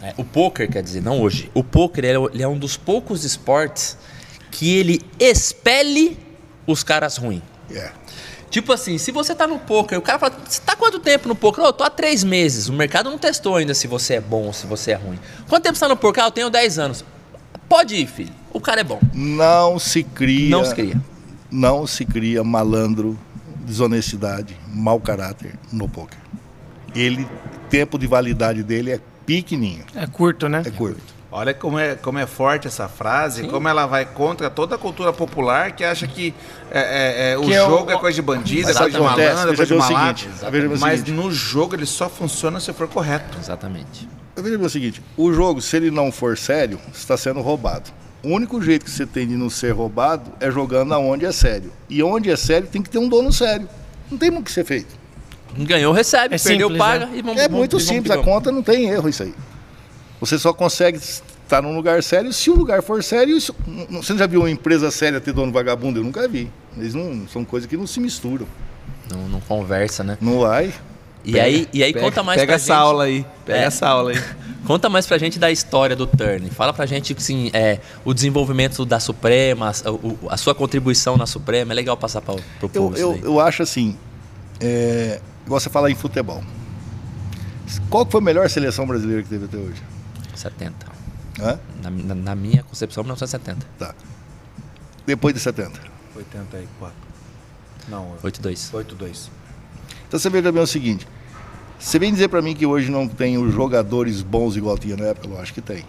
é, 0.01 0.13
o 0.17 0.23
poker, 0.23 0.69
quer 0.69 0.81
dizer, 0.83 1.01
não 1.01 1.21
hoje, 1.21 1.49
o 1.53 1.63
poker 1.63 2.03
ele 2.05 2.17
é, 2.17 2.29
ele 2.33 2.43
é 2.43 2.47
um 2.47 2.57
dos 2.57 2.75
poucos 2.77 3.23
esportes 3.23 3.97
que 4.49 4.75
ele 4.77 4.99
expele 5.19 6.17
os 6.67 6.83
caras 6.83 7.17
ruins. 7.17 7.41
É. 7.73 7.91
Tipo 8.49 8.73
assim, 8.73 8.97
se 8.97 9.11
você 9.13 9.33
tá 9.33 9.47
no 9.47 9.57
poker, 9.59 9.97
o 9.97 10.01
cara 10.01 10.19
fala, 10.19 10.35
você 10.45 10.59
tá 10.61 10.75
quanto 10.75 10.99
tempo 10.99 11.27
no 11.27 11.35
poker? 11.35 11.63
"Oh, 11.63 11.67
eu 11.67 11.73
tô 11.73 11.85
há 11.85 11.89
três 11.89 12.21
meses. 12.21 12.67
O 12.67 12.73
mercado 12.73 13.09
não 13.09 13.17
testou 13.17 13.55
ainda 13.55 13.73
se 13.73 13.87
você 13.87 14.15
é 14.15 14.21
bom 14.21 14.47
ou 14.47 14.53
se 14.53 14.67
você 14.67 14.91
é 14.91 14.95
ruim. 14.95 15.17
Quanto 15.47 15.63
tempo 15.63 15.75
você 15.75 15.81
tá 15.81 15.87
no 15.87 15.95
poker? 15.95 16.21
Ah, 16.23 16.27
eu 16.27 16.31
tenho 16.31 16.49
10 16.49 16.77
anos. 16.77 17.05
Pode 17.69 17.95
ir, 17.95 18.07
filho. 18.07 18.33
O 18.51 18.59
cara 18.59 18.81
é 18.81 18.83
bom. 18.83 18.99
Não 19.13 19.79
se 19.79 20.03
cria. 20.03 20.49
Não 20.49 20.65
se 20.65 20.75
cria. 20.75 21.01
Não 21.49 21.87
se 21.87 22.03
cria 22.05 22.43
malandro, 22.43 23.17
desonestidade, 23.71 24.55
mau 24.67 24.99
caráter 24.99 25.53
no 25.71 25.87
poker. 25.87 26.17
Ele, 26.93 27.27
tempo 27.69 27.97
de 27.97 28.05
validade 28.05 28.61
dele 28.63 28.91
é 28.91 28.99
pequenininho, 29.25 29.85
É 29.95 30.05
curto, 30.05 30.47
né? 30.49 30.61
é 30.65 30.69
curto. 30.69 31.01
Olha 31.33 31.53
como 31.53 31.79
é, 31.79 31.95
como 31.95 32.19
é 32.19 32.25
forte 32.27 32.67
essa 32.67 32.89
frase, 32.89 33.47
como 33.47 33.65
ela 33.65 33.85
vai 33.85 34.03
contra 34.05 34.49
toda 34.49 34.75
a 34.75 34.77
cultura 34.77 35.13
popular 35.13 35.71
que 35.71 35.81
acha 35.81 36.05
que 36.05 36.33
é, 36.69 36.79
é, 36.79 37.31
é, 37.31 37.37
o 37.37 37.43
Que 37.43 37.53
é 37.53 37.63
o- 37.63 37.69
jogo 37.69 37.89
é 37.91 37.97
coisa 37.97 38.15
de 38.15 38.21
bandido, 38.21 38.63
é 38.69 38.73
Mas 38.73 38.77
coisa 38.77 38.97
de 38.97 39.01
o 39.01 39.03
malandro, 39.05 39.23
é 39.23 39.33
coisa 39.33 39.51
de 39.51 39.57
Veja 39.57 39.69
bem 39.69 39.77
o 39.77 39.81
malato. 39.93 40.19
seguinte, 40.19 40.35
veja 40.51 40.51
bem 40.67 40.67
o 40.67 40.79
Mas 40.79 41.03
no 41.05 41.31
jogo 41.31 41.73
ele 41.73 41.85
só 41.85 42.09
funciona 42.09 42.59
se 42.59 42.73
for 42.73 42.85
correto. 42.89 43.37
Exatamente. 43.39 44.09
Eu 44.35 44.43
vejo 44.43 44.59
o 44.61 44.69
seguinte, 44.69 45.01
o 45.15 45.31
jogo, 45.31 45.61
se 45.61 45.77
ele 45.77 45.89
não 45.89 46.11
for 46.11 46.37
sério, 46.37 46.77
está 46.93 47.15
sendo 47.15 47.39
roubado. 47.39 47.89
O 48.23 48.29
único 48.29 48.61
jeito 48.61 48.85
que 48.85 48.91
você 48.91 49.05
tem 49.05 49.27
de 49.27 49.35
não 49.35 49.49
ser 49.49 49.71
roubado 49.71 50.31
é 50.39 50.51
jogando 50.51 50.93
aonde 50.93 51.25
é 51.25 51.31
sério. 51.31 51.71
E 51.89 52.03
onde 52.03 52.29
é 52.29 52.35
sério 52.35 52.67
tem 52.67 52.81
que 52.81 52.89
ter 52.89 52.99
um 52.99 53.09
dono 53.09 53.33
sério. 53.33 53.67
Não 54.09 54.17
tem 54.17 54.29
muito 54.29 54.43
o 54.43 54.45
que 54.45 54.51
ser 54.51 54.63
feito. 54.65 54.95
Ganhou, 55.57 55.91
recebe. 55.91 56.35
É 56.35 56.37
perdeu, 56.37 56.67
simples, 56.67 56.77
paga 56.77 57.05
né? 57.07 57.11
e 57.15 57.21
vamos 57.21 57.41
É 57.41 57.49
muito 57.49 57.71
vamos 57.71 57.87
simples, 57.87 58.11
a 58.11 58.15
vamos. 58.15 58.31
conta 58.31 58.51
não 58.51 58.61
tem 58.61 58.89
erro 58.89 59.09
isso 59.09 59.23
aí. 59.23 59.33
Você 60.19 60.37
só 60.37 60.53
consegue 60.53 60.97
estar 60.97 61.61
num 61.63 61.75
lugar 61.75 62.01
sério 62.03 62.31
se 62.31 62.49
o 62.51 62.55
lugar 62.55 62.83
for 62.83 63.03
sério. 63.03 63.35
Isso, 63.35 63.55
você 63.89 64.15
já 64.15 64.27
viu 64.27 64.41
uma 64.41 64.51
empresa 64.51 64.91
séria 64.91 65.19
ter 65.19 65.33
dono 65.33 65.51
vagabundo? 65.51 65.99
Eu 65.99 66.03
nunca 66.03 66.27
vi. 66.27 66.49
Eles 66.77 66.93
não 66.93 67.27
são 67.27 67.43
coisas 67.43 67.67
que 67.67 67.75
não 67.75 67.87
se 67.87 67.99
misturam. 67.99 68.45
Não, 69.11 69.27
não 69.27 69.41
conversa, 69.41 70.03
né? 70.03 70.17
Não 70.21 70.39
vai. 70.39 70.71
E 71.23 71.39
aí, 71.39 71.67
e 71.71 71.83
aí 71.83 71.93
Pega- 71.93 72.05
conta 72.05 72.23
mais 72.23 72.39
Pega 72.39 72.47
pra 72.51 72.55
essa 72.55 72.73
gente. 72.73 72.81
aula 72.81 73.03
aí. 73.03 73.25
Pega 73.45 73.59
É. 73.59 73.63
essa 73.65 73.87
aula 73.87 74.11
aí. 74.11 74.17
Conta 74.65 74.89
mais 74.89 75.07
pra 75.07 75.17
gente 75.17 75.39
da 75.39 75.51
história 75.51 75.95
do 75.95 76.05
Turn. 76.07 76.49
Fala 76.51 76.71
pra 76.71 76.85
gente 76.85 77.15
assim, 77.17 77.49
é, 77.51 77.79
o 78.05 78.13
desenvolvimento 78.13 78.85
da 78.85 78.99
Suprema, 78.99 79.71
a, 79.83 79.91
o- 79.91 80.17
a 80.29 80.37
sua 80.37 80.53
contribuição 80.55 81.17
na 81.17 81.25
Suprema. 81.25 81.73
É 81.73 81.75
legal 81.75 81.97
passar 81.97 82.21
pra, 82.21 82.35
pro 82.35 82.43
Eu, 82.65 82.69
povo 82.69 82.93
isso 82.93 83.01
eu, 83.03 83.11
daí. 83.13 83.21
eu 83.23 83.39
acho 83.39 83.63
assim, 83.63 83.97
é, 84.59 85.19
igual 85.45 85.59
você 85.59 85.69
fala 85.69 85.89
em 85.91 85.95
futebol. 85.95 86.43
Qual 87.89 88.05
que 88.05 88.11
foi 88.11 88.21
a 88.21 88.23
melhor 88.23 88.49
seleção 88.49 88.85
brasileira 88.85 89.23
que 89.23 89.29
teve 89.29 89.45
até 89.45 89.57
hoje? 89.57 89.81
70. 90.35 90.85
Hã? 91.41 91.59
Na, 91.81 91.89
na- 91.89 92.15
na 92.15 92.35
minha 92.35 92.61
concepção, 92.63 93.03
1970. 93.03 93.65
Tá. 93.79 93.95
Depois 95.05 95.33
de 95.33 95.39
70. 95.39 95.79
84. 96.15 96.95
Não, 97.87 98.15
8-2. 98.23 98.69
82. 98.73 99.31
Então 100.11 100.19
você 100.19 100.29
veja 100.29 100.51
bem 100.51 100.61
o 100.61 100.67
seguinte. 100.67 101.07
Você 101.79 101.97
vem 101.97 102.11
dizer 102.11 102.27
pra 102.27 102.41
mim 102.41 102.53
que 102.53 102.65
hoje 102.65 102.91
não 102.91 103.07
tem 103.07 103.37
os 103.37 103.53
jogadores 103.53 104.21
bons 104.21 104.57
igual 104.57 104.77
tinha 104.77 104.97
na 104.97 105.05
época? 105.05 105.25
Eu 105.25 105.39
acho 105.39 105.53
que 105.53 105.61
tem. 105.61 105.85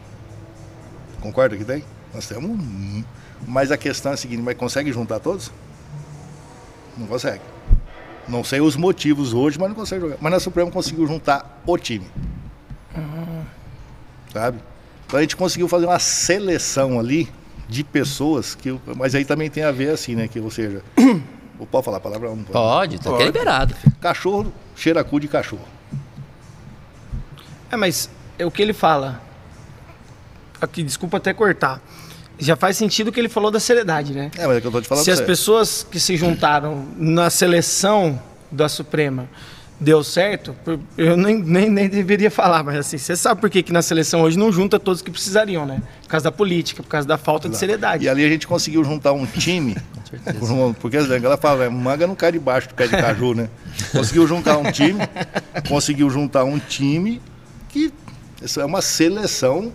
Concorda 1.21 1.57
que 1.57 1.65
tem? 1.65 1.83
Nós 2.15 2.29
temos. 2.29 2.57
Mas 3.49 3.73
a 3.73 3.77
questão 3.77 4.13
é 4.13 4.15
a 4.15 4.17
seguinte, 4.17 4.41
mas 4.41 4.57
consegue 4.57 4.93
juntar 4.93 5.19
todos? 5.19 5.51
Não 6.97 7.09
consegue. 7.09 7.41
Não 8.29 8.45
sei 8.45 8.61
os 8.61 8.77
motivos 8.77 9.35
hoje, 9.35 9.59
mas 9.59 9.71
não 9.71 9.75
consegue 9.75 10.03
jogar. 10.03 10.19
Mas 10.21 10.33
na 10.33 10.39
Suprema 10.39 10.71
conseguiu 10.71 11.05
juntar 11.05 11.61
o 11.67 11.77
time. 11.77 12.07
Sabe? 14.33 14.61
Então 15.05 15.19
a 15.19 15.23
gente 15.23 15.35
conseguiu 15.35 15.67
fazer 15.67 15.87
uma 15.87 15.99
seleção 15.99 17.01
ali 17.01 17.29
de 17.69 17.83
pessoas 17.83 18.55
que. 18.55 18.73
Mas 18.97 19.17
aí 19.17 19.25
também 19.25 19.51
tem 19.51 19.65
a 19.65 19.73
ver 19.73 19.89
assim, 19.91 20.15
né? 20.15 20.29
Que, 20.29 20.39
ou 20.39 20.49
seja. 20.49 20.81
Pode 21.71 21.85
falar 21.85 21.99
a 21.99 22.01
palavra? 22.01 22.29
Não 22.29 22.37
pode. 22.39 22.53
Pode, 22.53 22.99
tá 22.99 23.11
Pode. 23.11 23.25
liberado. 23.25 23.75
Cachorro 24.01 24.53
cheira 24.75 25.03
cu 25.05 25.21
de 25.21 25.29
cachorro. 25.29 25.65
É, 27.71 27.77
mas 27.77 28.11
é 28.39 28.45
o 28.45 28.51
que 28.51 28.61
ele 28.61 28.73
fala. 28.73 29.21
Aqui, 30.61 30.83
desculpa 30.83 31.17
até 31.17 31.33
cortar. 31.33 31.81
Já 32.39 32.57
faz 32.57 32.77
sentido 32.77 33.09
o 33.09 33.13
que 33.13 33.21
ele 33.21 33.29
falou 33.29 33.51
da 33.51 33.61
seriedade, 33.61 34.13
né? 34.13 34.31
É, 34.37 34.47
mas 34.47 34.57
é 34.57 34.61
que 34.61 34.67
eu 34.67 34.73
tô 34.73 34.81
te 34.81 34.89
falando 34.89 35.05
Se 35.05 35.11
as 35.11 35.21
pessoas 35.21 35.87
que 35.89 36.01
se 36.01 36.17
juntaram 36.17 36.87
na 36.97 37.31
seleção 37.31 38.21
da 38.51 38.69
Suprema 38.69 39.29
deu 39.83 40.03
certo, 40.05 40.55
eu 40.97 41.17
nem, 41.17 41.39
nem, 41.43 41.69
nem 41.69 41.89
deveria 41.89 42.31
falar, 42.31 42.63
mas 42.63 42.77
assim, 42.77 42.97
você 42.99 43.17
sabe 43.17 43.41
por 43.41 43.51
que, 43.51 43.63
que 43.63 43.73
na 43.73 43.83
seleção 43.83 44.23
hoje 44.23 44.39
não 44.39 44.53
junta 44.53 44.79
todos 44.79 45.03
que 45.03 45.11
precisariam, 45.11 45.67
né? 45.67 45.83
Por 46.03 46.09
causa 46.09 46.25
da 46.25 46.33
política, 46.33 46.83
por 46.83 46.89
causa 46.89 47.07
da 47.07 47.19
falta 47.19 47.49
de 47.49 47.57
seriedade. 47.57 48.05
E 48.05 48.09
ali 48.09 48.25
a 48.25 48.29
gente 48.29 48.47
conseguiu 48.47 48.85
juntar 48.85 49.13
um 49.13 49.27
time. 49.27 49.77
porque 50.81 50.97
ela 50.97 51.37
fala, 51.37 51.65
né, 51.65 51.69
manga 51.69 52.07
não 52.07 52.15
cai 52.15 52.33
debaixo 52.33 52.69
do 52.69 52.75
pé 52.75 52.87
de 52.87 52.91
caju, 52.97 53.35
né? 53.35 53.49
Conseguiu 53.93 54.27
juntar 54.27 54.57
um 54.59 54.71
time. 54.71 55.01
Conseguiu 55.69 56.09
juntar 56.11 56.45
um 56.45 56.59
time 56.59 57.21
que 57.69 57.93
isso 58.43 58.61
é 58.61 58.65
uma 58.65 58.83
seleção 58.83 59.73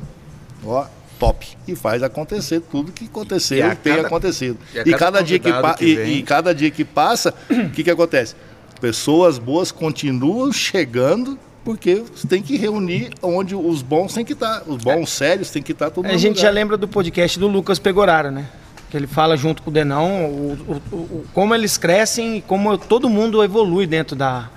ó, 0.63 0.85
top. 1.19 1.47
E 1.67 1.75
faz 1.75 2.03
acontecer 2.03 2.61
tudo 2.61 2.91
que 2.91 3.05
aconteceu 3.05 3.57
E 3.57 3.71
e 3.71 3.75
tem 3.75 3.95
cada- 3.95 4.07
acontecido. 4.07 4.57
e 4.73 4.79
a 4.79 4.81
E, 4.83 4.85
cada 4.91 4.97
cada 4.97 5.23
dia 5.23 5.39
que, 5.39 5.51
que 5.77 5.85
e- 5.85 6.17
e 6.19 6.23
cada 6.23 6.53
dia 6.53 6.69
que 6.71 6.85
passa, 6.85 7.33
o 7.49 7.69
que, 7.71 7.83
que 7.83 7.91
acontece? 7.91 8.35
Pessoas 8.79 9.37
boas 9.39 9.71
continuam 9.71 10.51
chegando. 10.51 11.37
Porque 11.63 12.01
tem 12.29 12.41
que 12.41 12.55
reunir 12.55 13.09
onde 13.21 13.53
os 13.53 13.81
bons 13.81 14.13
têm 14.13 14.23
que 14.23 14.31
estar. 14.31 14.63
Os 14.65 14.81
bons 14.81 15.09
sérios 15.09 15.51
têm 15.51 15.61
que 15.61 15.73
estar 15.73 15.89
todo 15.89 16.05
A 16.05 16.09
mundo. 16.09 16.17
gente 16.17 16.39
já 16.39 16.49
lembra 16.49 16.77
do 16.77 16.87
podcast 16.87 17.37
do 17.37 17.45
Lucas 17.47 17.77
Pegoraro, 17.77 18.31
né? 18.31 18.45
Que 18.89 18.95
ele 18.95 19.05
fala 19.05 19.35
junto 19.35 19.61
com 19.61 19.69
o 19.69 19.73
Denão 19.73 20.27
o, 20.27 20.57
o- 20.91 20.95
o- 20.95 21.25
como 21.33 21.53
eles 21.53 21.77
crescem 21.77 22.37
e 22.37 22.41
como 22.41 22.77
todo 22.77 23.09
mundo 23.09 23.43
evolui 23.43 23.85
dentro 23.85 24.15
da, 24.15 24.49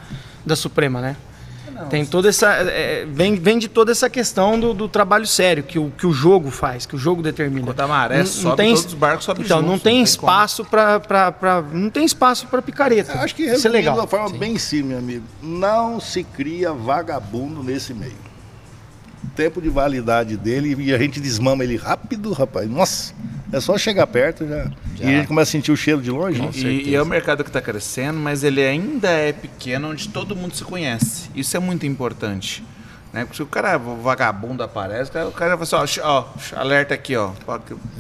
da 0.46 0.54
Suprema, 0.54 1.00
né? 1.00 1.16
Tem 1.88 2.04
toda 2.04 2.28
essa. 2.28 2.48
é, 2.48 3.06
vem, 3.06 3.36
vem 3.36 3.58
de 3.58 3.68
toda 3.68 3.92
essa 3.92 4.10
questão 4.10 4.58
do, 4.58 4.74
do 4.74 4.88
trabalho 4.88 5.26
sério 5.26 5.62
que 5.62 5.78
o, 5.78 5.90
que 5.96 6.06
o 6.06 6.12
jogo 6.12 6.50
faz, 6.50 6.86
que 6.86 6.94
o 6.94 6.98
jogo 6.98 7.22
determina. 7.22 7.66
Quando 7.66 7.80
a 7.80 7.88
maré 7.88 8.24
sobe, 8.24 8.56
todos 8.56 8.84
os 8.86 8.94
barcos 8.94 9.24
sobem 9.24 9.44
Então, 9.44 9.58
juntos, 9.58 9.70
não 9.70 9.78
tem 9.78 9.94
não 9.94 9.96
tem 9.96 10.02
espaço 10.02 10.64
para 10.64 11.00
pra, 11.00 11.64
Não 11.72 11.90
tem 11.90 12.04
espaço 12.04 12.46
para 12.46 12.60
picareta. 12.62 13.12
Eu 13.12 13.20
Acho 13.20 13.34
que 13.34 13.42
Isso 13.42 13.50
é 13.50 13.54
resumindo 13.54 13.76
de 13.78 13.78
legal. 13.78 13.96
uma 13.96 14.06
forma 14.06 14.38
bem 14.38 14.58
simples, 14.58 14.88
meu 14.88 14.98
amigo. 14.98 15.24
Não 15.42 16.00
se 16.00 16.22
cria 16.24 16.72
vagabundo 16.72 17.62
nesse 17.62 17.94
meio. 17.94 18.30
O 19.24 19.28
tempo 19.36 19.60
de 19.60 19.68
validade 19.68 20.36
dele 20.36 20.74
e 20.78 20.94
a 20.94 20.98
gente 20.98 21.20
desmama 21.20 21.62
ele 21.64 21.76
rápido, 21.76 22.32
rapaz. 22.32 22.68
Nossa, 22.68 23.12
é 23.52 23.60
só 23.60 23.76
chegar 23.78 24.06
perto 24.06 24.46
já. 24.46 24.64
Já. 24.64 25.04
E 25.04 25.06
a 25.06 25.18
gente 25.18 25.26
começa 25.28 25.50
a 25.50 25.52
sentir 25.52 25.72
o 25.72 25.76
cheiro 25.76 26.00
de 26.00 26.10
longe. 26.10 26.38
Com 26.38 26.46
né? 26.46 26.52
certeza. 26.52 26.68
E, 26.68 26.90
e 26.90 26.94
é 26.94 27.02
o 27.02 27.06
mercado 27.06 27.42
que 27.42 27.50
está 27.50 27.60
crescendo, 27.60 28.18
mas 28.18 28.44
ele 28.44 28.62
ainda 28.62 29.10
é 29.10 29.32
pequeno, 29.32 29.90
onde 29.90 30.08
todo 30.08 30.36
mundo 30.36 30.54
se 30.54 30.64
conhece. 30.64 31.30
Isso 31.34 31.56
é 31.56 31.60
muito 31.60 31.86
importante. 31.86 32.64
Né? 33.12 33.24
Porque 33.24 33.36
se 33.36 33.42
o 33.42 33.46
cara 33.46 33.76
vagabundo 33.76 34.62
aparece, 34.62 35.10
o 35.10 35.12
cara, 35.12 35.28
o 35.28 35.32
cara 35.32 35.56
vai 35.56 35.66
assim, 35.82 36.00
ó, 36.00 36.20
ó, 36.20 36.26
alerta 36.56 36.94
aqui, 36.94 37.16
ó. 37.16 37.32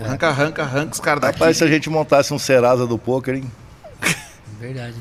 Arranca, 0.00 0.28
arranca, 0.28 0.62
arranca 0.62 0.92
os 0.92 1.00
caras 1.00 1.20
daqui. 1.20 1.38
Rapaz, 1.38 1.56
se 1.56 1.64
a 1.64 1.66
gente 1.66 1.90
montasse 1.90 2.32
um 2.32 2.38
Serasa 2.38 2.86
do 2.86 2.96
poker, 2.96 3.34
hein? 3.34 3.50
Verdade. 4.60 4.94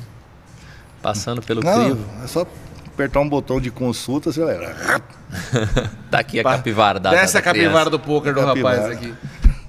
Passando 1.01 1.41
pelo 1.41 1.61
Não, 1.61 1.85
crivo. 1.85 2.05
é 2.23 2.27
só 2.27 2.45
apertar 2.87 3.19
um 3.19 3.29
botão 3.29 3.61
de 3.61 3.69
consulta, 3.69 4.31
você 4.31 4.43
vai. 4.43 4.57
Tá 6.09 6.19
aqui 6.19 6.39
a 6.39 6.43
capivara 6.43 6.99
da 6.99 7.11
Desce 7.11 7.33
da 7.33 7.39
a 7.39 7.41
capivara 7.43 7.71
criança. 7.71 7.89
do 7.91 7.99
poker 7.99 8.33
do 8.33 8.41
Capivara. 8.41 8.77
rapaz 8.77 8.97
aqui. 8.97 9.13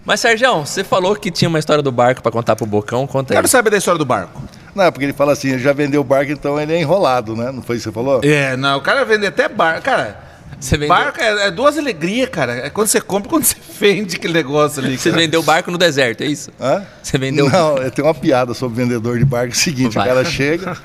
Mas, 0.04 0.20
Sérgio, 0.20 0.60
você 0.60 0.82
falou 0.82 1.14
que 1.14 1.30
tinha 1.30 1.48
uma 1.48 1.58
história 1.58 1.82
do 1.82 1.92
barco 1.92 2.22
pra 2.22 2.32
contar 2.32 2.56
pro 2.56 2.66
Bocão. 2.66 3.06
Conta 3.06 3.34
aí. 3.34 3.36
Quero 3.36 3.48
saber 3.48 3.70
da 3.70 3.76
história 3.78 3.98
do 3.98 4.04
barco. 4.04 4.42
Não, 4.74 4.90
porque 4.90 5.04
ele 5.04 5.12
fala 5.12 5.32
assim, 5.32 5.50
ele 5.50 5.58
já 5.62 5.72
vendeu 5.72 6.00
o 6.00 6.04
barco, 6.04 6.32
então 6.32 6.58
ele 6.60 6.72
é 6.72 6.80
enrolado, 6.80 7.36
né? 7.36 7.50
Não 7.52 7.60
foi 7.62 7.76
isso 7.76 7.88
que 7.88 7.94
você 7.94 7.94
falou? 7.94 8.20
É, 8.22 8.56
não, 8.56 8.78
o 8.78 8.80
cara 8.80 9.04
vende 9.04 9.26
até 9.26 9.48
barco. 9.48 9.82
Cara, 9.82 10.18
Você 10.58 10.76
vendeu, 10.76 10.88
barco 10.96 11.20
é, 11.20 11.48
é 11.48 11.50
duas 11.50 11.76
alegrias, 11.76 12.28
cara. 12.30 12.52
É 12.66 12.70
quando 12.70 12.86
você 12.86 13.00
compra 13.00 13.28
e 13.28 13.30
quando 13.30 13.44
você 13.44 13.56
vende 13.78 14.16
aquele 14.16 14.32
negócio 14.32 14.82
ali. 14.82 14.96
você 14.96 15.10
cara. 15.10 15.20
vendeu 15.22 15.42
barco 15.42 15.70
no 15.70 15.76
deserto, 15.78 16.22
é 16.22 16.26
isso? 16.26 16.50
Hã? 16.60 16.82
Você 17.02 17.18
vendeu. 17.18 17.50
Não, 17.50 17.76
eu 17.78 17.90
tenho 17.90 18.06
uma 18.06 18.14
piada 18.14 18.54
sobre 18.54 18.82
vendedor 18.82 19.18
de 19.18 19.24
barco. 19.24 19.48
É 19.48 19.56
o 19.56 19.56
seguinte, 19.56 19.94
Vai. 19.94 20.04
o 20.06 20.08
cara 20.08 20.24
chega, 20.24 20.76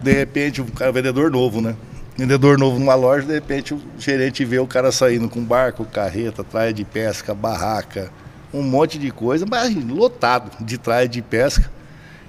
de 0.00 0.12
repente, 0.12 0.60
o 0.60 0.66
cara 0.66 0.90
é 0.90 0.92
vendedor 0.92 1.30
novo, 1.30 1.60
né? 1.60 1.74
Vendedor 2.22 2.56
novo 2.56 2.78
numa 2.78 2.94
loja, 2.94 3.26
de 3.26 3.32
repente 3.32 3.74
o 3.74 3.82
gerente 3.98 4.44
vê 4.44 4.60
o 4.60 4.66
cara 4.66 4.92
saindo 4.92 5.28
com 5.28 5.42
barco, 5.42 5.84
carreta, 5.84 6.44
traia 6.44 6.72
de 6.72 6.84
pesca, 6.84 7.34
barraca, 7.34 8.12
um 8.54 8.62
monte 8.62 8.96
de 8.96 9.10
coisa, 9.10 9.44
mas 9.44 9.74
lotado 9.74 10.64
de 10.64 10.78
trás 10.78 11.10
de 11.10 11.20
pesca. 11.20 11.68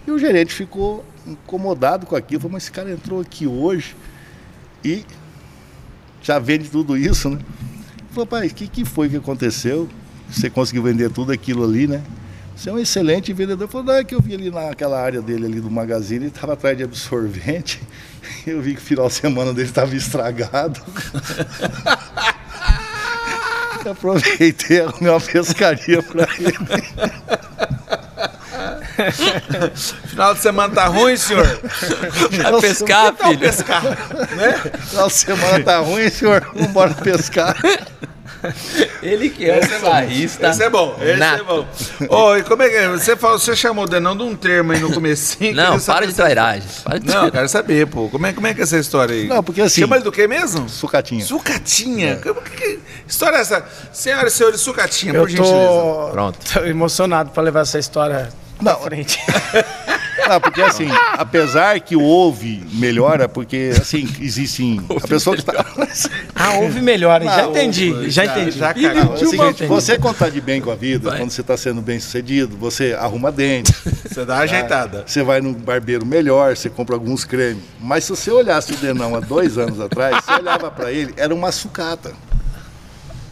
E 0.07 0.09
o 0.09 0.17
gerente 0.17 0.51
ficou 0.51 1.05
incomodado 1.27 2.07
com 2.07 2.15
aquilo, 2.15 2.41
falou, 2.41 2.53
mas 2.53 2.63
esse 2.63 2.71
cara 2.71 2.89
entrou 2.89 3.21
aqui 3.21 3.45
hoje 3.45 3.95
e 4.83 5.05
já 6.23 6.39
vende 6.39 6.71
tudo 6.71 6.97
isso, 6.97 7.29
né? 7.29 7.37
Falou, 8.09 8.25
pai, 8.25 8.47
o 8.47 8.49
que, 8.49 8.67
que 8.67 8.83
foi 8.83 9.07
que 9.07 9.17
aconteceu? 9.17 9.87
Você 10.27 10.49
conseguiu 10.49 10.81
vender 10.81 11.11
tudo 11.11 11.31
aquilo 11.31 11.63
ali, 11.63 11.85
né? 11.85 12.01
Você 12.56 12.70
é 12.70 12.74
um 12.74 12.80
excelente 12.80 13.34
vendedor. 13.34 13.68
Falou, 13.68 13.88
não, 13.88 13.95
é 13.95 14.04
que 14.04 14.16
eu 14.16 14.22
vi 14.22 14.34
ali 14.34 14.49
naquela 14.49 15.01
área 15.01 15.22
dele 15.22 15.45
ali 15.45 15.60
do 15.60 15.70
magazine, 15.70 16.26
ele 16.26 16.28
estava 16.28 16.54
atrás 16.54 16.78
de 16.78 16.84
absorvente. 16.84 17.82
Eu 18.47 18.62
vi 18.62 18.74
que 18.74 18.82
o 18.82 18.84
final 18.84 19.08
de 19.08 19.14
semana 19.14 19.54
dele 19.54 19.68
estava 19.68 19.93
estragado. 19.95 20.80
aproveitei 23.89 24.82
arrumei 24.82 25.12
uma 25.12 25.20
pescaria 25.20 26.01
para 26.01 26.26
ele. 26.39 26.54
Final 30.07 30.33
de 30.35 30.39
semana 30.41 30.73
tá 30.73 30.85
ruim, 30.87 31.17
senhor? 31.17 31.45
Vai 32.51 32.61
pescar, 32.61 33.13
filho? 33.15 33.39
Pescar, 33.39 33.83
né? 33.83 34.53
Final 34.89 35.07
de 35.07 35.13
semana 35.13 35.63
tá 35.63 35.79
ruim, 35.79 36.09
senhor? 36.09 36.41
Vamos 36.53 36.69
embora 36.69 36.93
pescar. 36.93 37.55
Ele 39.01 39.29
que 39.29 39.49
é 39.49 39.57
o 39.59 39.79
sarrista. 39.79 40.49
Esse 40.49 40.63
é 40.63 40.69
bom, 40.69 40.97
esse 41.01 41.15
nato. 41.17 41.41
é 41.41 41.43
bom. 41.45 41.67
Ô, 42.09 42.35
e 42.35 42.43
como 42.43 42.61
é 42.61 42.69
que 42.69 42.75
é? 42.75 42.89
Você, 42.89 43.15
falou, 43.15 43.39
você 43.39 43.55
chamou 43.55 43.85
o 43.85 43.87
Denão 43.87 44.17
de 44.17 44.23
um 44.23 44.35
termo 44.35 44.73
aí 44.73 44.79
no 44.79 44.91
comecinho. 44.91 45.55
Não, 45.55 45.79
para 45.79 46.05
de 46.05 46.13
trairagem. 46.13 46.67
Para 46.83 46.99
de 46.99 47.07
Não, 47.07 47.25
eu 47.27 47.31
quero 47.31 47.47
saber, 47.47 47.87
pô. 47.87 48.09
Como 48.09 48.25
é, 48.27 48.33
como 48.33 48.45
é 48.45 48.53
que 48.53 48.59
é 48.59 48.63
essa 48.63 48.77
história 48.77 49.15
aí? 49.15 49.27
Não, 49.29 49.41
porque 49.41 49.61
assim- 49.61 49.79
Chama 49.81 49.95
ele 49.95 50.03
do 50.03 50.11
quê 50.11 50.27
mesmo? 50.27 50.67
Sucatinha. 50.67 51.23
Sucatinha. 51.23 52.17
Como 52.17 52.41
que, 52.41 52.51
que 52.51 52.79
história 53.07 53.37
é 53.37 53.41
essa? 53.41 53.63
Senhoras 53.93 54.33
e 54.33 54.35
senhores, 54.37 54.59
Sucatinha, 54.59 55.13
por 55.13 55.19
Eu 55.21 55.27
gentileza. 55.29 55.53
tô, 55.55 56.09
Pronto. 56.11 56.37
tô 56.53 56.59
emocionado 56.67 57.29
pra 57.31 57.41
levar 57.41 57.61
essa 57.61 57.79
história 57.79 58.29
Não. 58.64 58.76
pra 58.76 58.84
frente. 58.86 59.20
Ah, 60.26 60.39
porque 60.39 60.61
assim, 60.61 60.88
apesar 61.18 61.82
que 61.82 61.97
houve 61.97 62.64
melhora, 62.76 63.28
porque 63.28 63.72
assim, 63.76 64.07
existem. 64.22 64.80
A 65.03 65.05
pessoa 65.05 65.36
que 65.36 65.41
está. 65.41 65.66
Ah, 66.34 66.53
houve 66.59 66.80
melhora, 66.82 67.26
já 67.26 67.41
Não, 67.41 67.51
entendi, 67.51 68.09
já 68.09 68.24
já- 68.26 68.39
entendi. 68.39 68.57
já 68.57 68.74
Não, 69.03 69.16
é 69.16 69.18
seguinte, 69.18 69.66
você 69.66 69.97
quando 69.97 70.16
tá 70.18 70.30
de 70.30 70.39
bem 70.39 70.61
com 70.61 70.72
a 70.72 70.76
vida, 70.76 71.09
Vai. 71.09 71.20
quando 71.20 71.32
você 71.32 71.41
está 71.41 71.57
sendo 71.57 71.82
bem 71.82 71.99
sucedido, 71.99 72.55
você 72.55 72.93
arruma 72.97 73.34
dente, 73.34 73.74
Você 74.07 74.24
dá 74.24 74.36
uma 74.36 74.43
ajeitada. 74.43 75.03
você 75.05 75.22
vai 75.24 75.41
no 75.41 75.51
barbeiro 75.51 76.05
melhor, 76.05 76.55
você 76.55 76.70
compra 76.70 76.95
alguns 76.95 77.26
cremes. 77.26 77.61
Mas 77.82 78.05
se 78.05 78.11
você 78.11 78.32
olhasse 78.32 78.72
o 78.72 78.78
Denão 78.78 79.16
há 79.16 79.20
dois 79.20 79.57
anos 79.57 79.82
atrás, 79.82 80.24
você 80.24 80.32
olhava 80.36 80.72
para 80.72 80.89
ele, 80.89 81.14
era 81.18 81.36
uma 81.36 81.51
sucata. 81.51 82.14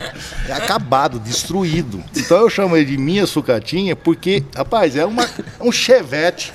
É 0.48 0.54
acabado, 0.54 1.20
destruído. 1.20 2.04
Então 2.16 2.38
eu 2.38 2.50
chamo 2.50 2.76
ele 2.76 2.86
de 2.86 2.98
minha 2.98 3.26
sucatinha 3.26 3.96
porque, 3.96 4.44
rapaz, 4.56 4.96
é 4.96 5.06
uma, 5.06 5.30
um 5.62 5.72
chevette. 5.72 6.52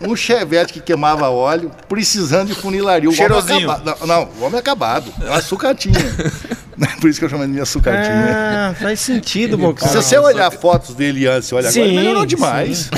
Um 0.00 0.16
chevette 0.16 0.72
que 0.72 0.80
queimava 0.80 1.28
óleo, 1.28 1.70
precisando 1.88 2.48
de 2.48 2.54
funilaria. 2.54 3.08
O 3.08 3.12
homem 3.12 3.16
Cheirosinho. 3.16 3.70
acabado. 3.70 4.00
Não, 4.00 4.06
não, 4.06 4.28
o 4.40 4.44
homem 4.44 4.56
é 4.56 4.58
acabado. 4.58 5.12
É 5.20 5.30
uma 5.30 5.42
sucatinha. 5.42 5.94
Por 7.00 7.08
isso 7.08 7.18
que 7.20 7.24
eu 7.24 7.28
chamo 7.28 7.42
ele 7.42 7.48
de 7.48 7.54
minha 7.54 7.66
sucatinha. 7.66 8.70
Ah, 8.70 8.74
faz 8.80 8.98
sentido, 9.00 9.56
Bocão. 9.56 9.86
Se 9.86 9.94
você 9.96 10.18
olhar 10.18 10.50
fotos 10.50 10.94
dele 10.94 11.26
antes 11.28 11.50
e 11.50 11.54
olha 11.54 11.68
agora, 11.68 11.86
Sim, 11.86 11.94
melhorou 11.94 12.26
demais. 12.26 12.90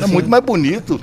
É 0.00 0.06
muito 0.06 0.28
mais 0.28 0.42
bonito. 0.42 1.00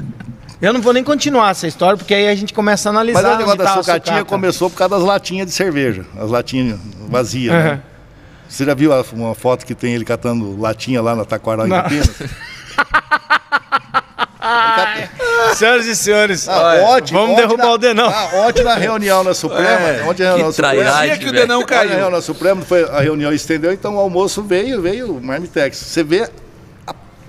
Eu 0.64 0.72
não 0.72 0.82
vou 0.82 0.94
nem 0.94 1.04
continuar 1.04 1.52
essa 1.52 1.68
história, 1.68 1.98
porque 1.98 2.14
aí 2.14 2.30
a 2.30 2.36
gente 2.36 2.54
começa 2.54 2.88
a 2.88 2.92
analisar. 2.92 3.22
Mas 3.22 3.36
o 3.36 3.38
negócio 3.38 3.58
tá 3.58 3.64
da 3.66 3.70
a 3.72 3.84
sucatinha 3.84 4.18
sucata. 4.20 4.26
começou 4.30 4.70
por 4.70 4.78
causa 4.78 4.96
das 4.96 5.04
latinhas 5.04 5.46
de 5.48 5.54
cerveja. 5.54 6.06
As 6.18 6.30
latinhas 6.30 6.80
vazias, 7.10 7.54
né? 7.54 7.60
Aham. 7.72 7.82
Você 8.48 8.66
já 8.66 8.74
viu 8.74 8.94
a- 8.94 9.04
uma 9.14 9.36
foto 9.36 9.66
que 9.66 9.76
tem 9.76 9.94
ele 9.94 10.06
catando 10.06 10.58
latinha 10.60 11.02
lá 11.02 11.16
na 11.16 11.26
Taquaral 11.26 11.68
em. 11.68 11.70
Campinas? 11.70 12.10
Senhoras 15.56 15.86
e 15.86 15.96
senhores, 15.96 16.48
Ah, 16.50 16.76
ontem, 16.90 17.14
vamos 17.14 17.36
derrubar 17.38 17.66
na- 17.66 17.72
o 17.74 17.78
Denão. 17.78 18.10
Ah, 18.10 18.30
ontem 18.48 18.64
na 18.64 18.76
reunião 18.76 19.24
na 19.24 19.34
Suprema, 19.34 19.88
É, 19.90 20.04
ontem 20.04 20.24
na 20.24 20.30
reunião 20.30 20.48
na 20.48 20.54
Suprema, 20.54 20.74
trairagem. 20.84 21.10
Dia 21.10 21.18
que 21.18 21.30
o. 21.30 21.32
Denão 21.32 21.60
Aí 21.62 21.66
na 21.66 21.76
reunião 21.82 22.00
caiu. 22.00 22.12
na 22.12 22.22
Suprema, 22.22 22.62
foi, 22.62 22.84
a 22.90 23.00
reunião 23.02 23.32
estendeu, 23.34 23.72
então 23.72 23.96
o 23.96 24.00
almoço 24.00 24.42
veio, 24.44 24.82
veio 24.82 25.16
o 25.18 25.24
Marmitex. 25.24 25.78
Você 25.78 26.04
vê 26.04 26.24
a- 26.24 26.30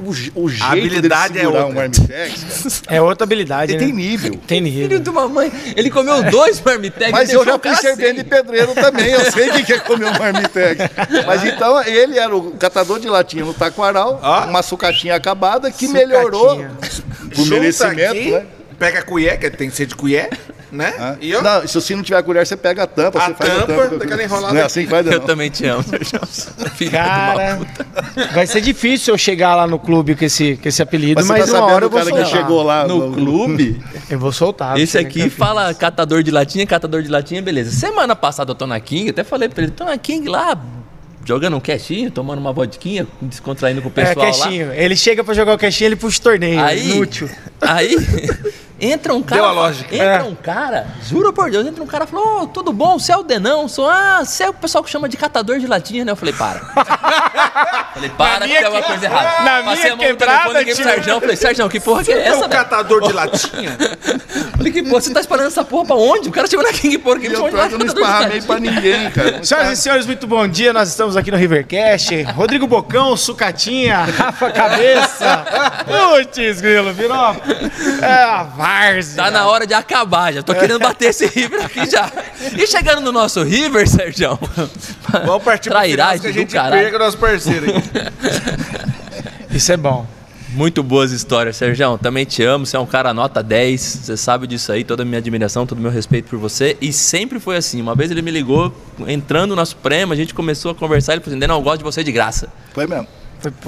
o, 0.04 0.42
o 0.44 0.48
jeito 0.48 0.64
habilidade 0.64 1.32
dele 1.34 1.44
é 1.46 1.48
segurar 1.48 1.64
outra. 1.66 1.72
um 1.72 1.74
Marmitex, 1.74 2.80
cara, 2.82 2.96
É 2.96 3.00
outra 3.02 3.24
habilidade, 3.24 3.72
ele 3.72 3.80
né? 3.80 3.86
tem 3.86 3.94
nível. 3.94 4.40
Tem 4.46 4.62
Filho 4.62 4.80
nível. 4.82 4.98
de 5.00 5.10
uma 5.10 5.28
mãe. 5.28 5.50
Ele 5.76 5.90
comeu 5.90 6.22
dois 6.30 6.60
marmitex. 6.60 7.10
Mas 7.10 7.30
eu 7.32 7.44
já 7.44 7.56
o 7.56 7.58
fui 7.60 7.74
servente 7.76 8.16
de 8.22 8.24
pedreiro 8.24 8.74
também, 8.74 9.10
eu 9.10 9.30
sei 9.32 9.50
quem 9.50 9.64
quer 9.64 9.80
comer 9.84 10.06
um 10.06 10.18
marmitex. 10.18 10.78
Mas 11.26 11.44
então 11.44 11.82
ele 11.84 12.18
era 12.18 12.34
o 12.36 12.52
catador 12.52 12.98
de 13.00 13.08
latinha 13.08 13.44
no 13.44 13.54
Taquaral, 13.54 14.20
Ó. 14.22 14.44
uma 14.46 14.62
sucatinha 14.62 15.14
acabada 15.14 15.70
que 15.70 15.86
Sucatinha. 15.86 16.06
melhorou 16.06 16.64
Junta 17.32 17.50
merecimento, 17.50 18.10
aqui, 18.10 18.30
né? 18.30 18.46
Pega 18.78 18.98
a 18.98 19.02
colher, 19.02 19.38
que 19.38 19.50
tem 19.50 19.70
que 19.70 19.76
ser 19.76 19.86
de 19.86 19.94
colher, 19.94 20.28
né? 20.74 20.92
Ah, 20.98 21.16
E 21.20 21.34
ó, 21.34 21.40
Não, 21.42 21.66
se 21.66 21.74
você 21.74 21.94
não 21.96 22.02
tiver 22.02 22.22
colher, 22.22 22.46
você 22.46 22.56
pega 22.56 22.82
a 22.82 22.86
tampa, 22.86 23.18
A 23.18 23.26
você 23.28 23.34
faz 23.34 23.50
a 23.50 23.54
tampa, 23.66 23.82
tampa. 23.84 23.98
daquela 23.98 24.22
enrolada 24.22 24.54
Não 24.54 24.60
é 24.60 24.64
assim 24.64 24.84
que 24.84 24.90
faz, 24.90 25.06
Eu 25.06 25.12
não. 25.12 25.20
também 25.20 25.50
te 25.50 25.66
amo, 25.66 25.84
Cara, 26.90 27.56
puta. 27.56 27.86
vai 28.32 28.46
ser 28.46 28.60
difícil 28.60 29.14
eu 29.14 29.18
chegar 29.18 29.54
lá 29.54 29.66
no 29.66 29.78
clube 29.78 30.14
com 30.14 30.24
esse, 30.24 30.56
com 30.56 30.68
esse 30.68 30.82
apelido, 30.82 31.20
Mas, 31.20 31.26
mas, 31.28 31.44
você 31.46 31.52
tá 31.52 31.58
uma 31.58 31.60
sabendo 31.60 31.74
hora 31.76 31.84
eu 31.86 31.90
vou 31.90 31.98
cara 31.98 32.10
soltar. 32.10 32.26
que 32.30 32.36
chegou 32.36 32.62
lá 32.62 32.86
No 32.86 33.12
clube? 33.12 33.80
Eu 34.10 34.18
vou 34.18 34.32
soltar. 34.32 34.78
Esse 34.78 34.98
aqui 34.98 35.30
fala 35.30 35.72
catador 35.74 36.22
de 36.22 36.30
latinha, 36.30 36.66
catador 36.66 37.02
de 37.02 37.08
latinha, 37.08 37.40
beleza. 37.42 37.70
Semana 37.70 38.14
passada 38.16 38.50
eu 38.50 38.54
tô 38.54 38.66
na 38.66 38.78
King, 38.80 39.10
até 39.10 39.24
falei 39.24 39.48
pra 39.48 39.62
ele, 39.62 39.72
tô 39.72 39.84
na 39.84 39.96
King 39.96 40.28
lá, 40.28 40.58
jogando 41.24 41.56
um 41.56 41.60
cashinho, 41.60 42.10
tomando 42.10 42.38
uma 42.38 42.52
vodquinha, 42.52 43.06
descontraindo 43.22 43.80
com 43.80 43.88
o 43.88 43.92
É, 43.96 44.04
pessoal 44.06 44.26
lá. 44.26 44.32
caixinho. 44.32 44.72
Ele 44.72 44.96
chega 44.96 45.24
pra 45.24 45.32
jogar 45.34 45.54
o 45.54 45.58
caixinho, 45.58 45.88
ele 45.88 45.96
puxa 45.96 46.18
o 46.18 46.22
torneio. 46.22 46.60
Aí, 46.60 46.90
Inútil. 46.92 47.28
aí 47.60 47.96
entra 48.84 49.14
um 49.14 49.22
cara. 49.22 49.40
Deu 49.42 49.50
a 49.50 49.52
lógica. 49.52 49.94
Entra 49.94 50.06
É. 50.06 50.22
um 50.22 50.34
cara, 50.34 50.86
juro 51.02 51.32
por 51.32 51.50
Deus, 51.50 51.66
entra 51.66 51.82
um 51.82 51.86
cara 51.86 52.04
e 52.04 52.06
falou: 52.06 52.42
Ô, 52.42 52.46
tudo 52.46 52.72
bom? 52.72 52.98
Você 52.98 53.12
é 53.12 53.16
o 53.16 53.22
Denão? 53.22 53.66
Sou, 53.68 53.88
ah, 53.88 54.20
você 54.24 54.44
é 54.44 54.48
o 54.48 54.54
pessoal 54.54 54.82
que 54.84 54.90
chama 54.90 55.08
de 55.08 55.16
catador 55.16 55.58
de 55.58 55.66
latinha, 55.66 56.04
né? 56.04 56.12
Eu 56.12 56.16
falei: 56.16 56.34
para. 56.34 56.60
falei: 57.94 58.10
para, 58.10 58.46
que 58.46 58.56
alguma 58.58 58.82
que- 58.82 58.88
coisa 58.88 59.04
errada. 59.06 59.42
na 59.44 59.62
Passei 59.62 59.82
minha 59.82 59.92
a 59.92 59.96
mão 59.96 59.96
no 59.96 60.02
quebrada, 60.16 60.38
telefone, 60.40 60.64
pro 60.64 60.74
tio. 60.74 60.84
Sérgio. 60.84 61.20
Falei: 61.20 61.36
Sérgio, 61.36 61.68
que 61.68 61.80
porra 61.80 62.04
que 62.04 62.12
é 62.12 62.18
é 62.18 62.26
essa, 62.28 62.36
um 62.36 62.40
velho? 62.40 62.50
catador 62.52 63.02
de 63.02 63.12
latinha. 63.14 63.76
Falei: 64.56 64.72
que 64.72 64.82
porra, 64.82 65.00
você 65.00 65.12
tá 65.12 65.20
esperando 65.20 65.46
essa 65.46 65.64
porra 65.64 65.86
pra 65.86 65.96
onde? 65.96 66.28
O 66.28 66.32
cara 66.32 66.46
chegou 66.46 66.64
na 66.64 66.72
King 66.72 66.98
Porra 66.98 67.16
aqui, 67.16 67.26
E 67.26 67.28
me 67.30 67.34
eu 67.34 67.48
eu 67.48 67.78
não 67.78 67.86
esparramei 67.86 68.40
pra 68.42 68.58
ninguém, 68.58 69.10
cara. 69.10 69.42
Senhoras 69.44 69.78
e 69.78 69.82
senhores, 69.82 70.06
muito 70.06 70.26
bom 70.26 70.46
dia. 70.48 70.72
Nós 70.72 70.88
estamos 70.88 71.16
aqui 71.16 71.30
no 71.30 71.36
Rivercast. 71.36 72.22
Rodrigo 72.32 72.66
Bocão, 72.66 73.16
Sucatinha, 73.16 74.04
Rafa 74.04 74.50
Cabeça. 74.50 75.44
Putz, 75.86 76.60
grilo, 76.60 76.92
virou. 76.92 77.36
É 78.02 78.22
a 78.24 78.42
várzea. 78.74 79.24
Tá 79.24 79.30
na 79.30 79.46
hora 79.46 79.66
de 79.66 79.74
acabar, 79.74 80.32
já 80.32 80.42
tô 80.42 80.54
querendo 80.54 80.78
bater 80.78 81.10
esse 81.10 81.26
River 81.26 81.64
aqui 81.64 81.88
já. 81.88 82.10
E 82.56 82.66
chegando 82.66 83.00
no 83.00 83.10
nosso 83.10 83.42
River, 83.42 83.88
Sérgio. 83.88 84.38
Vamos 85.24 85.42
partir 85.42 85.70
pro 85.70 85.80
final, 85.80 86.18
que 86.18 86.26
a 86.26 86.30
do 86.30 86.32
gente 86.32 86.56
o 86.56 86.98
nosso 86.98 87.16
parceiro 87.16 87.66
aí. 87.66 87.82
Isso 89.56 89.72
é 89.72 89.76
bom. 89.76 90.06
Muito 90.50 90.82
boas 90.82 91.10
histórias, 91.10 91.56
Sérgio. 91.56 91.98
Também 91.98 92.24
te 92.24 92.42
amo, 92.42 92.66
você 92.66 92.76
é 92.76 92.80
um 92.80 92.86
cara 92.86 93.14
nota 93.14 93.42
10, 93.42 93.80
você 93.80 94.16
sabe 94.16 94.46
disso 94.46 94.70
aí, 94.70 94.84
toda 94.84 95.02
a 95.02 95.06
minha 95.06 95.18
admiração, 95.18 95.66
todo 95.66 95.78
o 95.78 95.80
meu 95.80 95.90
respeito 95.90 96.28
por 96.28 96.38
você. 96.38 96.76
E 96.80 96.92
sempre 96.92 97.40
foi 97.40 97.56
assim. 97.56 97.80
Uma 97.80 97.94
vez 97.94 98.10
ele 98.10 98.22
me 98.22 98.30
ligou, 98.30 98.72
entrando 99.06 99.56
na 99.56 99.64
Suprema, 99.64 100.14
a 100.14 100.16
gente 100.16 100.34
começou 100.34 100.70
a 100.70 100.74
conversar, 100.74 101.14
ele 101.14 101.22
falou 101.22 101.36
assim, 101.36 101.46
não, 101.46 101.56
eu 101.56 101.62
gosto 101.62 101.78
de 101.78 101.84
você 101.84 102.04
de 102.04 102.12
graça. 102.12 102.48
Foi 102.72 102.86
mesmo. 102.86 103.08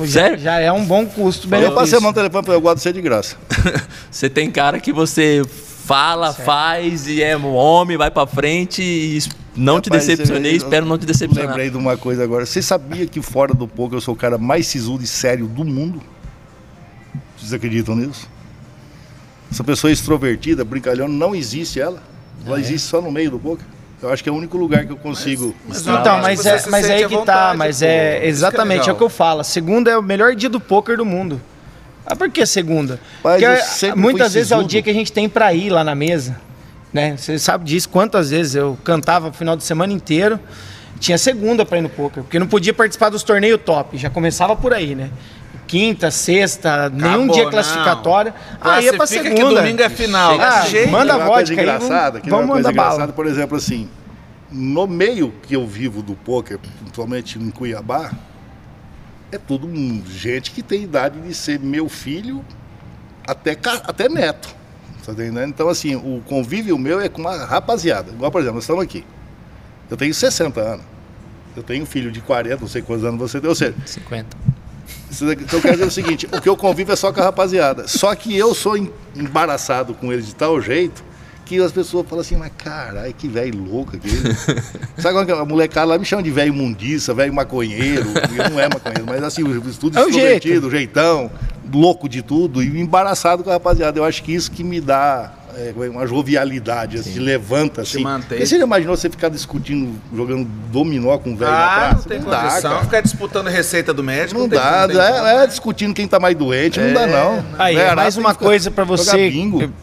Já, 0.04 0.06
Sério? 0.22 0.38
já 0.38 0.58
é 0.60 0.70
um 0.72 0.84
bom 0.84 1.06
custo. 1.06 1.52
Eu 1.54 1.72
passei 1.74 1.98
a 1.98 2.00
mão 2.00 2.10
no 2.10 2.14
telefone 2.14 2.42
e 2.42 2.46
falei, 2.46 2.58
eu 2.58 2.62
gosto 2.62 2.76
de 2.76 2.82
ser 2.82 2.92
de 2.92 3.00
graça. 3.00 3.36
Você 4.10 4.28
tem 4.30 4.50
cara 4.50 4.78
que 4.80 4.92
você 4.92 5.42
fala, 5.84 6.32
faz 6.32 7.06
e 7.06 7.22
é 7.22 7.36
um 7.36 7.54
homem, 7.54 7.96
vai 7.96 8.10
pra 8.10 8.26
frente 8.26 8.82
e 8.82 9.18
não 9.56 9.80
te 9.80 9.88
Rapaz, 9.88 10.06
decepcionei, 10.06 10.52
eu- 10.52 10.56
espero 10.56 10.84
não 10.86 10.98
te 10.98 11.02
Eu 11.02 11.06
decepcionar. 11.08 11.48
Lembrei 11.48 11.70
de 11.70 11.76
uma 11.76 11.96
coisa 11.96 12.22
agora. 12.24 12.44
Você 12.46 12.60
sabia 12.60 13.06
que 13.06 13.22
fora 13.22 13.54
do 13.54 13.68
poker 13.68 13.96
eu 13.96 14.00
sou 14.00 14.14
o 14.14 14.16
cara 14.16 14.36
mais 14.38 14.66
sisudo 14.66 15.04
e 15.04 15.06
sério 15.06 15.46
do 15.46 15.64
mundo? 15.64 16.02
Vocês 17.38 17.52
acreditam 17.52 17.94
nisso? 17.94 18.28
Essa 19.50 19.62
pessoa 19.62 19.92
extrovertida, 19.92 20.64
brincalhona, 20.64 21.12
não 21.12 21.34
existe 21.34 21.80
ela. 21.80 22.02
Ela 22.44 22.58
existe 22.60 22.86
só 22.88 23.00
no 23.00 23.10
meio 23.10 23.30
do 23.30 23.38
poker. 23.38 23.64
Eu 24.02 24.12
acho 24.12 24.22
que 24.22 24.28
é 24.28 24.32
o 24.32 24.34
único 24.34 24.56
lugar 24.58 24.84
que 24.84 24.92
eu 24.92 24.96
consigo. 24.96 25.54
Então, 25.68 26.18
mas, 26.20 26.40
Você 26.40 26.48
é, 26.50 26.58
se 26.58 26.70
mas 26.70 26.88
é 26.88 26.94
aí 26.96 27.04
que 27.04 27.14
tá, 27.14 27.16
vontade, 27.18 27.58
mas 27.58 27.78
pô. 27.78 27.84
é 27.86 27.88
que 27.88 28.24
é 28.24 28.28
exatamente 28.28 28.76
é, 28.76 28.80
legal. 28.82 28.94
o 28.94 28.98
que 28.98 29.04
eu 29.04 29.08
falo. 29.08 29.42
Segunda 29.42 29.90
é 29.90 29.96
o 29.96 30.02
melhor 30.02 30.34
dia 30.34 30.48
do 30.50 30.60
poker 30.60 30.96
do 30.98 31.04
mundo. 31.04 31.40
Ah, 32.04 32.14
por 32.14 32.30
que 32.30 32.44
segunda? 32.46 33.00
Mas 33.24 33.42
Porque 33.42 33.86
é- 33.86 33.94
muitas 33.94 34.34
vezes 34.34 34.52
é 34.52 34.54
o 34.54 34.58
sisudo. 34.58 34.70
dia 34.70 34.82
que 34.82 34.90
a 34.90 34.94
gente 34.94 35.10
tem 35.12 35.28
pra 35.28 35.52
ir 35.54 35.70
lá 35.70 35.82
na 35.82 35.94
mesa. 35.94 36.38
Né? 36.92 37.16
Você 37.16 37.38
sabe 37.38 37.64
disso, 37.64 37.88
quantas 37.88 38.30
vezes 38.30 38.54
eu 38.54 38.78
cantava 38.84 39.28
o 39.28 39.32
final 39.32 39.56
de 39.56 39.64
semana 39.64 39.92
inteiro. 39.92 40.38
Tinha 41.00 41.18
segunda 41.18 41.64
pra 41.66 41.76
ir 41.78 41.82
no 41.82 41.90
poker, 41.90 42.22
porque 42.22 42.38
não 42.38 42.46
podia 42.46 42.72
participar 42.72 43.10
dos 43.10 43.22
torneios 43.22 43.60
top, 43.62 43.98
já 43.98 44.08
começava 44.08 44.56
por 44.56 44.72
aí, 44.72 44.94
né? 44.94 45.10
Quinta, 45.66 46.10
sexta, 46.10 46.88
nenhum 46.90 47.08
Acabou, 47.24 47.34
dia 47.34 47.44
não. 47.44 47.50
classificatório. 47.50 48.34
Aí 48.60 48.84
ia 48.84 48.90
pra 48.90 48.98
Classifica 48.98 49.30
que 49.30 49.36
segunda. 49.36 49.60
domingo 49.60 49.82
é 49.82 49.88
final. 49.88 50.38
Ah, 50.40 50.64
manda 50.90 51.14
coisa 51.14 51.24
vodka 51.26 51.52
aí, 51.54 51.58
engraçada, 51.60 52.20
ver 52.20 52.30
uma 52.30 52.36
vamos 52.38 52.52
coisa 52.52 52.68
mandar 52.68 52.82
bala. 52.82 52.94
engraçada, 52.94 53.12
por 53.12 53.26
exemplo, 53.26 53.56
assim, 53.56 53.88
no 54.50 54.86
meio 54.86 55.32
que 55.42 55.54
eu 55.54 55.66
vivo 55.66 56.02
do 56.02 56.14
poker, 56.14 56.58
principalmente 56.58 57.38
em 57.38 57.50
Cuiabá, 57.50 58.12
é 59.32 59.38
tudo 59.38 59.68
gente 60.08 60.52
que 60.52 60.62
tem 60.62 60.82
idade 60.84 61.20
de 61.20 61.34
ser 61.34 61.58
meu 61.58 61.88
filho 61.88 62.44
até, 63.26 63.56
até 63.86 64.08
neto. 64.08 64.54
Tá 65.04 65.12
entendendo? 65.12 65.48
Então, 65.48 65.68
assim, 65.68 65.94
o 65.94 66.20
convívio 66.26 66.76
meu 66.78 67.00
é 67.00 67.08
com 67.08 67.20
uma 67.20 67.44
rapaziada. 67.44 68.10
Igual, 68.10 68.30
por 68.30 68.40
exemplo, 68.40 68.56
nós 68.56 68.64
estamos 68.64 68.82
aqui. 68.82 69.04
Eu 69.90 69.96
tenho 69.96 70.12
60 70.12 70.60
anos. 70.60 70.84
Eu 71.56 71.62
tenho 71.62 71.84
um 71.84 71.86
filho 71.86 72.10
de 72.10 72.20
40, 72.20 72.60
não 72.60 72.68
sei 72.68 72.82
quantos 72.82 73.04
anos 73.04 73.18
você 73.20 73.40
tem. 73.40 73.48
Ou 73.48 73.54
seja, 73.54 73.74
50. 73.86 74.36
Então 75.10 75.58
eu 75.58 75.62
quero 75.62 75.74
dizer 75.74 75.86
o 75.86 75.90
seguinte, 75.90 76.26
o 76.26 76.40
que 76.40 76.48
eu 76.48 76.56
convivo 76.56 76.92
é 76.92 76.96
só 76.96 77.12
com 77.12 77.20
a 77.20 77.24
rapaziada. 77.24 77.88
Só 77.88 78.14
que 78.14 78.36
eu 78.36 78.54
sou 78.54 78.76
embaraçado 79.14 79.94
com 79.94 80.12
eles 80.12 80.26
de 80.26 80.34
tal 80.34 80.60
jeito 80.60 81.04
que 81.46 81.60
as 81.60 81.70
pessoas 81.70 82.04
falam 82.08 82.20
assim, 82.20 82.34
mas 82.34 82.50
caralho, 82.58 83.14
que 83.14 83.28
velho 83.28 83.62
louco 83.62 83.96
aquele. 83.96 84.16
Sabe 84.98 85.14
quando 85.14 85.32
a 85.32 85.44
molecada 85.44 85.86
lá 85.86 85.98
me 85.98 86.04
chama 86.04 86.22
de 86.22 86.30
velho 86.30 86.52
mundiça, 86.52 87.14
velho 87.14 87.32
maconheiro, 87.32 88.04
não 88.50 88.58
é 88.58 88.68
maconheiro, 88.68 89.06
mas 89.06 89.22
assim, 89.22 89.44
tudo 89.78 89.96
é 89.96 90.02
extrovertido, 90.02 90.68
jeitão, 90.68 91.30
louco 91.72 92.08
de 92.08 92.20
tudo 92.20 92.62
e 92.62 92.80
embaraçado 92.80 93.44
com 93.44 93.50
a 93.50 93.54
rapaziada. 93.54 93.98
Eu 93.98 94.04
acho 94.04 94.24
que 94.24 94.34
isso 94.34 94.50
que 94.50 94.64
me 94.64 94.80
dá 94.80 95.32
uma 95.90 96.06
jovialidade, 96.06 96.98
assim, 96.98 97.18
levanta 97.18 97.82
assim. 97.82 98.02
Porque 98.02 98.46
você 98.46 98.58
já 98.58 98.64
imaginou 98.64 98.96
você 98.96 99.08
ficar 99.08 99.28
discutindo, 99.28 99.98
jogando 100.14 100.46
dominó 100.70 101.16
com 101.18 101.32
o 101.32 101.36
velho 101.36 101.50
ah, 101.50 101.54
na 101.54 101.66
praça? 101.66 101.94
Não 101.94 102.02
tem 102.02 102.18
não 102.20 102.30
condição. 102.30 102.70
Dá, 102.70 102.80
ficar 102.82 103.00
disputando 103.00 103.48
receita 103.48 103.94
do 103.94 104.02
médico. 104.02 104.34
Não, 104.34 104.46
não 104.46 104.56
dá, 104.56 104.86
tem, 104.86 104.96
não 104.96 105.02
é, 105.02 105.44
é, 105.44 105.46
discutindo 105.46 105.94
quem 105.94 106.06
tá 106.06 106.20
mais 106.20 106.36
doente, 106.36 106.78
é, 106.78 106.86
não 106.86 106.94
dá 106.94 107.02
é. 107.02 107.06
não. 107.06 107.44
Aí, 107.58 107.76
é, 107.76 107.94
mais 107.94 108.16
uma 108.16 108.34
coisa 108.34 108.70
para 108.70 108.84
você, 108.84 109.32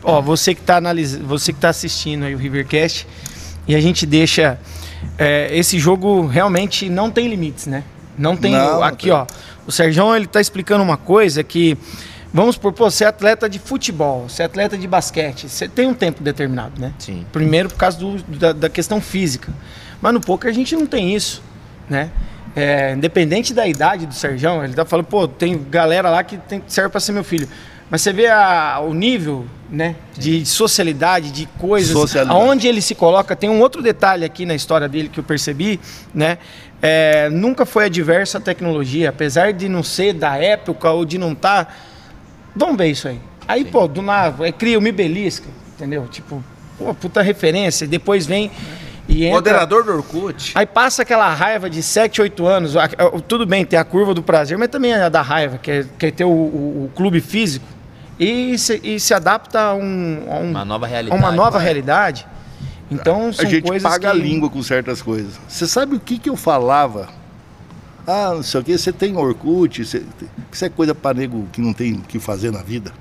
ó, 0.03 0.21
você 0.21 0.53
que 0.53 0.61
tá 0.61 0.77
analisando, 0.77 1.25
você 1.25 1.51
que 1.51 1.59
tá 1.59 1.69
assistindo 1.69 2.25
aí 2.25 2.35
o 2.35 2.37
Rivercast, 2.37 3.07
e 3.67 3.75
a 3.75 3.81
gente 3.81 4.05
deixa 4.05 4.59
é, 5.17 5.49
esse 5.51 5.79
jogo 5.79 6.25
realmente 6.25 6.89
não 6.89 7.09
tem 7.09 7.27
limites, 7.27 7.65
né? 7.65 7.83
Não 8.17 8.35
tem 8.35 8.51
não, 8.51 8.83
aqui, 8.83 9.09
não 9.09 9.25
tem. 9.25 9.35
ó. 9.35 9.43
O 9.65 9.71
Sérgio 9.71 10.13
ele 10.15 10.27
tá 10.27 10.41
explicando 10.41 10.83
uma 10.83 10.97
coisa 10.97 11.43
que 11.43 11.77
Vamos 12.33 12.57
por 12.57 12.73
você 12.73 13.03
é 13.03 13.07
atleta 13.07 13.47
de 13.47 13.59
futebol, 13.59 14.27
você 14.27 14.41
é 14.41 14.45
atleta 14.45 14.75
de 14.75 14.87
basquete, 14.87 15.47
você 15.47 15.67
tem 15.67 15.85
um 15.85 15.93
tempo 15.93 16.23
determinado, 16.23 16.81
né? 16.81 16.91
Sim. 16.97 17.23
Primeiro 17.31 17.69
por 17.69 17.77
causa 17.77 17.99
do, 17.99 18.17
da, 18.23 18.51
da, 18.51 18.69
questão 18.69 18.99
física. 18.99 19.53
Mas 20.01 20.13
no 20.13 20.19
poker 20.19 20.49
a 20.49 20.53
gente 20.53 20.75
não 20.75 20.87
tem 20.87 21.13
isso, 21.13 21.43
né? 21.87 22.09
É, 22.55 22.93
independente 22.93 23.53
da 23.53 23.67
idade 23.67 24.07
do 24.07 24.13
Serjão, 24.15 24.63
ele 24.63 24.73
tá 24.73 24.83
falando, 24.83 25.05
pô, 25.05 25.27
tem 25.27 25.63
galera 25.69 26.09
lá 26.09 26.23
que 26.23 26.37
tem, 26.37 26.63
serve 26.67 26.89
para 26.89 26.99
ser 26.99 27.11
meu 27.11 27.23
filho. 27.23 27.47
Mas 27.89 28.01
você 28.01 28.11
vê 28.11 28.27
a, 28.27 28.79
o 28.79 28.93
nível 28.95 29.45
né, 29.69 29.95
de 30.17 30.43
socialidade, 30.47 31.31
de 31.31 31.45
coisas, 31.59 32.15
aonde 32.15 32.67
ele 32.67 32.81
se 32.81 32.95
coloca. 32.95 33.35
Tem 33.35 33.49
um 33.49 33.59
outro 33.59 33.83
detalhe 33.83 34.25
aqui 34.25 34.43
na 34.45 34.55
história 34.55 34.89
dele 34.89 35.09
que 35.09 35.19
eu 35.19 35.23
percebi, 35.23 35.79
né? 36.11 36.39
É, 36.81 37.29
nunca 37.29 37.65
foi 37.65 37.85
adverso 37.85 38.37
à 38.37 38.39
tecnologia, 38.41 39.09
apesar 39.09 39.53
de 39.53 39.69
não 39.69 39.83
ser 39.83 40.13
da 40.13 40.35
época 40.37 40.89
ou 40.89 41.05
de 41.05 41.19
não 41.19 41.33
estar. 41.33 41.65
Tá, 41.65 41.73
Vamos 42.55 42.77
ver 42.77 42.87
isso 42.87 43.07
aí. 43.07 43.19
Aí, 43.47 43.63
Sim. 43.63 43.71
pô, 43.71 43.87
do 43.87 44.01
nada, 44.01 44.51
cria 44.51 44.77
o 44.77 44.81
Me 44.81 44.91
Belisca, 44.91 45.47
entendeu? 45.75 46.07
Tipo, 46.07 46.43
pô, 46.77 46.93
puta 46.93 47.21
referência. 47.21 47.87
Depois 47.87 48.25
vem 48.25 48.51
e 49.07 49.25
entra... 49.25 49.35
Moderador 49.35 49.83
do 49.83 49.91
Orkut. 49.93 50.51
Aí 50.55 50.65
passa 50.65 51.01
aquela 51.01 51.33
raiva 51.33 51.69
de 51.69 51.83
7, 51.83 52.21
8 52.21 52.45
anos. 52.45 52.73
Tudo 53.27 53.45
bem, 53.45 53.65
tem 53.65 53.77
a 53.77 53.83
curva 53.83 54.13
do 54.13 54.23
prazer, 54.23 54.57
mas 54.57 54.69
também 54.69 54.93
é 54.93 55.09
da 55.09 55.21
raiva, 55.21 55.57
que 55.57 55.71
é, 55.71 55.85
que 55.97 56.05
é 56.05 56.11
ter 56.11 56.25
o, 56.25 56.29
o, 56.29 56.85
o 56.85 56.91
clube 56.95 57.19
físico. 57.19 57.65
E 58.19 58.57
se, 58.57 58.79
e 58.83 58.99
se 58.99 59.13
adapta 59.13 59.59
a, 59.59 59.73
um, 59.73 60.23
a 60.29 60.35
um, 60.35 60.51
uma 60.51 60.65
nova 60.65 60.87
realidade. 60.87 61.21
uma 61.21 61.31
nova 61.31 61.59
realidade. 61.59 62.27
Então, 62.89 63.33
são 63.33 63.45
a 63.45 63.49
gente 63.49 63.67
coisas 63.67 63.83
paga 63.83 63.99
que... 63.99 64.05
a 64.07 64.13
língua 64.13 64.49
com 64.49 64.61
certas 64.61 65.01
coisas. 65.01 65.39
Você 65.47 65.65
sabe 65.67 65.95
o 65.95 65.99
que, 65.99 66.19
que 66.19 66.29
eu 66.29 66.35
falava 66.35 67.09
ah, 68.05 68.33
não 68.35 68.43
sei 68.43 68.59
o 68.59 68.63
que, 68.63 68.77
você 68.77 68.91
tem 68.91 69.15
Orkut, 69.15 69.85
você, 69.85 70.03
isso 70.51 70.65
é 70.65 70.69
coisa 70.69 70.93
para 70.93 71.17
nego 71.17 71.47
que 71.51 71.61
não 71.61 71.73
tem 71.73 71.93
o 71.93 72.01
que 72.01 72.19
fazer 72.19 72.51
na 72.51 72.61
vida. 72.61 72.91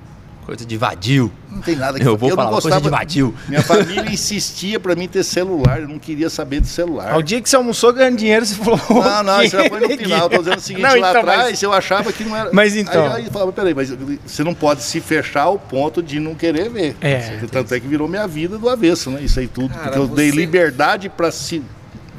Coisa 0.45 0.65
de 0.65 0.75
vadio. 0.75 1.31
Não 1.49 1.61
tem 1.61 1.75
nada 1.75 1.97
que 1.97 2.05
Eu 2.05 2.17
vou 2.17 2.29
eu 2.29 2.35
falar, 2.35 2.61
coisa 2.61 2.81
de 2.81 2.89
vadio. 2.89 3.33
Minha 3.47 3.61
família 3.61 4.11
insistia 4.11 4.77
para 4.77 4.93
mim 4.93 5.07
ter 5.07 5.23
celular, 5.23 5.81
eu 5.81 5.87
não 5.87 5.97
queria 5.97 6.29
saber 6.29 6.59
de 6.59 6.67
celular. 6.67 7.13
Ao 7.13 7.21
dia 7.21 7.41
que 7.41 7.49
você 7.49 7.55
almoçou 7.55 7.93
ganhando 7.93 8.17
dinheiro, 8.17 8.45
você 8.45 8.55
falou. 8.55 8.79
Não, 8.89 9.23
não, 9.23 9.41
isso 9.41 9.55
já 9.55 9.69
foi 9.69 9.79
no 9.79 9.89
final. 9.89 10.25
Estou 10.25 10.39
dizendo 10.39 10.57
o 10.57 10.61
seguinte, 10.61 10.83
não, 10.83 10.99
lá 10.99 11.09
então, 11.09 11.21
atrás 11.21 11.43
mas... 11.43 11.63
eu 11.63 11.71
achava 11.71 12.11
que 12.11 12.25
não 12.25 12.35
era. 12.35 12.49
Mas 12.51 12.75
então. 12.75 13.05
Aí, 13.07 13.13
aí 13.13 13.25
eu 13.25 13.31
falava, 13.31 13.53
peraí, 13.53 13.73
mas 13.73 13.93
você 14.25 14.43
não 14.43 14.53
pode 14.53 14.83
se 14.83 14.99
fechar 14.99 15.43
ao 15.43 15.57
ponto 15.57 16.03
de 16.03 16.19
não 16.19 16.35
querer 16.35 16.69
ver. 16.69 16.95
É. 16.99 17.39
Tanto 17.49 17.73
é 17.73 17.79
que 17.79 17.87
virou 17.87 18.09
minha 18.09 18.27
vida 18.27 18.57
do 18.57 18.67
avesso, 18.67 19.09
né? 19.11 19.21
Isso 19.21 19.39
aí 19.39 19.47
tudo. 19.47 19.69
Cara, 19.69 19.83
porque 19.83 19.99
eu 19.99 20.07
você... 20.07 20.15
dei 20.15 20.31
liberdade 20.31 21.07
para 21.07 21.31
se 21.31 21.63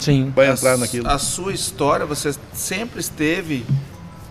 Sim. 0.05 0.33
Vai 0.35 0.51
entrar 0.51 0.75
a, 0.75 0.77
naquilo. 0.77 1.09
A 1.09 1.19
sua 1.19 1.53
história, 1.53 2.05
você 2.05 2.35
sempre 2.53 3.01
esteve 3.01 3.65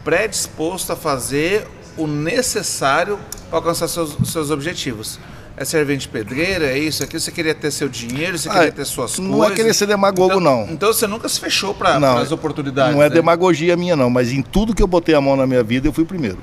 predisposto 0.04 0.94
a 0.94 0.96
fazer 0.96 1.68
o 1.98 2.06
necessário 2.08 3.20
para 3.50 3.60
alcançar 3.60 3.88
seus, 3.88 4.16
seus 4.30 4.52
objetivos. 4.52 5.20
É 5.56 5.64
servente 5.64 6.08
pedreira, 6.08 6.66
é 6.66 6.80
isso 6.80 7.04
aqui, 7.04 7.20
você 7.20 7.32
queria 7.32 7.54
ter 7.54 7.70
seu 7.70 7.88
dinheiro, 7.88 8.38
você 8.38 8.50
ah, 8.50 8.54
queria 8.54 8.72
ter 8.72 8.86
suas 8.86 9.20
não 9.20 9.30
coisas. 9.30 9.48
Não 9.48 9.54
é 9.54 9.56
querer 9.56 9.74
ser 9.74 9.86
demagogo, 9.86 10.40
então, 10.40 10.40
não. 10.40 10.64
Então 10.72 10.92
você 10.92 11.06
nunca 11.06 11.30
se 11.30 11.40
fechou 11.40 11.76
para 11.76 11.96
as 12.20 12.32
oportunidades. 12.32 12.96
Não 12.96 13.04
é 13.04 13.10
né? 13.10 13.14
demagogia 13.14 13.78
minha, 13.78 13.96
não, 13.96 14.10
mas 14.10 14.32
em 14.32 14.42
tudo 14.42 14.74
que 14.74 14.82
eu 14.82 14.88
botei 14.88 15.14
a 15.14 15.22
mão 15.22 15.36
na 15.36 15.46
minha 15.46 15.64
vida, 15.64 15.88
eu 15.88 15.94
fui 15.94 16.04
o 16.04 16.08
primeiro. 16.08 16.40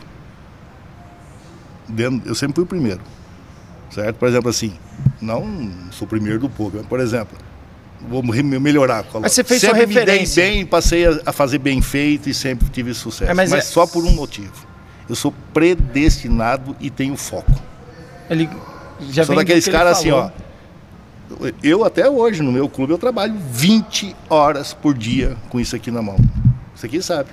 Eu 2.24 2.37
sempre 2.37 2.55
fui 2.55 2.64
o 2.64 2.66
primeiro. 2.66 3.01
Certo? 3.91 4.16
Por 4.16 4.28
exemplo, 4.28 4.49
assim, 4.49 4.74
não 5.20 5.72
sou 5.91 6.07
o 6.07 6.09
primeiro 6.09 6.39
do 6.39 6.49
povo, 6.49 6.76
mas, 6.76 6.87
por 6.87 7.01
exemplo, 7.01 7.37
vou 8.09 8.23
melhorar. 8.23 9.05
Mas 9.21 9.33
você 9.33 9.45
fez 9.45 9.61
sempre 9.61 9.79
sua 9.79 9.87
referência. 9.87 10.43
me 10.43 10.51
dei 10.51 10.57
bem, 10.59 10.67
passei 10.67 11.07
a, 11.25 11.33
fazer 11.33 11.59
bem 11.59 11.81
feito 11.83 12.29
e 12.29 12.35
sempre 12.35 12.69
tive 12.69 12.95
sucesso. 12.95 13.31
É, 13.31 13.35
mas, 13.35 13.51
mas 13.51 13.61
é... 13.61 13.63
só 13.63 13.87
por 13.87 14.05
um 14.05 14.13
motivo. 14.13 14.67
Eu 15.09 15.15
sou 15.15 15.35
predestinado 15.53 16.77
e 16.81 16.89
tenho 16.89 17.17
foco. 17.17 17.53
Ele 18.29 18.49
já 19.09 19.25
Sou 19.25 19.35
daqueles 19.35 19.67
caras 19.67 19.99
assim, 19.99 20.11
ó. 20.11 20.31
Eu 21.63 21.85
até 21.85 22.09
hoje, 22.09 22.43
no 22.43 22.53
meu 22.53 22.69
clube, 22.69 22.93
eu 22.93 22.99
trabalho 22.99 23.35
20 23.51 24.15
horas 24.29 24.75
por 24.75 24.95
dia 24.95 25.37
com 25.49 25.61
isso 25.61 25.75
aqui 25.77 25.91
na 25.91 26.03
mão. 26.03 26.17
Isso 26.75 26.87
aqui 26.87 27.03
sabe. 27.03 27.31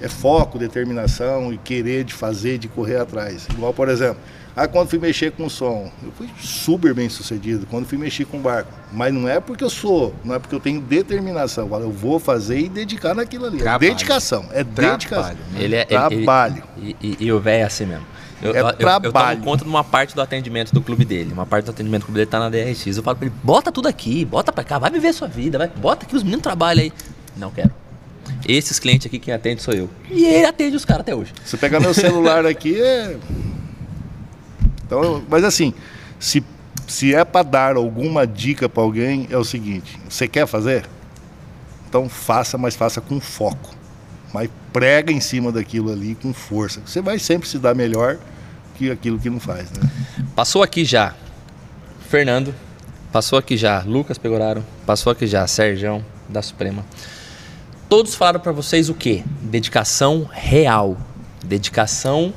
É 0.00 0.08
foco, 0.08 0.58
determinação 0.58 1.52
e 1.52 1.58
querer 1.58 2.04
de 2.04 2.12
fazer, 2.12 2.58
de 2.58 2.68
correr 2.68 2.96
atrás. 2.96 3.46
Igual, 3.50 3.72
por 3.72 3.88
exemplo, 3.88 4.18
ah, 4.56 4.68
quando 4.68 4.88
fui 4.88 5.00
mexer 5.00 5.32
com 5.32 5.46
o 5.46 5.50
som, 5.50 5.90
eu 6.00 6.12
fui 6.12 6.28
super 6.38 6.94
bem 6.94 7.08
sucedido. 7.08 7.66
Quando 7.68 7.86
fui 7.86 7.98
mexer 7.98 8.24
com 8.24 8.36
o 8.36 8.40
barco. 8.40 8.70
Mas 8.92 9.12
não 9.12 9.28
é 9.28 9.40
porque 9.40 9.64
eu 9.64 9.70
sou, 9.70 10.14
não 10.24 10.32
é 10.32 10.38
porque 10.38 10.54
eu 10.54 10.60
tenho 10.60 10.80
determinação. 10.80 11.68
Eu 11.80 11.90
vou 11.90 12.20
fazer 12.20 12.60
e 12.60 12.68
dedicar 12.68 13.14
naquilo 13.14 13.46
ali. 13.46 13.56
É 13.56 13.62
Trabalho. 13.62 13.84
É 13.84 13.88
dedicação. 13.88 14.44
É 14.52 14.62
Trabalho. 14.62 14.92
dedicação. 14.92 15.36
Ele 15.56 15.74
é, 15.74 15.84
Trabalho. 15.84 16.62
Ele, 16.76 16.96
e, 17.00 17.06
e, 17.06 17.16
e, 17.26 17.32
o 17.32 17.40
velho 17.40 17.62
é 17.62 17.64
assim 17.64 17.86
mesmo. 17.86 18.06
Eu, 18.40 18.54
é 18.54 18.60
eu, 18.60 18.72
trabalho. 18.74 19.06
eu, 19.06 19.12
tomo 19.12 19.44
conta 19.44 19.64
de 19.64 19.70
uma 19.70 19.82
parte 19.82 20.14
do 20.14 20.22
atendimento 20.22 20.72
do 20.72 20.80
clube 20.80 21.04
dele. 21.04 21.32
Uma 21.32 21.46
parte 21.46 21.64
do 21.64 21.72
atendimento 21.72 22.02
do 22.02 22.06
clube 22.06 22.18
dele 22.20 22.30
tá 22.30 22.38
na 22.38 22.48
DRX. 22.48 22.96
Eu 22.96 23.02
falo 23.02 23.16
pra 23.16 23.26
ele, 23.26 23.34
bota 23.42 23.72
tudo 23.72 23.88
aqui, 23.88 24.24
bota 24.24 24.52
pra 24.52 24.62
cá, 24.62 24.78
vai 24.78 24.90
viver 24.90 25.08
a 25.08 25.12
sua 25.12 25.26
vida, 25.26 25.58
vai, 25.58 25.66
bota 25.66 26.06
que 26.06 26.14
os 26.14 26.22
meninos 26.22 26.42
trabalham 26.42 26.84
aí. 26.84 26.92
Não 27.36 27.50
quero. 27.50 27.72
Esses 28.46 28.78
clientes 28.78 29.06
aqui, 29.06 29.18
quem 29.18 29.34
atende 29.34 29.62
sou 29.62 29.74
eu. 29.74 29.90
E 30.10 30.24
ele 30.24 30.46
atende 30.46 30.76
os 30.76 30.84
caras 30.84 31.00
até 31.00 31.14
hoje. 31.14 31.32
Se 31.44 31.56
pegar 31.56 31.80
meu 31.80 31.94
celular 31.94 32.44
aqui, 32.46 32.80
é 32.80 33.16
então, 34.86 35.22
mas 35.28 35.44
assim, 35.44 35.72
se, 36.18 36.44
se 36.86 37.14
é 37.14 37.24
para 37.24 37.42
dar 37.42 37.76
alguma 37.76 38.26
dica 38.26 38.68
para 38.68 38.82
alguém, 38.82 39.26
é 39.30 39.36
o 39.36 39.44
seguinte: 39.44 39.98
você 40.08 40.28
quer 40.28 40.46
fazer? 40.46 40.86
Então 41.88 42.08
faça, 42.08 42.58
mas 42.58 42.74
faça 42.74 43.00
com 43.00 43.20
foco. 43.20 43.74
Mas 44.32 44.50
prega 44.72 45.12
em 45.12 45.20
cima 45.20 45.52
daquilo 45.52 45.92
ali 45.92 46.16
com 46.16 46.32
força. 46.32 46.80
Você 46.84 47.00
vai 47.00 47.20
sempre 47.20 47.48
se 47.48 47.58
dar 47.58 47.74
melhor 47.74 48.18
que 48.74 48.90
aquilo 48.90 49.18
que 49.18 49.30
não 49.30 49.38
faz. 49.38 49.70
Né? 49.70 49.88
Passou 50.34 50.62
aqui 50.62 50.84
já 50.84 51.14
Fernando, 52.08 52.54
passou 53.12 53.38
aqui 53.38 53.56
já 53.56 53.82
Lucas 53.82 54.18
Pegoraro, 54.18 54.64
passou 54.84 55.12
aqui 55.12 55.26
já 55.26 55.46
Sérgio 55.46 56.04
da 56.28 56.42
Suprema. 56.42 56.84
Todos 57.88 58.14
falaram 58.14 58.40
para 58.40 58.52
vocês 58.52 58.88
o 58.88 58.94
quê? 58.94 59.22
Dedicação 59.40 60.28
real, 60.32 60.96
dedicação 61.44 62.34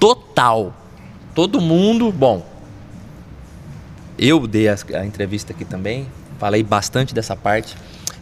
total 0.00 0.74
todo 1.36 1.60
mundo, 1.60 2.10
bom, 2.10 2.44
eu 4.18 4.46
dei 4.46 4.68
a, 4.68 4.76
a, 4.94 5.04
entrevista 5.04 5.52
aqui 5.52 5.66
também, 5.66 6.08
falei 6.38 6.62
bastante 6.62 7.14
dessa 7.14 7.36
parte. 7.36 7.76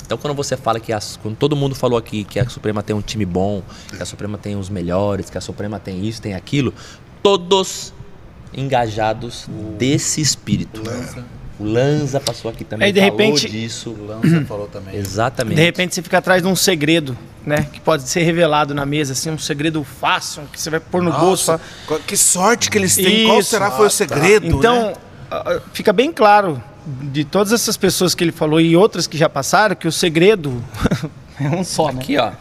Então, 0.04 0.18
quando 0.18 0.34
você 0.34 0.56
fala 0.56 0.80
que 0.80 0.92
as, 0.92 1.16
quando 1.22 1.36
todo 1.36 1.54
mundo 1.54 1.76
falou 1.76 1.96
aqui 1.96 2.24
que 2.24 2.40
a 2.40 2.48
Suprema 2.48 2.82
tem 2.82 2.94
um 2.94 3.00
time 3.00 3.24
bom, 3.24 3.62
que 3.88 4.02
a 4.02 4.04
Suprema 4.04 4.36
tem 4.36 4.56
os 4.56 4.68
melhores, 4.68 5.30
que 5.30 5.38
a 5.38 5.40
Suprema 5.40 5.78
tem 5.78 6.04
isso, 6.04 6.20
tem 6.20 6.34
aquilo, 6.34 6.74
todos 7.22 7.94
engajados 8.52 9.46
o, 9.46 9.76
desse 9.78 10.20
espírito. 10.20 10.82
Lanza. 10.84 11.24
O 11.58 11.64
Lanza 11.64 12.18
passou 12.20 12.50
aqui 12.50 12.64
também. 12.64 12.86
Aí, 12.86 12.92
de 12.92 13.00
repente, 13.00 13.48
disso. 13.48 13.90
O 13.90 14.06
Lanza 14.06 14.44
falou 14.46 14.66
também. 14.66 14.96
Exatamente. 14.96 15.56
De 15.56 15.62
repente 15.62 15.94
você 15.94 16.02
fica 16.02 16.18
atrás 16.18 16.42
de 16.42 16.48
um 16.48 16.56
segredo 16.56 17.16
né? 17.46 17.66
Que 17.72 17.80
pode 17.80 18.08
ser 18.08 18.22
revelado 18.22 18.74
na 18.74 18.86
mesa, 18.86 19.12
assim, 19.12 19.30
um 19.30 19.38
segredo 19.38 19.84
fácil 19.84 20.42
que 20.50 20.60
você 20.60 20.70
vai 20.70 20.80
pôr 20.80 21.02
no 21.02 21.10
Nossa, 21.10 21.60
bolso. 21.86 22.04
Que 22.06 22.16
sorte 22.16 22.70
que 22.70 22.78
eles 22.78 22.96
têm. 22.96 23.24
Isso. 23.24 23.26
Qual 23.28 23.42
será 23.42 23.70
foi 23.70 23.86
o 23.86 23.90
segredo? 23.90 24.46
Então, 24.46 24.94
né? 25.30 25.60
fica 25.72 25.92
bem 25.92 26.12
claro 26.12 26.62
de 26.86 27.24
todas 27.24 27.52
essas 27.52 27.76
pessoas 27.76 28.14
que 28.14 28.24
ele 28.24 28.32
falou 28.32 28.60
e 28.60 28.76
outras 28.76 29.06
que 29.06 29.16
já 29.16 29.28
passaram 29.28 29.74
que 29.74 29.88
o 29.88 29.92
segredo 29.92 30.62
é 31.40 31.48
um 31.48 31.64
só, 31.64 31.90
né? 31.92 32.00
Aqui, 32.00 32.16
ó. 32.16 32.32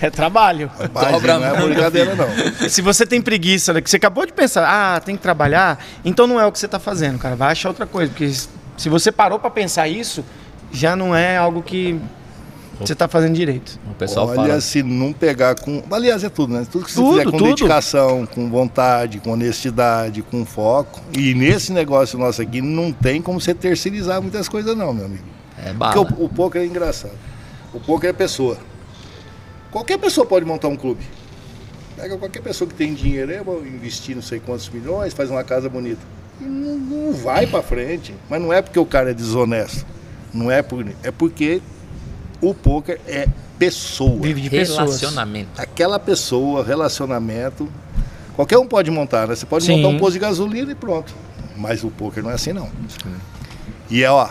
É 0.00 0.10
trabalho. 0.10 0.70
Rapaz, 0.78 1.12
Dobra 1.12 1.38
não 1.38 1.46
é 1.46 1.62
brincadeira, 1.62 2.14
não. 2.14 2.68
Se 2.68 2.80
você 2.82 3.06
tem 3.06 3.20
preguiça, 3.20 3.72
né, 3.72 3.80
que 3.80 3.90
você 3.90 3.96
acabou 3.96 4.26
de 4.26 4.32
pensar, 4.32 4.64
ah, 4.66 5.00
tem 5.00 5.16
que 5.16 5.22
trabalhar, 5.22 5.84
então 6.04 6.26
não 6.26 6.40
é 6.40 6.46
o 6.46 6.52
que 6.52 6.58
você 6.58 6.66
está 6.66 6.78
fazendo, 6.78 7.18
cara. 7.18 7.36
Vai 7.36 7.52
achar 7.52 7.68
outra 7.68 7.86
coisa. 7.86 8.10
Porque 8.10 8.30
se 8.76 8.88
você 8.88 9.10
parou 9.12 9.38
para 9.38 9.50
pensar 9.50 9.88
isso, 9.88 10.24
já 10.72 10.94
não 10.96 11.14
é 11.14 11.36
algo 11.36 11.62
que 11.62 12.00
você 12.78 12.94
está 12.94 13.06
fazendo 13.06 13.34
direito. 13.34 13.78
O 13.90 13.94
pessoal 13.94 14.26
Olha, 14.28 14.36
fala. 14.36 14.60
se 14.60 14.82
não 14.82 15.12
pegar 15.12 15.54
com. 15.54 15.82
Aliás, 15.90 16.24
é 16.24 16.30
tudo, 16.30 16.54
né? 16.54 16.66
Tudo 16.70 16.86
que 16.86 16.90
você 16.92 16.98
Tudo, 16.98 17.18
fizer 17.18 17.24
com 17.30 17.36
tudo. 17.36 17.44
dedicação, 17.48 18.26
com 18.26 18.48
vontade, 18.48 19.18
com 19.20 19.32
honestidade, 19.32 20.22
com 20.22 20.46
foco. 20.46 20.98
E 21.12 21.34
nesse 21.34 21.72
negócio 21.72 22.18
nosso 22.18 22.40
aqui, 22.40 22.62
não 22.62 22.90
tem 22.90 23.20
como 23.20 23.38
você 23.38 23.52
terceirizar 23.52 24.22
muitas 24.22 24.48
coisas, 24.48 24.74
não, 24.74 24.94
meu 24.94 25.04
amigo. 25.04 25.24
É 25.58 25.74
Porque 25.74 25.74
bala. 25.74 26.14
o, 26.18 26.24
o 26.24 26.28
poker 26.30 26.62
é 26.62 26.64
engraçado. 26.64 27.12
O 27.74 27.80
poker 27.80 28.10
é 28.10 28.12
pessoa. 28.14 28.56
Qualquer 29.70 29.98
pessoa 29.98 30.26
pode 30.26 30.44
montar 30.44 30.68
um 30.68 30.76
clube. 30.76 31.02
Pega 31.96 32.16
qualquer 32.16 32.42
pessoa 32.42 32.68
que 32.68 32.74
tem 32.74 32.94
dinheiro, 32.94 33.30
eu 33.30 33.44
vou 33.44 33.66
investir 33.66 34.14
não 34.14 34.22
sei 34.22 34.40
quantos 34.40 34.68
milhões, 34.68 35.12
faz 35.12 35.30
uma 35.30 35.44
casa 35.44 35.68
bonita. 35.68 36.00
E 36.40 36.44
não, 36.44 36.76
não 36.76 37.12
vai 37.12 37.46
pra 37.46 37.62
frente. 37.62 38.14
Mas 38.28 38.40
não 38.40 38.52
é 38.52 38.62
porque 38.62 38.78
o 38.78 38.86
cara 38.86 39.10
é 39.10 39.14
desonesto. 39.14 39.86
Não 40.32 40.50
é 40.50 40.62
por, 40.62 40.86
é 41.02 41.10
porque 41.10 41.60
o 42.40 42.54
poker 42.54 43.00
é 43.06 43.28
pessoa. 43.58 44.18
Vive 44.20 44.40
de 44.40 44.50
pessoas. 44.50 44.78
Relacionamento. 44.78 45.60
Aquela 45.60 45.98
pessoa, 45.98 46.64
relacionamento. 46.64 47.68
Qualquer 48.34 48.58
um 48.58 48.66
pode 48.66 48.90
montar, 48.90 49.28
né? 49.28 49.34
Você 49.34 49.44
pode 49.44 49.64
Sim. 49.64 49.76
montar 49.76 49.88
um 49.88 49.98
posto 49.98 50.14
de 50.14 50.20
gasolina 50.20 50.72
e 50.72 50.74
pronto. 50.74 51.14
Mas 51.56 51.84
o 51.84 51.90
poker 51.90 52.22
não 52.22 52.30
é 52.30 52.34
assim 52.34 52.54
não. 52.54 52.70
E 53.90 54.02
é, 54.02 54.10
ó, 54.10 54.30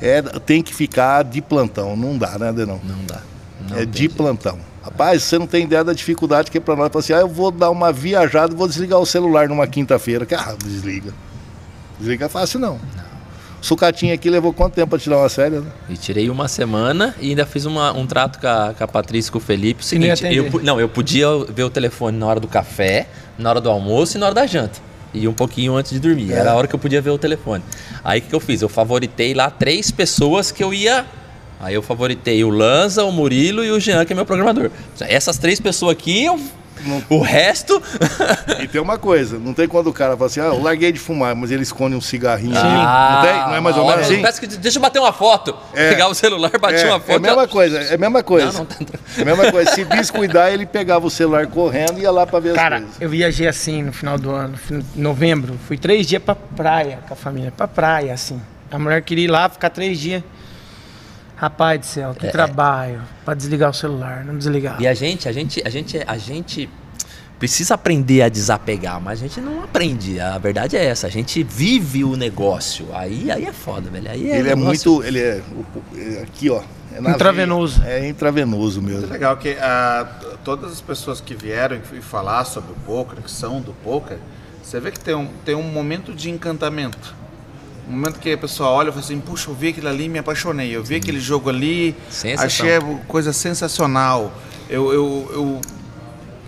é, 0.00 0.22
tem 0.22 0.62
que 0.62 0.72
ficar 0.72 1.24
de 1.24 1.42
plantão, 1.42 1.96
não 1.96 2.16
dá, 2.16 2.38
né, 2.38 2.52
Denão? 2.52 2.80
Não 2.84 3.04
dá. 3.04 3.20
Não 3.70 3.78
é 3.78 3.84
de 3.86 3.98
jeito. 4.00 4.14
plantão. 4.16 4.58
Rapaz, 4.82 5.22
você 5.22 5.38
não 5.38 5.46
tem 5.46 5.64
ideia 5.64 5.82
da 5.82 5.92
dificuldade 5.94 6.50
que 6.50 6.58
é 6.58 6.60
pra 6.60 6.76
nós. 6.76 6.88
Fala 6.88 7.00
assim, 7.00 7.12
ah, 7.14 7.20
eu 7.20 7.28
vou 7.28 7.50
dar 7.50 7.70
uma 7.70 7.90
viajada 7.92 8.52
e 8.52 8.56
vou 8.56 8.68
desligar 8.68 8.98
o 9.00 9.06
celular 9.06 9.48
numa 9.48 9.66
quinta-feira. 9.66 10.26
Que, 10.26 10.34
Ah, 10.34 10.54
desliga. 10.62 11.12
Desliga 11.98 12.28
fácil 12.28 12.60
não. 12.60 12.78
Sucatinha 13.62 14.12
aqui 14.12 14.28
levou 14.28 14.52
quanto 14.52 14.74
tempo 14.74 14.88
pra 14.90 14.98
tirar 14.98 15.16
uma 15.18 15.28
série, 15.30 15.56
né? 15.58 15.66
E 15.88 15.96
tirei 15.96 16.28
uma 16.28 16.48
semana 16.48 17.14
e 17.18 17.30
ainda 17.30 17.46
fiz 17.46 17.64
uma- 17.64 17.92
um 17.96 18.06
trato 18.06 18.38
com 18.38 18.46
a, 18.46 18.74
com 18.76 18.84
a 18.84 18.88
Patrícia 18.88 19.30
e 19.30 19.32
com 19.32 19.38
o 19.38 19.40
Felipe. 19.40 19.80
O 19.80 19.82
não 19.82 19.88
seguinte, 20.16 20.24
eu, 20.36 20.60
não, 20.62 20.78
eu 20.78 20.88
podia 20.88 21.26
ver 21.48 21.62
o 21.62 21.70
telefone 21.70 22.18
na 22.18 22.26
hora 22.26 22.38
do 22.40 22.46
café, 22.48 23.06
na 23.38 23.48
hora 23.48 23.60
do 23.62 23.70
almoço 23.70 24.18
e 24.18 24.20
na 24.20 24.26
hora 24.26 24.34
da 24.34 24.46
janta. 24.46 24.78
E 25.14 25.26
um 25.26 25.32
pouquinho 25.32 25.76
antes 25.76 25.92
de 25.92 25.98
dormir. 25.98 26.30
É. 26.32 26.40
Era 26.40 26.50
a 26.52 26.54
hora 26.56 26.66
que 26.66 26.74
eu 26.74 26.78
podia 26.78 27.00
ver 27.00 27.08
o 27.10 27.16
telefone. 27.16 27.64
Aí 28.04 28.18
o 28.18 28.22
que, 28.22 28.28
que 28.28 28.34
eu 28.34 28.40
fiz? 28.40 28.60
Eu 28.60 28.68
favoritei 28.68 29.32
lá 29.32 29.48
três 29.48 29.90
pessoas 29.90 30.52
que 30.52 30.62
eu 30.62 30.74
ia. 30.74 31.06
Aí 31.64 31.74
eu 31.74 31.82
favoritei 31.82 32.44
o 32.44 32.50
Lanza, 32.50 33.04
o 33.04 33.10
Murilo 33.10 33.64
e 33.64 33.70
o 33.70 33.80
Jean, 33.80 34.04
que 34.04 34.12
é 34.12 34.16
meu 34.16 34.26
programador. 34.26 34.70
Essas 35.00 35.38
três 35.38 35.58
pessoas 35.58 35.92
aqui, 35.92 36.24
eu- 36.26 36.38
o 37.08 37.20
resto. 37.22 37.80
E 38.60 38.68
tem 38.68 38.80
uma 38.80 38.98
coisa, 38.98 39.38
não 39.38 39.52
tem 39.54 39.66
quando 39.68 39.86
o 39.88 39.92
cara 39.92 40.14
fala 40.16 40.26
assim, 40.26 40.40
ah, 40.40 40.44
eu 40.44 40.62
larguei 40.62 40.90
de 40.92 40.98
fumar, 40.98 41.34
mas 41.34 41.50
ele 41.50 41.62
esconde 41.62 41.94
um 41.96 42.00
cigarrinho 42.00 42.56
ali. 42.56 42.68
Ah, 42.68 43.12
Não 43.14 43.22
tem? 43.32 43.40
Não 43.48 43.54
é 43.56 43.60
mais 43.60 43.76
ou 43.76 43.86
menos 43.86 44.02
assim? 44.06 44.20
peço 44.22 44.40
que- 44.40 44.46
deixa 44.46 44.78
eu 44.78 44.82
bater 44.82 44.98
uma 44.98 45.12
foto. 45.12 45.54
É. 45.74 45.90
Pegar 45.90 46.08
o 46.08 46.14
celular, 46.14 46.50
bater 46.58 46.80
é, 46.80 46.86
uma 46.86 46.96
é 46.96 47.00
foto. 47.00 47.16
a 47.16 47.18
mesma 47.20 47.48
coisa, 47.48 47.78
é 47.78 47.94
a 47.94 47.98
mesma 47.98 48.22
coisa. 48.22 48.46
Não, 48.52 48.58
não 48.60 48.64
tá. 48.66 48.76
É 49.18 49.22
a 49.22 49.24
mesma 49.24 49.50
coisa. 49.52 49.70
Se 49.72 49.84
descuidar, 49.84 50.52
ele 50.52 50.66
pegava 50.66 51.06
o 51.06 51.10
celular 51.10 51.46
correndo 51.46 51.98
e 51.98 52.02
ia 52.02 52.10
lá 52.10 52.26
pra 52.26 52.38
ver 52.40 52.54
Cara, 52.54 52.76
as 52.76 52.82
coisas. 52.82 53.00
eu 53.02 53.08
viajei 53.08 53.46
assim 53.48 53.82
no 53.82 53.92
final 53.92 54.18
do 54.18 54.30
ano, 54.30 54.54
novembro. 54.94 55.58
Fui 55.66 55.76
três 55.78 56.06
dias 56.06 56.22
pra 56.22 56.34
praia 56.34 56.98
com 57.06 57.14
a 57.14 57.16
família. 57.16 57.52
Pra 57.56 57.66
praia, 57.68 58.12
assim. 58.12 58.40
A 58.70 58.78
mulher 58.78 59.00
queria 59.02 59.24
ir 59.24 59.30
lá 59.30 59.48
ficar 59.48 59.70
três 59.70 59.98
dias. 59.98 60.22
Rapaz 61.36 61.80
do 61.80 61.86
céu, 61.86 62.14
que 62.14 62.28
trabalho. 62.28 63.02
Pra 63.24 63.34
desligar 63.34 63.70
o 63.70 63.74
celular, 63.74 64.24
não 64.24 64.38
desligar. 64.38 64.80
E 64.80 64.86
a 64.86 64.94
gente, 64.94 65.28
a 65.28 65.32
gente, 65.32 65.62
a 65.64 65.68
gente, 65.70 66.00
a 66.06 66.16
gente 66.16 66.68
precisa 67.38 67.74
aprender 67.74 68.22
a 68.22 68.28
desapegar, 68.28 69.00
mas 69.00 69.18
a 69.18 69.22
gente 69.26 69.40
não 69.40 69.64
aprende. 69.64 70.20
A 70.20 70.38
verdade 70.38 70.76
é 70.76 70.84
essa. 70.84 71.06
A 71.08 71.10
gente 71.10 71.42
vive 71.42 72.04
o 72.04 72.16
negócio. 72.16 72.86
Aí, 72.94 73.30
aí 73.30 73.44
é 73.44 73.52
foda, 73.52 73.90
velho. 73.90 74.08
Aí 74.10 74.30
é 74.30 74.38
Ele 74.38 74.48
é 74.50 74.54
negócio- 74.56 74.92
muito. 74.92 75.04
Ele 75.06 75.18
é. 75.20 75.42
o- 75.52 75.98
é 75.98 76.22
Aqui, 76.22 76.48
ó. 76.50 76.62
É 76.94 77.00
Intravenoso. 77.10 77.80
veia. 77.82 77.92
É 78.04 78.08
intravenoso 78.08 78.80
mesmo. 78.80 79.08
legal 79.10 79.36
que 79.36 79.56
ah, 79.60 80.06
todas 80.44 80.70
as 80.70 80.80
pessoas 80.80 81.20
que 81.20 81.34
vieram 81.34 81.80
e 81.92 82.00
falar 82.00 82.44
sobre 82.44 82.70
o 82.70 82.76
poker, 82.86 83.20
que 83.20 83.30
são 83.30 83.60
do 83.60 83.72
poker, 83.82 84.18
você 84.62 84.78
vê 84.78 84.92
que 84.92 85.00
tem 85.00 85.14
um, 85.16 85.26
tem 85.44 85.56
um 85.56 85.62
momento 85.64 86.14
de 86.14 86.30
encantamento. 86.30 87.12
Um 87.88 87.92
momento 87.92 88.18
que 88.18 88.32
a 88.32 88.38
pessoa 88.38 88.70
olha 88.70 88.88
e 88.88 88.92
fala 88.92 89.04
assim, 89.04 89.20
puxa, 89.20 89.50
eu 89.50 89.54
vi 89.54 89.68
aquilo 89.68 89.88
ali 89.88 90.04
e 90.04 90.08
me 90.08 90.18
apaixonei. 90.18 90.74
Eu 90.74 90.82
vi 90.82 90.94
aquele 90.96 91.20
jogo 91.20 91.50
ali, 91.50 91.94
achei 92.44 92.70
coisa 93.06 93.32
sensacional. 93.32 94.32
Eu, 94.70 94.92
eu, 94.92 95.30
eu- 95.32 95.60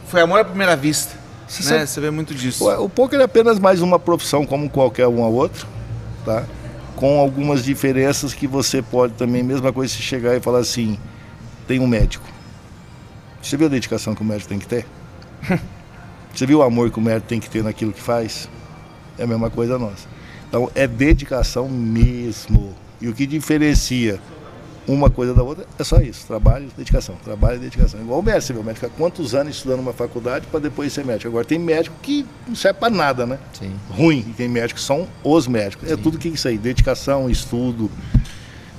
Foi 0.08 0.20
amor 0.22 0.40
à 0.40 0.44
primeira 0.44 0.74
vista. 0.76 1.14
Você 1.46 1.62
né? 1.64 1.68
sabe- 1.70 1.86
Você 1.86 2.00
vê 2.00 2.10
muito 2.10 2.34
disso. 2.34 2.64
O, 2.64 2.84
o 2.84 2.88
poker 2.88 3.20
é 3.20 3.24
apenas 3.24 3.58
mais 3.58 3.82
uma 3.82 3.98
profissão 3.98 4.46
como 4.46 4.68
qualquer 4.70 5.06
uma 5.06 5.26
outra, 5.28 5.66
tá? 6.24 6.44
Com 6.96 7.20
algumas 7.20 7.62
diferenças 7.62 8.32
que 8.32 8.46
você 8.46 8.80
pode 8.80 9.12
também, 9.12 9.42
mesma 9.42 9.70
coisa 9.72 9.92
se 9.92 10.00
chegar 10.00 10.34
e 10.34 10.40
falar 10.40 10.60
assim, 10.60 10.98
tem 11.68 11.78
um 11.78 11.86
médico. 11.86 12.24
Você 13.42 13.56
viu 13.58 13.66
a 13.66 13.70
dedicação 13.70 14.14
que 14.14 14.22
o 14.22 14.24
médico 14.24 14.48
tem 14.48 14.58
que 14.58 14.66
ter? 14.66 14.86
Você 16.34 16.44
viu 16.46 16.58
o 16.58 16.62
amor 16.62 16.90
que 16.90 16.98
o 16.98 17.02
médico 17.02 17.28
tem 17.28 17.40
que 17.40 17.48
ter 17.48 17.62
naquilo 17.64 17.92
que 17.92 18.00
faz? 18.02 18.46
É 19.18 19.22
a 19.24 19.26
mesma 19.26 19.48
coisa 19.48 19.78
nossa. 19.78 20.06
Então 20.48 20.70
é 20.74 20.86
dedicação 20.86 21.68
mesmo. 21.68 22.74
E 23.00 23.08
o 23.08 23.12
que 23.14 23.26
diferencia 23.26 24.18
uma 24.88 25.10
coisa 25.10 25.34
da 25.34 25.42
outra 25.42 25.66
é 25.78 25.82
só 25.82 25.98
isso, 26.00 26.24
trabalho, 26.26 26.68
dedicação, 26.76 27.16
trabalho 27.24 27.56
e 27.56 27.58
dedicação. 27.58 28.00
Igual 28.00 28.20
o 28.20 28.22
médico, 28.22 28.60
o 28.60 28.64
médico 28.64 28.86
fica 28.86 28.92
quantos 28.96 29.34
anos 29.34 29.56
estudando 29.56 29.80
uma 29.80 29.92
faculdade 29.92 30.46
para 30.46 30.60
depois 30.60 30.92
ser 30.92 31.04
médico. 31.04 31.28
Agora 31.28 31.44
tem 31.44 31.58
médico 31.58 31.96
que 32.00 32.24
não 32.46 32.54
serve 32.54 32.78
para 32.78 32.88
nada, 32.90 33.26
né? 33.26 33.38
Sim. 33.52 33.72
Ruim, 33.90 34.24
e 34.28 34.32
tem 34.32 34.48
médicos 34.48 34.82
que 34.82 34.86
são 34.86 35.08
os 35.24 35.46
médicos. 35.48 35.90
É 35.90 35.96
tudo 35.96 36.16
que 36.18 36.28
é 36.28 36.30
isso 36.30 36.46
aí, 36.46 36.56
dedicação, 36.56 37.28
estudo, 37.28 37.90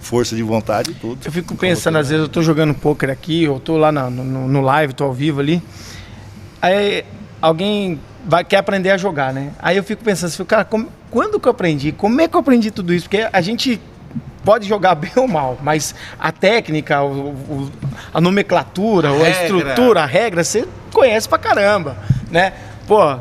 força 0.01 0.33
de 0.35 0.41
vontade 0.43 0.91
e 0.91 0.93
tudo. 0.95 1.19
Eu 1.25 1.31
fico 1.31 1.53
pensando, 1.55 1.97
às 1.97 2.07
vezes 2.07 2.23
eu 2.23 2.29
tô 2.29 2.41
jogando 2.41 2.73
poker 2.73 3.09
aqui, 3.09 3.43
eu 3.43 3.59
tô 3.59 3.75
lá 3.75 3.91
na- 3.91 4.09
no, 4.09 4.23
no 4.47 4.61
live, 4.61 4.93
tô 4.93 5.03
ao 5.03 5.13
vivo 5.13 5.41
ali. 5.41 5.61
Aí 6.61 7.03
alguém 7.41 7.99
vai, 8.27 8.43
quer 8.43 8.57
aprender 8.57 8.91
a 8.91 8.97
jogar, 8.97 9.33
né? 9.33 9.51
Aí 9.59 9.77
eu 9.77 9.83
fico 9.83 10.03
pensando 10.03 10.27
assim, 10.29 10.43
cara, 10.45 10.65
como- 10.65 10.89
quando 11.09 11.39
que 11.39 11.47
eu 11.47 11.51
aprendi? 11.51 11.91
Como 11.91 12.19
é 12.21 12.27
que 12.27 12.35
eu 12.35 12.39
aprendi 12.41 12.69
tudo 12.69 12.93
isso? 12.93 13.05
Porque 13.09 13.27
a 13.31 13.41
gente 13.41 13.79
pode 14.43 14.67
jogar 14.67 14.93
bem 14.95 15.11
ou 15.15 15.27
mal, 15.27 15.57
mas 15.63 15.95
a 16.19 16.31
técnica, 16.31 17.01
o- 17.01 17.29
o- 17.31 17.71
a 18.13 18.19
nomenclatura, 18.21 19.09
a 19.09 19.13
regra. 19.13 19.29
estrutura, 19.31 20.03
a 20.03 20.05
regra, 20.05 20.43
você 20.43 20.67
conhece 20.91 21.27
pra 21.27 21.37
caramba, 21.37 21.97
né? 22.29 22.53
Pô, 22.85 23.17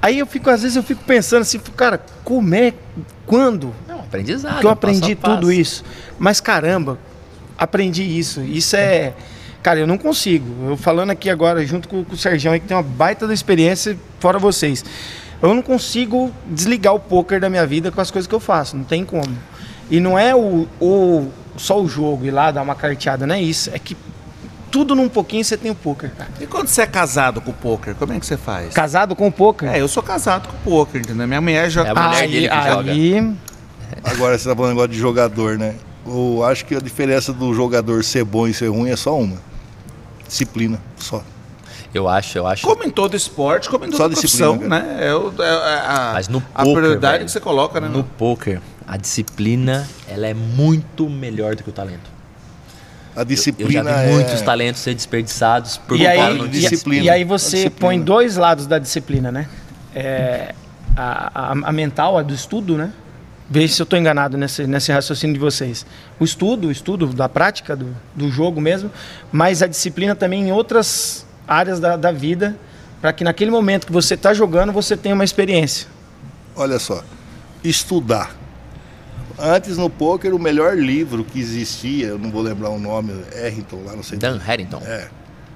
aí 0.00 0.18
eu 0.20 0.26
fico, 0.26 0.48
às 0.48 0.62
vezes 0.62 0.76
eu 0.76 0.82
fico 0.82 1.02
pensando 1.04 1.42
assim, 1.42 1.58
cara, 1.76 2.00
como 2.24 2.54
é, 2.54 2.72
quando 3.26 3.74
Não, 3.88 4.00
aprendizado. 4.00 4.60
que 4.60 4.66
eu 4.66 4.70
Ah, 4.70 4.76
passo 4.76 4.92
a 4.94 4.96
aprendi 4.98 5.14
passo. 5.16 5.34
tudo 5.36 5.52
isso. 5.52 5.84
Mas 6.18 6.40
caramba, 6.40 6.98
aprendi 7.58 8.02
isso. 8.02 8.40
Isso 8.42 8.76
é. 8.76 9.12
Cara, 9.62 9.78
eu 9.78 9.86
não 9.86 9.98
consigo. 9.98 10.70
Eu 10.70 10.76
falando 10.76 11.10
aqui 11.10 11.28
agora, 11.28 11.64
junto 11.64 11.88
com, 11.88 12.04
com 12.04 12.14
o 12.14 12.16
Sergião, 12.16 12.52
aí, 12.52 12.60
que 12.60 12.66
tem 12.66 12.76
uma 12.76 12.82
baita 12.82 13.26
da 13.26 13.34
experiência, 13.34 13.96
fora 14.18 14.38
vocês. 14.38 14.84
Eu 15.42 15.54
não 15.54 15.62
consigo 15.62 16.30
desligar 16.46 16.94
o 16.94 17.00
poker 17.00 17.40
da 17.40 17.48
minha 17.48 17.66
vida 17.66 17.90
com 17.90 18.00
as 18.00 18.10
coisas 18.10 18.26
que 18.26 18.34
eu 18.34 18.40
faço. 18.40 18.76
Não 18.76 18.84
tem 18.84 19.04
como. 19.04 19.36
E 19.90 19.98
não 19.98 20.18
é 20.18 20.34
o, 20.34 20.66
o 20.80 21.28
só 21.56 21.80
o 21.80 21.88
jogo 21.88 22.24
ir 22.24 22.30
lá 22.30 22.50
dar 22.50 22.62
uma 22.62 22.74
carteada, 22.74 23.26
não 23.26 23.34
é 23.34 23.42
isso. 23.42 23.70
É 23.72 23.78
que 23.78 23.96
tudo 24.70 24.94
num 24.94 25.08
pouquinho 25.08 25.44
você 25.44 25.56
tem 25.56 25.70
o 25.70 25.74
poker, 25.74 26.10
cara. 26.16 26.30
E 26.40 26.46
quando 26.46 26.68
você 26.68 26.82
é 26.82 26.86
casado 26.86 27.40
com 27.40 27.50
o 27.50 27.54
poker, 27.54 27.94
como 27.96 28.12
é 28.12 28.20
que 28.20 28.24
você 28.24 28.36
faz? 28.36 28.72
Casado 28.72 29.16
com 29.16 29.26
o 29.26 29.32
poker. 29.32 29.68
É, 29.68 29.80
eu 29.80 29.88
sou 29.88 30.02
casado 30.02 30.48
com 30.48 30.56
o 30.56 30.60
poker, 30.60 31.00
entendeu? 31.00 31.26
Minha 31.26 31.40
mulher 31.40 31.68
joga. 31.70 31.88
É 31.88 31.92
a 31.92 31.94
mulher 31.94 32.22
aí, 32.22 32.30
dele 32.30 32.48
que 32.48 32.62
joga. 32.62 32.92
Agora 34.04 34.38
você 34.38 34.48
tá 34.48 34.54
falando 34.54 34.70
negócio 34.70 34.90
de 34.90 34.98
jogador, 34.98 35.58
né? 35.58 35.74
Eu 36.06 36.44
acho 36.44 36.64
que 36.64 36.74
a 36.74 36.80
diferença 36.80 37.32
do 37.32 37.52
jogador 37.52 38.04
ser 38.04 38.24
bom 38.24 38.46
e 38.46 38.54
ser 38.54 38.68
ruim 38.68 38.90
é 38.90 38.96
só 38.96 39.18
uma. 39.18 39.49
Disciplina, 40.30 40.80
só. 40.96 41.22
Eu 41.92 42.08
acho, 42.08 42.38
eu 42.38 42.46
acho. 42.46 42.64
Como 42.64 42.84
em 42.84 42.90
todo 42.90 43.16
esporte, 43.16 43.68
como 43.68 43.84
em 43.84 43.90
Só 43.90 43.98
toda 44.04 44.14
profissão, 44.14 44.52
disciplina, 44.56 44.80
né? 44.80 45.06
É, 45.08 45.14
o- 45.14 45.34
é 45.42 45.48
a, 45.50 46.10
Mas 46.14 46.28
no 46.28 46.38
a 46.54 46.62
poker, 46.62 46.74
prioridade 46.82 47.12
velho, 47.14 47.24
que 47.26 47.30
você 47.32 47.40
coloca, 47.40 47.80
né? 47.80 47.88
No 47.88 48.04
poker, 48.04 48.60
a 48.86 48.96
disciplina, 48.96 49.88
ela 50.06 50.26
é 50.28 50.32
muito 50.34 51.08
melhor 51.10 51.56
do 51.56 51.64
que 51.64 51.68
o 51.68 51.72
talento. 51.72 52.08
A 53.16 53.22
Eu 53.22 53.24
disciplina 53.24 53.90
já 53.90 54.02
vi 54.02 54.08
é... 54.08 54.12
muitos 54.12 54.40
talentos 54.42 54.80
ser 54.82 54.94
desperdiçados 54.94 55.78
por 55.78 55.98
E 55.98 56.06
aí, 56.06 56.38
no 56.38 56.46
e- 56.46 56.48
disciplina. 56.48 57.04
e 57.06 57.10
aí 57.10 57.22
A 57.22 57.26
você 57.26 57.56
disciplina. 57.56 57.80
põe 57.80 58.00
dois 58.00 58.36
lados 58.36 58.68
da 58.68 58.78
disciplina, 58.78 59.32
né? 59.32 59.48
É, 59.92 60.54
a, 60.96 61.50
a- 61.50 61.52
a 61.64 61.72
mental, 61.72 62.16
a 62.16 62.22
do 62.22 62.32
estudo, 62.32 62.76
né? 62.78 62.92
Veja 63.52 63.74
se 63.74 63.82
eu 63.82 63.84
estou 63.84 63.98
enganado 63.98 64.38
nesse, 64.38 64.64
nesse 64.64 64.92
raciocínio 64.92 65.34
de 65.34 65.40
vocês. 65.40 65.84
O 66.20 66.24
estudo, 66.24 66.68
o 66.68 66.70
estudo 66.70 67.08
da 67.08 67.28
prática 67.28 67.74
do, 67.74 67.96
do 68.14 68.30
jogo 68.30 68.60
mesmo, 68.60 68.88
mas 69.32 69.60
a 69.60 69.66
disciplina 69.66 70.14
também 70.14 70.48
em 70.48 70.52
outras 70.52 71.26
áreas 71.48 71.80
da, 71.80 71.96
da 71.96 72.12
vida, 72.12 72.56
para 73.00 73.12
que 73.12 73.24
naquele 73.24 73.50
momento 73.50 73.88
que 73.88 73.92
você 73.92 74.14
está 74.14 74.32
jogando, 74.32 74.72
você 74.72 74.96
tenha 74.96 75.16
uma 75.16 75.24
experiência. 75.24 75.88
Olha 76.54 76.78
só, 76.78 77.02
estudar. 77.64 78.36
Antes 79.36 79.76
no 79.76 79.90
poker, 79.90 80.32
o 80.32 80.38
melhor 80.38 80.76
livro 80.78 81.24
que 81.24 81.40
existia, 81.40 82.06
eu 82.08 82.18
não 82.20 82.30
vou 82.30 82.42
lembrar 82.42 82.70
o 82.70 82.78
nome, 82.78 83.12
Harrington 83.34 83.82
lá, 83.84 83.96
não 83.96 84.02
sei. 84.04 84.16
Dan 84.16 84.38
Harrington. 84.38 84.80
É. 84.84 85.08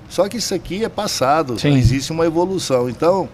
Só 0.08 0.28
que 0.28 0.38
isso 0.38 0.52
aqui 0.52 0.84
é 0.84 0.88
passado, 0.88 1.60
Sim. 1.60 1.76
existe 1.76 2.10
uma 2.10 2.26
evolução. 2.26 2.88
Então, 2.88 3.28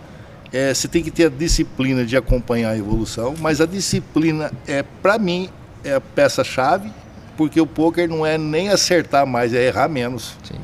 é, 0.52 0.74
você 0.74 0.88
tem 0.88 1.02
que 1.02 1.10
ter 1.10 1.26
a 1.26 1.28
disciplina 1.28 2.04
de 2.04 2.16
acompanhar 2.16 2.70
a 2.70 2.76
evolução, 2.76 3.34
mas 3.38 3.60
a 3.60 3.66
disciplina 3.66 4.52
é, 4.66 4.82
para 4.82 5.18
mim, 5.18 5.48
é 5.84 5.94
a 5.94 6.00
peça-chave, 6.00 6.92
porque 7.36 7.60
o 7.60 7.66
poker 7.66 8.08
não 8.08 8.26
é 8.26 8.36
nem 8.36 8.68
acertar 8.68 9.26
mais, 9.26 9.54
é 9.54 9.66
errar 9.66 9.88
menos. 9.88 10.36
Sim. 10.42 10.58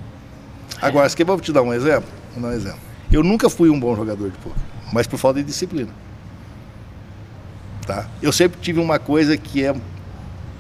Agora, 0.83 1.09
você 1.09 1.17
quer 1.17 1.25
vou 1.25 1.41
te 1.41 1.53
dar 1.53 1.63
um 1.63 1.73
exemplo? 1.73 2.09
Vou 2.35 2.43
dar 2.43 2.49
um 2.49 2.53
exemplo. 2.53 2.81
Eu 3.11 3.23
nunca 3.23 3.49
fui 3.49 3.71
um 3.71 3.79
bom 3.79 3.95
jogador 3.95 4.31
de 4.31 4.37
poker, 4.39 4.61
mas 4.93 5.07
por 5.07 5.19
falta 5.19 5.39
de 5.41 5.47
disciplina. 5.47 5.91
Tá? 7.87 8.09
Eu 8.21 8.33
sempre 8.33 8.59
tive 8.61 8.81
uma 8.81 8.99
coisa 8.99 9.37
que 9.37 9.65
é 9.65 9.75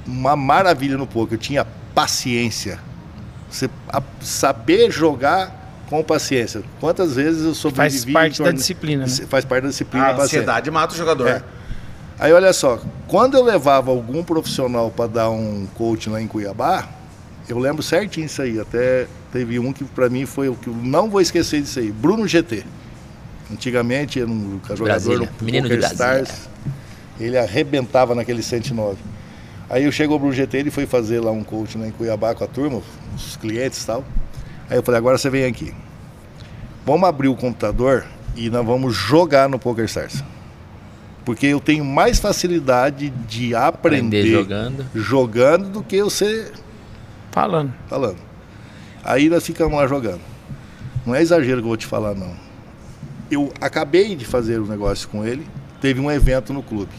uma 0.06 0.36
maravilha 0.36 0.96
no 0.96 1.06
poker, 1.06 1.34
eu 1.34 1.40
tinha 1.40 1.66
paciência. 1.94 2.78
Você 3.50 3.68
saber 4.20 4.90
jogar 4.90 5.65
com 5.88 6.02
paciência. 6.02 6.62
Quantas 6.80 7.14
vezes 7.14 7.44
eu 7.44 7.54
sobrevivi 7.54 8.12
Faz 8.12 8.12
parte 8.12 8.42
em 8.42 8.44
da 8.44 8.50
disciplina, 8.50 9.06
né? 9.06 9.12
Faz 9.28 9.44
parte 9.44 9.62
da 9.64 9.68
disciplina. 9.70 10.04
A 10.06 10.08
a 10.08 10.14
paciência. 10.14 10.40
ansiedade 10.40 10.70
mata 10.70 10.94
o 10.94 10.96
jogador. 10.96 11.28
É. 11.28 11.42
Aí 12.18 12.32
olha 12.32 12.52
só, 12.52 12.80
quando 13.06 13.36
eu 13.36 13.44
levava 13.44 13.90
algum 13.90 14.24
profissional 14.24 14.90
para 14.90 15.06
dar 15.06 15.30
um 15.30 15.66
coach 15.74 16.08
lá 16.08 16.20
em 16.20 16.26
Cuiabá, 16.26 16.88
eu 17.48 17.58
lembro 17.58 17.82
certinho 17.82 18.26
isso 18.26 18.40
aí. 18.40 18.58
Até 18.58 19.06
teve 19.32 19.58
um 19.58 19.72
que 19.72 19.84
para 19.84 20.08
mim 20.08 20.24
foi 20.24 20.48
o 20.48 20.54
que 20.54 20.68
eu 20.68 20.74
não 20.74 21.10
vou 21.10 21.20
esquecer 21.20 21.60
disso 21.60 21.78
aí. 21.78 21.92
Bruno 21.92 22.26
GT. 22.26 22.64
Antigamente 23.52 24.20
era 24.20 24.28
um 24.28 24.58
jogador 24.62 24.84
Brasília, 24.84 25.30
do 25.38 25.44
menino 25.44 25.68
de 25.68 25.76
Poker. 25.76 25.92
Stars. 25.92 26.48
Ele 27.20 27.38
arrebentava 27.38 28.14
naquele 28.14 28.42
109. 28.42 28.96
Aí 29.68 29.84
eu 29.84 29.92
chegou 29.92 30.16
o 30.16 30.18
Bruno 30.18 30.34
GT, 30.34 30.58
ele 30.58 30.70
foi 30.70 30.86
fazer 30.86 31.20
lá 31.20 31.30
um 31.30 31.44
coach 31.44 31.76
lá 31.76 31.86
em 31.86 31.90
Cuiabá 31.90 32.34
com 32.34 32.44
a 32.44 32.46
turma, 32.46 32.80
os 33.14 33.36
clientes 33.36 33.82
e 33.82 33.86
tal. 33.86 34.04
Aí 34.68 34.76
eu 34.76 34.82
falei, 34.82 34.98
agora 34.98 35.16
você 35.18 35.30
vem 35.30 35.44
aqui. 35.44 35.72
Vamos 36.84 37.08
abrir 37.08 37.28
o 37.28 37.36
computador 37.36 38.04
e 38.34 38.48
nós 38.50 38.64
vamos 38.64 38.94
jogar 38.94 39.48
no 39.48 39.58
Poker 39.58 39.84
Stars. 39.86 40.22
Porque 41.24 41.46
eu 41.46 41.60
tenho 41.60 41.84
mais 41.84 42.18
facilidade 42.20 43.10
de 43.10 43.54
aprender, 43.54 44.20
Aprender 44.20 44.26
jogando. 44.30 44.86
jogando 44.94 45.68
do 45.70 45.82
que 45.82 45.96
eu 45.96 46.08
ser 46.08 46.52
Falando. 47.32 47.72
falando. 47.88 48.18
Aí 49.04 49.28
nós 49.28 49.44
ficamos 49.44 49.76
lá 49.76 49.86
jogando. 49.86 50.20
Não 51.04 51.14
é 51.14 51.22
exagero 51.22 51.56
que 51.58 51.64
eu 51.64 51.68
vou 51.68 51.76
te 51.76 51.86
falar, 51.86 52.14
não. 52.14 52.32
Eu 53.30 53.52
acabei 53.60 54.14
de 54.14 54.24
fazer 54.24 54.60
um 54.60 54.66
negócio 54.66 55.08
com 55.08 55.24
ele, 55.24 55.46
teve 55.80 56.00
um 56.00 56.10
evento 56.10 56.52
no 56.52 56.62
clube. 56.62 56.92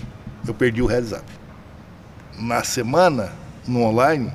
Eu 0.46 0.54
perdi 0.54 0.82
o 0.82 0.86
heads 0.86 1.12
up. 1.14 1.24
Na 2.38 2.64
semana, 2.64 3.32
no 3.68 3.82
online, 3.84 4.32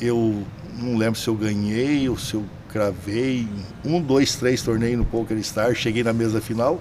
eu 0.00 0.44
não 0.78 0.96
lembro 0.96 1.18
se 1.18 1.28
eu 1.28 1.34
ganhei 1.34 2.08
ou 2.08 2.18
se 2.18 2.34
eu 2.34 2.44
cravei 2.68 3.48
um, 3.84 4.00
dois, 4.00 4.36
três 4.36 4.62
torneios 4.62 4.98
no 4.98 5.04
Poker 5.04 5.42
Star, 5.42 5.74
cheguei 5.74 6.02
na 6.02 6.12
mesa 6.12 6.40
final, 6.40 6.80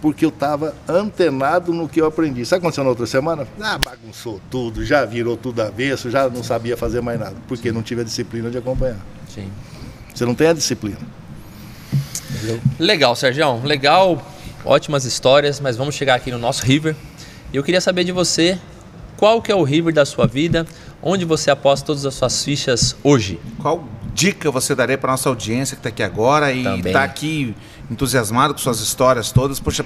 porque 0.00 0.24
eu 0.24 0.28
estava 0.28 0.74
antenado 0.88 1.72
no 1.72 1.88
que 1.88 2.00
eu 2.00 2.06
aprendi. 2.06 2.44
Sabe 2.44 2.58
o 2.58 2.60
que 2.60 2.66
aconteceu 2.66 2.84
na 2.84 2.90
outra 2.90 3.06
semana? 3.06 3.46
Ah, 3.60 3.78
bagunçou 3.78 4.40
tudo, 4.50 4.84
já 4.84 5.04
virou 5.04 5.36
tudo 5.36 5.60
avesso, 5.62 6.10
já 6.10 6.28
não 6.28 6.42
sabia 6.42 6.76
fazer 6.76 7.00
mais 7.00 7.18
nada, 7.18 7.36
porque 7.48 7.72
não 7.72 7.82
tive 7.82 8.02
a 8.02 8.04
disciplina 8.04 8.50
de 8.50 8.58
acompanhar. 8.58 8.98
Sim. 9.28 9.50
Você 10.14 10.24
não 10.24 10.34
tem 10.34 10.48
a 10.48 10.52
disciplina. 10.52 10.98
Legal, 12.78 13.16
Sérgio. 13.16 13.62
Legal. 13.64 14.22
Ótimas 14.64 15.04
histórias, 15.04 15.60
mas 15.60 15.76
vamos 15.76 15.94
chegar 15.94 16.14
aqui 16.14 16.30
no 16.30 16.38
nosso 16.38 16.64
River. 16.64 16.96
E 17.52 17.56
eu 17.56 17.62
queria 17.62 17.80
saber 17.80 18.04
de 18.04 18.12
você, 18.12 18.58
qual 19.16 19.42
que 19.42 19.50
é 19.50 19.54
o 19.54 19.62
River 19.62 19.92
da 19.92 20.04
sua 20.04 20.26
vida? 20.26 20.66
Onde 21.06 21.26
você 21.26 21.50
aposta 21.50 21.84
todas 21.84 22.06
as 22.06 22.14
suas 22.14 22.42
fichas 22.42 22.96
hoje? 23.04 23.38
Qual 23.58 23.86
dica 24.14 24.50
você 24.50 24.74
daria 24.74 24.96
para 24.96 25.10
nossa 25.10 25.28
audiência 25.28 25.76
que 25.76 25.80
está 25.80 25.90
aqui 25.90 26.02
agora 26.02 26.50
e 26.50 26.64
está 26.80 27.04
aqui 27.04 27.54
entusiasmado 27.90 28.54
com 28.54 28.58
suas 28.58 28.80
histórias 28.80 29.30
todas? 29.30 29.60
Poxa, 29.60 29.84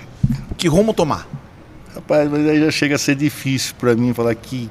que 0.56 0.68
rumo 0.68 0.94
tomar? 0.94 1.26
Rapaz, 1.92 2.30
mas 2.30 2.46
aí 2.46 2.60
já 2.60 2.70
chega 2.70 2.94
a 2.94 2.98
ser 2.98 3.16
difícil 3.16 3.74
para 3.80 3.96
mim 3.96 4.14
falar 4.14 4.32
que 4.36 4.70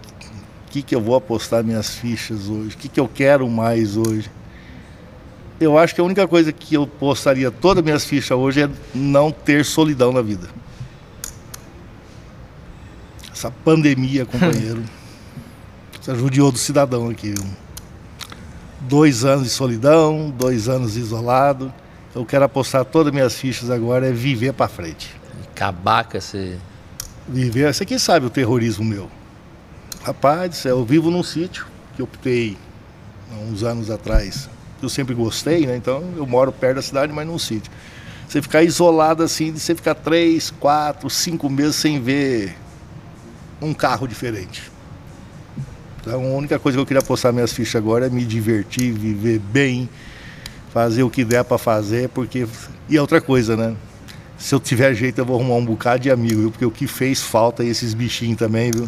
que 0.69 0.81
que 0.81 0.95
eu 0.95 1.01
vou 1.01 1.15
apostar 1.15 1.65
minhas 1.65 1.95
fichas 1.95 2.47
hoje, 2.47 2.75
o 2.75 2.77
que 2.77 2.87
que 2.87 2.99
eu 2.99 3.09
quero 3.09 3.49
mais 3.49 3.97
hoje. 3.97 4.31
Eu 5.59 5.77
acho 5.77 5.93
que 5.93 5.99
a 5.99 6.03
única 6.03 6.25
coisa 6.29 6.53
que 6.53 6.75
eu 6.75 6.87
postaria 6.87 7.51
todas 7.51 7.79
as 7.79 7.83
minhas 7.83 8.05
fichas 8.05 8.37
hoje 8.37 8.61
é 8.61 8.69
não 8.95 9.31
ter 9.31 9.65
solidão 9.65 10.13
na 10.13 10.21
vida. 10.21 10.47
Essa 13.33 13.51
pandemia, 13.51 14.23
companheiro, 14.27 14.81
você 16.07 16.15
judiou 16.15 16.53
do 16.53 16.57
cidadão 16.57 17.09
aqui. 17.09 17.31
viu? 17.31 17.43
Dois 18.79 19.25
anos 19.25 19.43
de 19.43 19.49
solidão, 19.49 20.29
dois 20.29 20.69
anos 20.69 20.95
isolado. 20.95 21.73
Eu 22.15 22.25
quero 22.25 22.45
apostar 22.45 22.85
todas 22.85 23.07
as 23.07 23.13
minhas 23.13 23.35
fichas 23.35 23.69
agora 23.69 24.07
é 24.07 24.11
viver 24.13 24.53
para 24.53 24.69
frente. 24.69 25.13
Cabaca, 25.53 26.21
você. 26.21 26.57
Viver, 27.27 27.73
você 27.73 27.85
quem 27.85 27.99
sabe 27.99 28.25
o 28.25 28.29
terrorismo 28.29 28.85
meu. 28.85 29.11
Rapaz 30.01 30.63
eu 30.63 30.85
vivo 30.85 31.11
num 31.11 31.23
sítio 31.23 31.67
que 31.93 32.01
eu 32.01 32.05
optei 32.05 32.57
há 33.29 33.35
uns 33.43 33.63
anos 33.63 33.91
atrás. 33.91 34.49
Eu 34.81 34.87
sempre 34.87 35.13
gostei, 35.13 35.65
né? 35.67 35.75
Então 35.75 36.13
eu 36.15 36.25
moro 36.25 36.53
perto 36.53 36.75
da 36.77 36.81
cidade, 36.81 37.11
mas 37.11 37.27
num 37.27 37.37
sítio. 37.37 37.69
Você 38.29 38.41
ficar 38.41 38.63
isolado 38.63 39.23
assim, 39.23 39.51
de 39.51 39.59
você 39.59 39.75
ficar 39.75 39.95
três, 39.95 40.51
quatro, 40.51 41.09
cinco 41.09 41.49
meses 41.49 41.75
sem 41.75 41.99
ver 41.99 42.55
um 43.61 43.73
carro 43.73 44.07
diferente. 44.07 44.76
Então 46.07 46.23
a 46.23 46.37
única 46.37 46.57
coisa 46.59 46.77
que 46.77 46.81
eu 46.81 46.85
queria 46.85 47.01
postar 47.01 47.31
minhas 47.31 47.51
fichas 47.51 47.75
agora 47.75 48.07
é 48.07 48.09
me 48.09 48.23
divertir, 48.25 48.91
viver 48.93 49.39
bem, 49.39 49.89
fazer 50.73 51.03
o 51.03 51.09
que 51.09 51.23
der 51.25 51.43
para 51.43 51.57
fazer, 51.57 52.09
porque. 52.09 52.47
E 52.89 52.97
outra 52.97 53.19
coisa, 53.21 53.55
né? 53.57 53.75
Se 54.37 54.53
eu 54.53 54.59
tiver 54.59 54.93
jeito, 54.93 55.19
eu 55.19 55.25
vou 55.25 55.39
arrumar 55.39 55.55
um 55.55 55.65
bocado 55.65 56.03
de 56.03 56.11
amigo, 56.11 56.39
viu? 56.41 56.51
Porque 56.51 56.65
o 56.65 56.71
que 56.71 56.85
fez 56.87 57.21
falta 57.21 57.63
é 57.63 57.67
esses 57.67 57.93
bichinhos 57.93 58.37
também, 58.37 58.71
viu? 58.71 58.87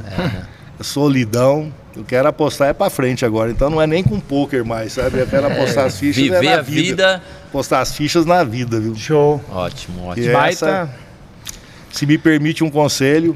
Solidão. 0.81 1.73
Eu 1.95 2.03
quero 2.05 2.27
apostar 2.27 2.69
é 2.69 2.73
pra 2.73 2.89
frente 2.89 3.25
agora. 3.25 3.51
Então 3.51 3.69
não 3.69 3.81
é 3.81 3.87
nem 3.87 4.03
com 4.03 4.19
poker 4.19 4.63
mais, 4.63 4.93
sabe? 4.93 5.19
Eu 5.19 5.27
quero 5.27 5.47
apostar 5.47 5.85
as 5.85 5.97
fichas 5.99 6.23
é 6.23 6.39
Viver 6.39 6.43
na 6.43 6.59
a 6.59 6.61
vida. 6.61 7.23
Postar 7.51 7.81
as 7.81 7.93
fichas 7.95 8.25
na 8.25 8.43
vida, 8.43 8.79
viu? 8.79 8.95
Show. 8.95 9.43
Ótimo, 9.51 10.05
ótimo. 10.05 10.31
Baita. 10.31 10.49
essa- 10.65 10.89
Se 11.91 12.05
me 12.05 12.17
permite 12.17 12.63
um 12.63 12.69
conselho, 12.69 13.35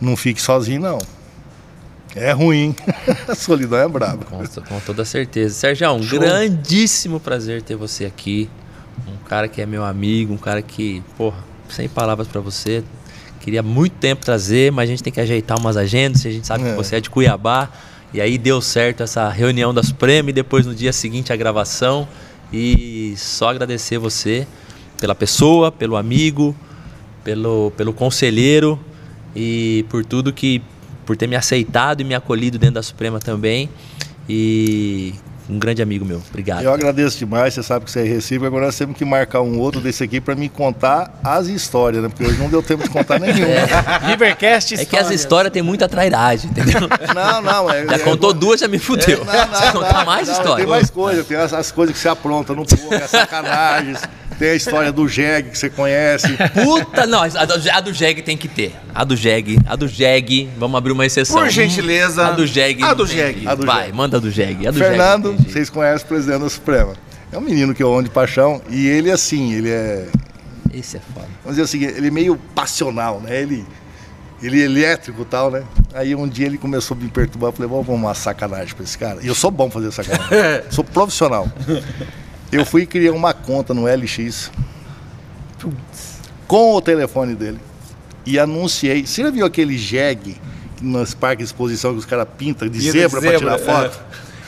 não 0.00 0.16
fique 0.16 0.40
sozinho, 0.40 0.80
não. 0.80 0.98
É 2.16 2.32
ruim. 2.32 2.74
a 3.28 3.34
solidão 3.34 3.78
é 3.78 3.86
braba. 3.88 4.24
Com, 4.24 4.38
com 4.44 4.80
toda 4.80 5.04
certeza. 5.04 5.54
Sérgio, 5.54 5.90
um 5.92 6.02
Show. 6.02 6.18
grandíssimo 6.18 7.20
prazer 7.20 7.62
ter 7.62 7.76
você 7.76 8.04
aqui. 8.06 8.48
Um 9.06 9.16
cara 9.28 9.46
que 9.46 9.60
é 9.60 9.66
meu 9.66 9.84
amigo, 9.84 10.32
um 10.32 10.38
cara 10.38 10.62
que, 10.62 11.02
porra, 11.16 11.36
sem 11.68 11.88
palavras 11.88 12.26
pra 12.26 12.40
você. 12.40 12.82
Queria 13.40 13.62
muito 13.62 13.92
tempo 13.94 14.24
trazer, 14.24 14.72
mas 14.72 14.84
a 14.84 14.90
gente 14.90 15.02
tem 15.02 15.12
que 15.12 15.20
ajeitar 15.20 15.58
umas 15.60 15.76
agendas. 15.76 16.24
A 16.24 16.30
gente 16.30 16.46
sabe 16.46 16.64
É. 16.64 16.70
que 16.70 16.76
você 16.76 16.96
é 16.96 17.00
de 17.00 17.10
Cuiabá. 17.10 17.68
E 18.14 18.20
aí 18.20 18.38
deu 18.38 18.62
certo 18.62 19.02
essa 19.02 19.28
reunião 19.28 19.74
da 19.74 19.82
Suprema 19.82 20.30
e 20.30 20.32
depois 20.32 20.64
no 20.64 20.74
dia 20.74 20.92
seguinte 20.92 21.32
a 21.32 21.36
gravação. 21.36 22.08
E 22.52 23.14
só 23.16 23.50
agradecer 23.50 23.98
você 23.98 24.46
pela 24.98 25.14
pessoa, 25.14 25.70
pelo 25.70 25.96
amigo, 25.96 26.56
pelo, 27.22 27.72
pelo 27.76 27.92
conselheiro 27.92 28.80
e 29.34 29.84
por 29.90 30.04
tudo 30.04 30.32
que 30.32 30.62
por 31.06 31.16
ter 31.16 31.26
me 31.26 31.36
aceitado 31.36 32.00
e 32.00 32.04
me 32.04 32.14
acolhido 32.14 32.58
dentro 32.58 32.74
da 32.74 32.82
Suprema 32.82 33.18
também 33.20 33.70
e 34.28 35.14
um 35.48 35.58
grande 35.60 35.80
amigo 35.80 36.04
meu. 36.04 36.20
Obrigado. 36.28 36.64
Eu 36.64 36.72
agradeço 36.72 37.16
demais, 37.18 37.54
você 37.54 37.62
sabe 37.62 37.84
que 37.84 37.90
você 37.92 38.00
é 38.00 38.02
recíproco. 38.02 38.46
Agora 38.48 38.66
nós 38.66 38.76
temos 38.76 38.96
que 38.96 39.04
marcar 39.04 39.42
um 39.42 39.60
outro 39.60 39.80
desse 39.80 40.02
aqui 40.02 40.20
para 40.20 40.34
me 40.34 40.48
contar 40.48 41.20
as 41.22 41.46
histórias, 41.46 42.02
né? 42.02 42.08
Porque 42.08 42.24
hoje 42.24 42.36
não 42.36 42.48
deu 42.48 42.60
tempo 42.60 42.82
de 42.82 42.88
contar 42.90 43.18
nenhum. 43.20 43.46
Rivercast 44.08 44.74
É 44.74 44.84
que 44.84 44.96
as 44.96 45.08
histórias 45.10 45.52
têm 45.52 45.62
muita 45.62 45.88
trairagem, 45.88 46.50
entendeu? 46.50 46.80
Não, 47.14 47.40
não. 47.40 47.70
É, 47.70 47.86
Já 47.86 47.94
é- 47.94 47.98
contou 48.00 48.32
duas, 48.32 48.58
já 48.58 48.66
me 48.66 48.80
fudeu. 48.80 49.24
Não, 49.24 49.32
não, 49.46 49.46
Você 49.54 49.72
contar 49.72 49.98
não, 49.98 50.04
mais 50.06 50.26
não, 50.26 50.34
história. 50.34 50.64
Tem 50.64 50.66
mais 50.66 50.90
coisas, 50.90 51.24
tem 51.26 51.36
as, 51.36 51.52
as 51.52 51.70
coisas 51.70 51.94
que 51.94 52.02
você 52.02 52.08
apronta 52.08 52.52
no 52.52 52.66
poker, 52.66 53.04
as 53.04 53.10
sacanagens. 53.10 54.00
Tem 54.38 54.50
a 54.50 54.54
história 54.54 54.92
do 54.92 55.08
Jeg 55.08 55.44
que 55.50 55.56
você 55.56 55.70
conhece. 55.70 56.28
Puta, 56.62 57.06
não, 57.06 57.22
a 57.22 57.28
do, 57.44 57.70
a 57.70 57.80
do 57.80 57.92
Jeg 57.94 58.20
tem 58.22 58.36
que 58.36 58.48
ter. 58.48 58.74
A 58.94 59.02
do 59.02 59.16
Jeg, 59.16 59.58
a 59.66 59.74
do 59.76 59.88
Jeg, 59.88 60.50
vamos 60.58 60.76
abrir 60.76 60.92
uma 60.92 61.06
exceção. 61.06 61.40
Por 61.40 61.48
gentileza, 61.48 62.26
A 62.26 62.30
do 62.32 62.44
Jeg. 62.46 62.82
a 62.82 62.92
do 62.94 63.06
Jeg. 63.06 63.46
A 63.48 63.54
do 63.54 63.64
Vai, 63.66 63.84
Jeg. 63.86 63.92
manda 63.94 64.18
a 64.18 64.20
do 64.20 64.30
Jeg. 64.30 64.66
A 64.66 64.70
do 64.70 64.78
Jeg 64.78 64.88
Fernando, 64.90 65.28
jeito. 65.36 65.50
vocês 65.52 65.70
conhecem 65.70 66.04
o 66.04 66.08
presidente 66.08 66.40
da 66.40 66.50
Suprema. 66.50 66.92
É 67.32 67.38
um 67.38 67.40
menino 67.40 67.74
que 67.74 67.82
eu 67.82 67.92
amo 67.92 68.02
de 68.02 68.10
paixão 68.10 68.60
e 68.68 68.86
ele 68.86 69.10
assim, 69.10 69.52
ele 69.54 69.70
é, 69.70 70.06
Esse 70.72 70.96
é 70.98 71.00
foda. 71.14 71.26
vamos 71.42 71.56
dizer 71.58 71.62
assim, 71.62 71.84
ele 71.96 72.08
é 72.08 72.10
meio 72.10 72.36
passional, 72.54 73.20
né? 73.20 73.40
Ele, 73.40 73.64
ele 74.42 74.60
é 74.60 74.64
elétrico 74.64 75.22
e 75.22 75.24
tal, 75.24 75.50
né? 75.50 75.62
Aí 75.94 76.14
um 76.14 76.28
dia 76.28 76.44
ele 76.46 76.58
começou 76.58 76.94
a 76.96 77.00
me 77.00 77.08
perturbar, 77.08 77.48
eu 77.48 77.52
falei, 77.54 77.68
vamos 77.70 77.88
uma 77.88 78.14
sacanagem 78.14 78.74
pra 78.74 78.84
esse 78.84 78.96
cara. 78.98 79.18
E 79.22 79.26
eu 79.26 79.34
sou 79.34 79.50
bom 79.50 79.70
fazer 79.70 79.90
sacanagem, 79.92 80.30
sou 80.70 80.84
profissional. 80.84 81.48
Eu 82.50 82.64
fui 82.64 82.86
criar 82.86 83.12
uma 83.12 83.34
conta 83.34 83.74
no 83.74 83.86
LX 83.86 84.50
com 86.46 86.74
o 86.74 86.80
telefone 86.80 87.34
dele 87.34 87.58
e 88.24 88.38
anunciei. 88.38 89.04
Você 89.04 89.22
já 89.22 89.30
viu 89.30 89.44
aquele 89.44 89.76
jegue 89.76 90.40
nos 90.80 91.14
parques 91.14 91.46
de 91.46 91.52
exposição 91.52 91.92
que 91.92 91.98
os 91.98 92.04
caras 92.04 92.26
pintam 92.36 92.68
de 92.68 92.78
Pinta 92.78 92.92
de 92.92 92.98
zebra 92.98 93.20
para 93.20 93.38
tirar 93.38 93.58
foto? 93.58 94.00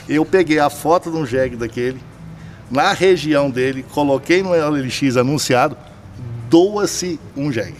Eu 0.07 0.25
peguei 0.25 0.59
a 0.59 0.69
foto 0.69 1.11
de 1.11 1.17
um 1.17 1.25
jegue 1.25 1.55
daquele, 1.55 1.99
na 2.69 2.93
região 2.93 3.49
dele, 3.49 3.85
coloquei 3.91 4.41
no 4.41 4.51
LX 4.51 5.17
anunciado, 5.17 5.77
doa-se 6.49 7.19
um 7.35 7.51
jegue. 7.51 7.77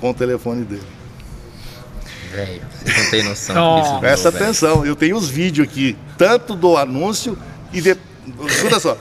Com 0.00 0.10
o 0.10 0.14
telefone 0.14 0.64
dele. 0.64 0.82
Velho, 2.32 2.62
você 2.72 3.02
não 3.02 3.10
tem 3.10 3.22
noção. 3.22 3.54
Não. 3.54 3.76
do 3.76 3.82
que 3.82 3.88
isso 3.88 4.00
Presta 4.00 4.28
atenção, 4.30 4.86
eu 4.86 4.96
tenho 4.96 5.16
os 5.16 5.28
vídeos 5.28 5.68
aqui, 5.68 5.96
tanto 6.16 6.54
do 6.54 6.76
anúncio 6.76 7.38
e 7.72 7.80
de... 7.80 7.96
Escuta 8.46 8.78
só, 8.78 8.96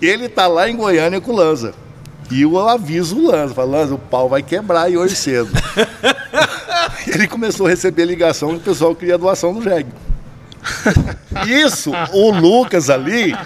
ele 0.00 0.28
tá 0.28 0.46
lá 0.46 0.68
em 0.68 0.76
Goiânia 0.76 1.20
com 1.20 1.32
o 1.32 1.36
Lanza. 1.36 1.74
E 2.30 2.42
eu 2.42 2.58
aviso 2.68 3.18
o 3.18 3.26
Lanza, 3.30 3.54
falo, 3.54 3.72
Lanza, 3.72 3.94
o 3.94 3.98
pau 3.98 4.28
vai 4.28 4.42
quebrar 4.42 4.84
aí 4.84 4.96
hoje 4.96 5.14
cedo. 5.14 5.50
ele 7.06 7.28
começou 7.28 7.66
a 7.66 7.70
receber 7.70 8.04
ligação 8.04 8.50
que 8.50 8.56
o 8.56 8.60
pessoal 8.60 8.94
queria 8.94 9.18
doação 9.18 9.52
do 9.52 9.62
jegue. 9.62 9.90
Isso, 11.46 11.92
o 12.12 12.30
Lucas 12.30 12.88
ali 12.88 13.36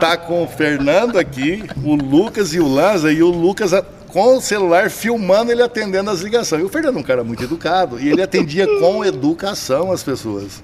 tá 0.00 0.16
com 0.16 0.42
o 0.42 0.48
Fernando 0.48 1.18
aqui, 1.18 1.64
o 1.84 1.94
Lucas 1.94 2.52
e 2.52 2.60
o 2.60 2.66
Lanza, 2.66 3.12
e 3.12 3.22
o 3.22 3.28
Lucas 3.28 3.72
com 4.08 4.36
o 4.36 4.40
celular 4.40 4.90
filmando 4.90 5.52
ele 5.52 5.62
atendendo 5.62 6.10
as 6.10 6.20
ligações. 6.20 6.62
E 6.62 6.64
o 6.64 6.68
Fernando 6.68 6.96
é 6.96 7.00
um 7.00 7.02
cara 7.02 7.22
muito 7.22 7.44
educado 7.44 8.00
e 8.00 8.08
ele 8.08 8.22
atendia 8.22 8.66
com 8.80 9.04
educação 9.04 9.92
as 9.92 10.02
pessoas. 10.02 10.62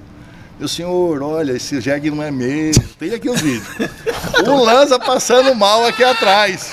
Meu 0.59 0.69
senhor, 0.69 1.23
olha, 1.23 1.53
esse 1.53 1.81
jegue 1.81 2.11
não 2.11 2.23
é 2.23 2.31
meu. 2.31 2.73
Tem 2.99 3.13
aqui 3.13 3.29
os 3.29 3.41
vídeos. 3.41 3.67
O 4.47 4.65
Lanza 4.65 4.99
passando 4.99 5.55
mal 5.55 5.85
aqui 5.85 6.05
atrás. 6.05 6.73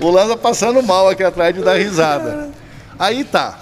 O 0.00 0.10
Lanza 0.10 0.36
passando 0.36 0.82
mal 0.82 1.08
aqui 1.08 1.22
atrás 1.22 1.54
de 1.54 1.62
dar 1.62 1.74
risada. 1.74 2.50
Aí 2.98 3.24
tá. 3.24 3.58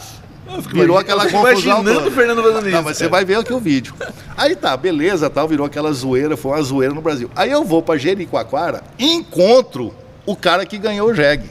Virou 0.72 0.98
aquela 0.98 1.24
confusão. 1.24 1.80
imaginando 1.80 2.08
o 2.08 2.10
Fernando 2.10 2.42
fazendo 2.42 2.66
isso. 2.66 2.76
Não, 2.76 2.82
mas 2.82 2.96
você 2.96 3.08
vai 3.08 3.24
ver 3.24 3.38
aqui 3.38 3.52
o 3.52 3.58
vídeo. 3.58 3.94
Aí 4.36 4.54
tá, 4.54 4.76
beleza, 4.76 5.28
tal, 5.30 5.48
virou 5.48 5.66
aquela 5.66 5.92
zoeira, 5.92 6.36
foi 6.36 6.52
uma 6.52 6.62
zoeira 6.62 6.94
no 6.94 7.00
Brasil. 7.00 7.30
Aí 7.34 7.50
eu 7.50 7.64
vou 7.64 7.82
pra 7.82 7.96
Jericoacoara, 7.96 8.82
encontro 8.98 9.94
o 10.26 10.36
cara 10.36 10.66
que 10.66 10.78
ganhou 10.78 11.08
o 11.08 11.14
jegue. 11.14 11.48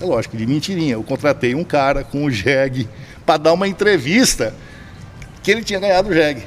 É 0.00 0.04
lógico, 0.04 0.36
de 0.36 0.46
mentirinha. 0.46 0.94
Eu 0.94 1.02
contratei 1.02 1.54
um 1.54 1.64
cara 1.64 2.04
com 2.04 2.24
o 2.24 2.30
jegue 2.30 2.88
para 3.24 3.38
dar 3.38 3.52
uma 3.52 3.66
entrevista 3.66 4.54
que 5.46 5.52
ele 5.52 5.62
tinha 5.62 5.78
ganhado 5.78 6.08
o 6.08 6.12
jegue. 6.12 6.42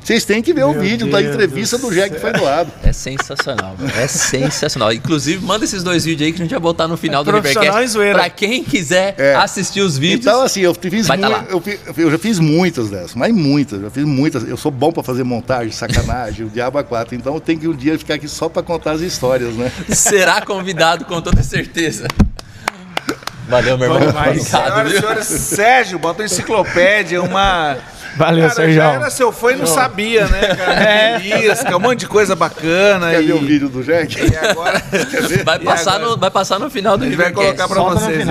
Vocês 0.00 0.24
têm 0.24 0.40
que 0.40 0.52
ver 0.54 0.62
o 0.64 0.70
Meu 0.70 0.80
vídeo 0.80 1.10
da 1.10 1.18
Deus 1.18 1.34
entrevista 1.34 1.76
do 1.78 1.88
do 1.88 1.92
jegue 1.92 2.14
que 2.14 2.20
foi 2.20 2.32
doado. 2.32 2.70
É 2.84 2.92
sensacional, 2.92 3.74
velho. 3.76 3.92
É 3.98 4.06
sensacional. 4.06 4.92
Inclusive, 4.92 5.44
manda 5.44 5.64
esses 5.64 5.82
dois 5.82 6.04
vídeos 6.04 6.26
aí 6.28 6.32
que 6.32 6.40
a 6.40 6.44
gente 6.44 6.52
vai 6.52 6.60
botar 6.60 6.86
no 6.86 6.96
final 6.96 7.22
É 7.22 7.24
do 7.24 7.32
Rivercast. 7.32 7.98
Pra 8.12 8.30
quem 8.30 8.62
quiser 8.62 9.16
É. 9.18 9.34
assistir 9.34 9.80
os 9.80 9.98
vídeos. 9.98 10.20
Então, 10.26 10.42
assim, 10.42 10.60
eu 10.60 10.72
fiz 10.74 11.08
Vai 11.08 11.18
tá 11.18 11.26
lá. 11.26 11.44
eu, 11.50 11.60
eu 11.96 12.08
já 12.12 12.18
fiz 12.18 12.38
muitas 12.38 12.88
dessas, 12.88 13.16
mas 13.16 13.34
muitas, 13.34 13.80
já 13.80 13.90
fiz 13.90 14.04
muitas. 14.04 14.46
Eu 14.48 14.56
sou 14.56 14.70
bom 14.70 14.92
para 14.92 15.02
fazer 15.02 15.24
montagem, 15.24 15.72
sacanagem, 15.72 16.46
o 16.46 16.48
diabo 16.50 16.78
a 16.78 16.84
quatro. 16.84 17.16
Então 17.16 17.34
eu 17.34 17.40
tenho 17.40 17.58
que 17.58 17.66
um 17.66 17.74
dia 17.74 17.98
ficar 17.98 18.14
aqui 18.14 18.28
só 18.28 18.48
para 18.48 18.62
contar 18.62 18.92
as 18.92 19.00
histórias, 19.00 19.54
né? 19.54 19.72
será 19.88 20.40
convidado 20.40 21.04
com 21.06 21.20
toda 21.20 21.42
certeza. 21.42 22.06
Valeu, 23.48 23.76
meu 23.76 23.92
irmão. 23.92 24.08
Obrigado, 24.08 24.38
Senhoras 24.44 24.92
e 24.92 25.00
senhores, 25.00 25.26
Sérgio, 25.26 25.98
bota 25.98 26.22
uma 26.22 26.26
enciclopédia, 26.26 27.20
uma. 27.22 27.76
Valeu, 28.16 28.42
Cara, 28.44 28.54
Sérgio. 28.54 28.74
já 28.76 28.92
era 28.92 29.10
seu 29.10 29.32
fã 29.32 29.52
e 29.52 29.56
não 29.56 29.66
sabia, 29.66 30.26
né, 30.26 30.40
cara? 30.54 30.84
É. 30.84 31.20
Isca, 31.50 31.76
um 31.76 31.80
monte 31.80 32.00
de 32.00 32.06
coisa 32.08 32.34
bacana. 32.36 33.10
Quer 33.10 33.22
e... 33.22 33.26
ver 33.26 33.32
o 33.34 33.40
vídeo 33.40 33.68
do 33.68 33.82
jegue? 33.82 34.16
e 34.32 34.36
agora. 34.36 34.82
Vai 35.44 35.56
E 35.56 35.64
passar, 35.64 35.94
agora? 35.96 36.10
no, 36.10 36.16
vai 36.16 36.30
passar 36.30 36.58
no 36.58 36.70
final 36.70 36.96
do 36.96 37.04
Ele 37.04 37.16
vai 37.16 37.28
Rivercast. 37.28 37.56
colocar 37.56 37.74
pra 37.74 37.82
Solta 37.82 38.00
vocês. 38.12 38.28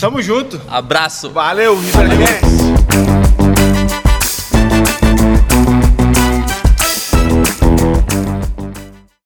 Tamo 0.00 0.20
junto. 0.20 0.60
Abraço. 0.68 1.30
Valeu, 1.30 1.78
Rivercast. 1.78 3.23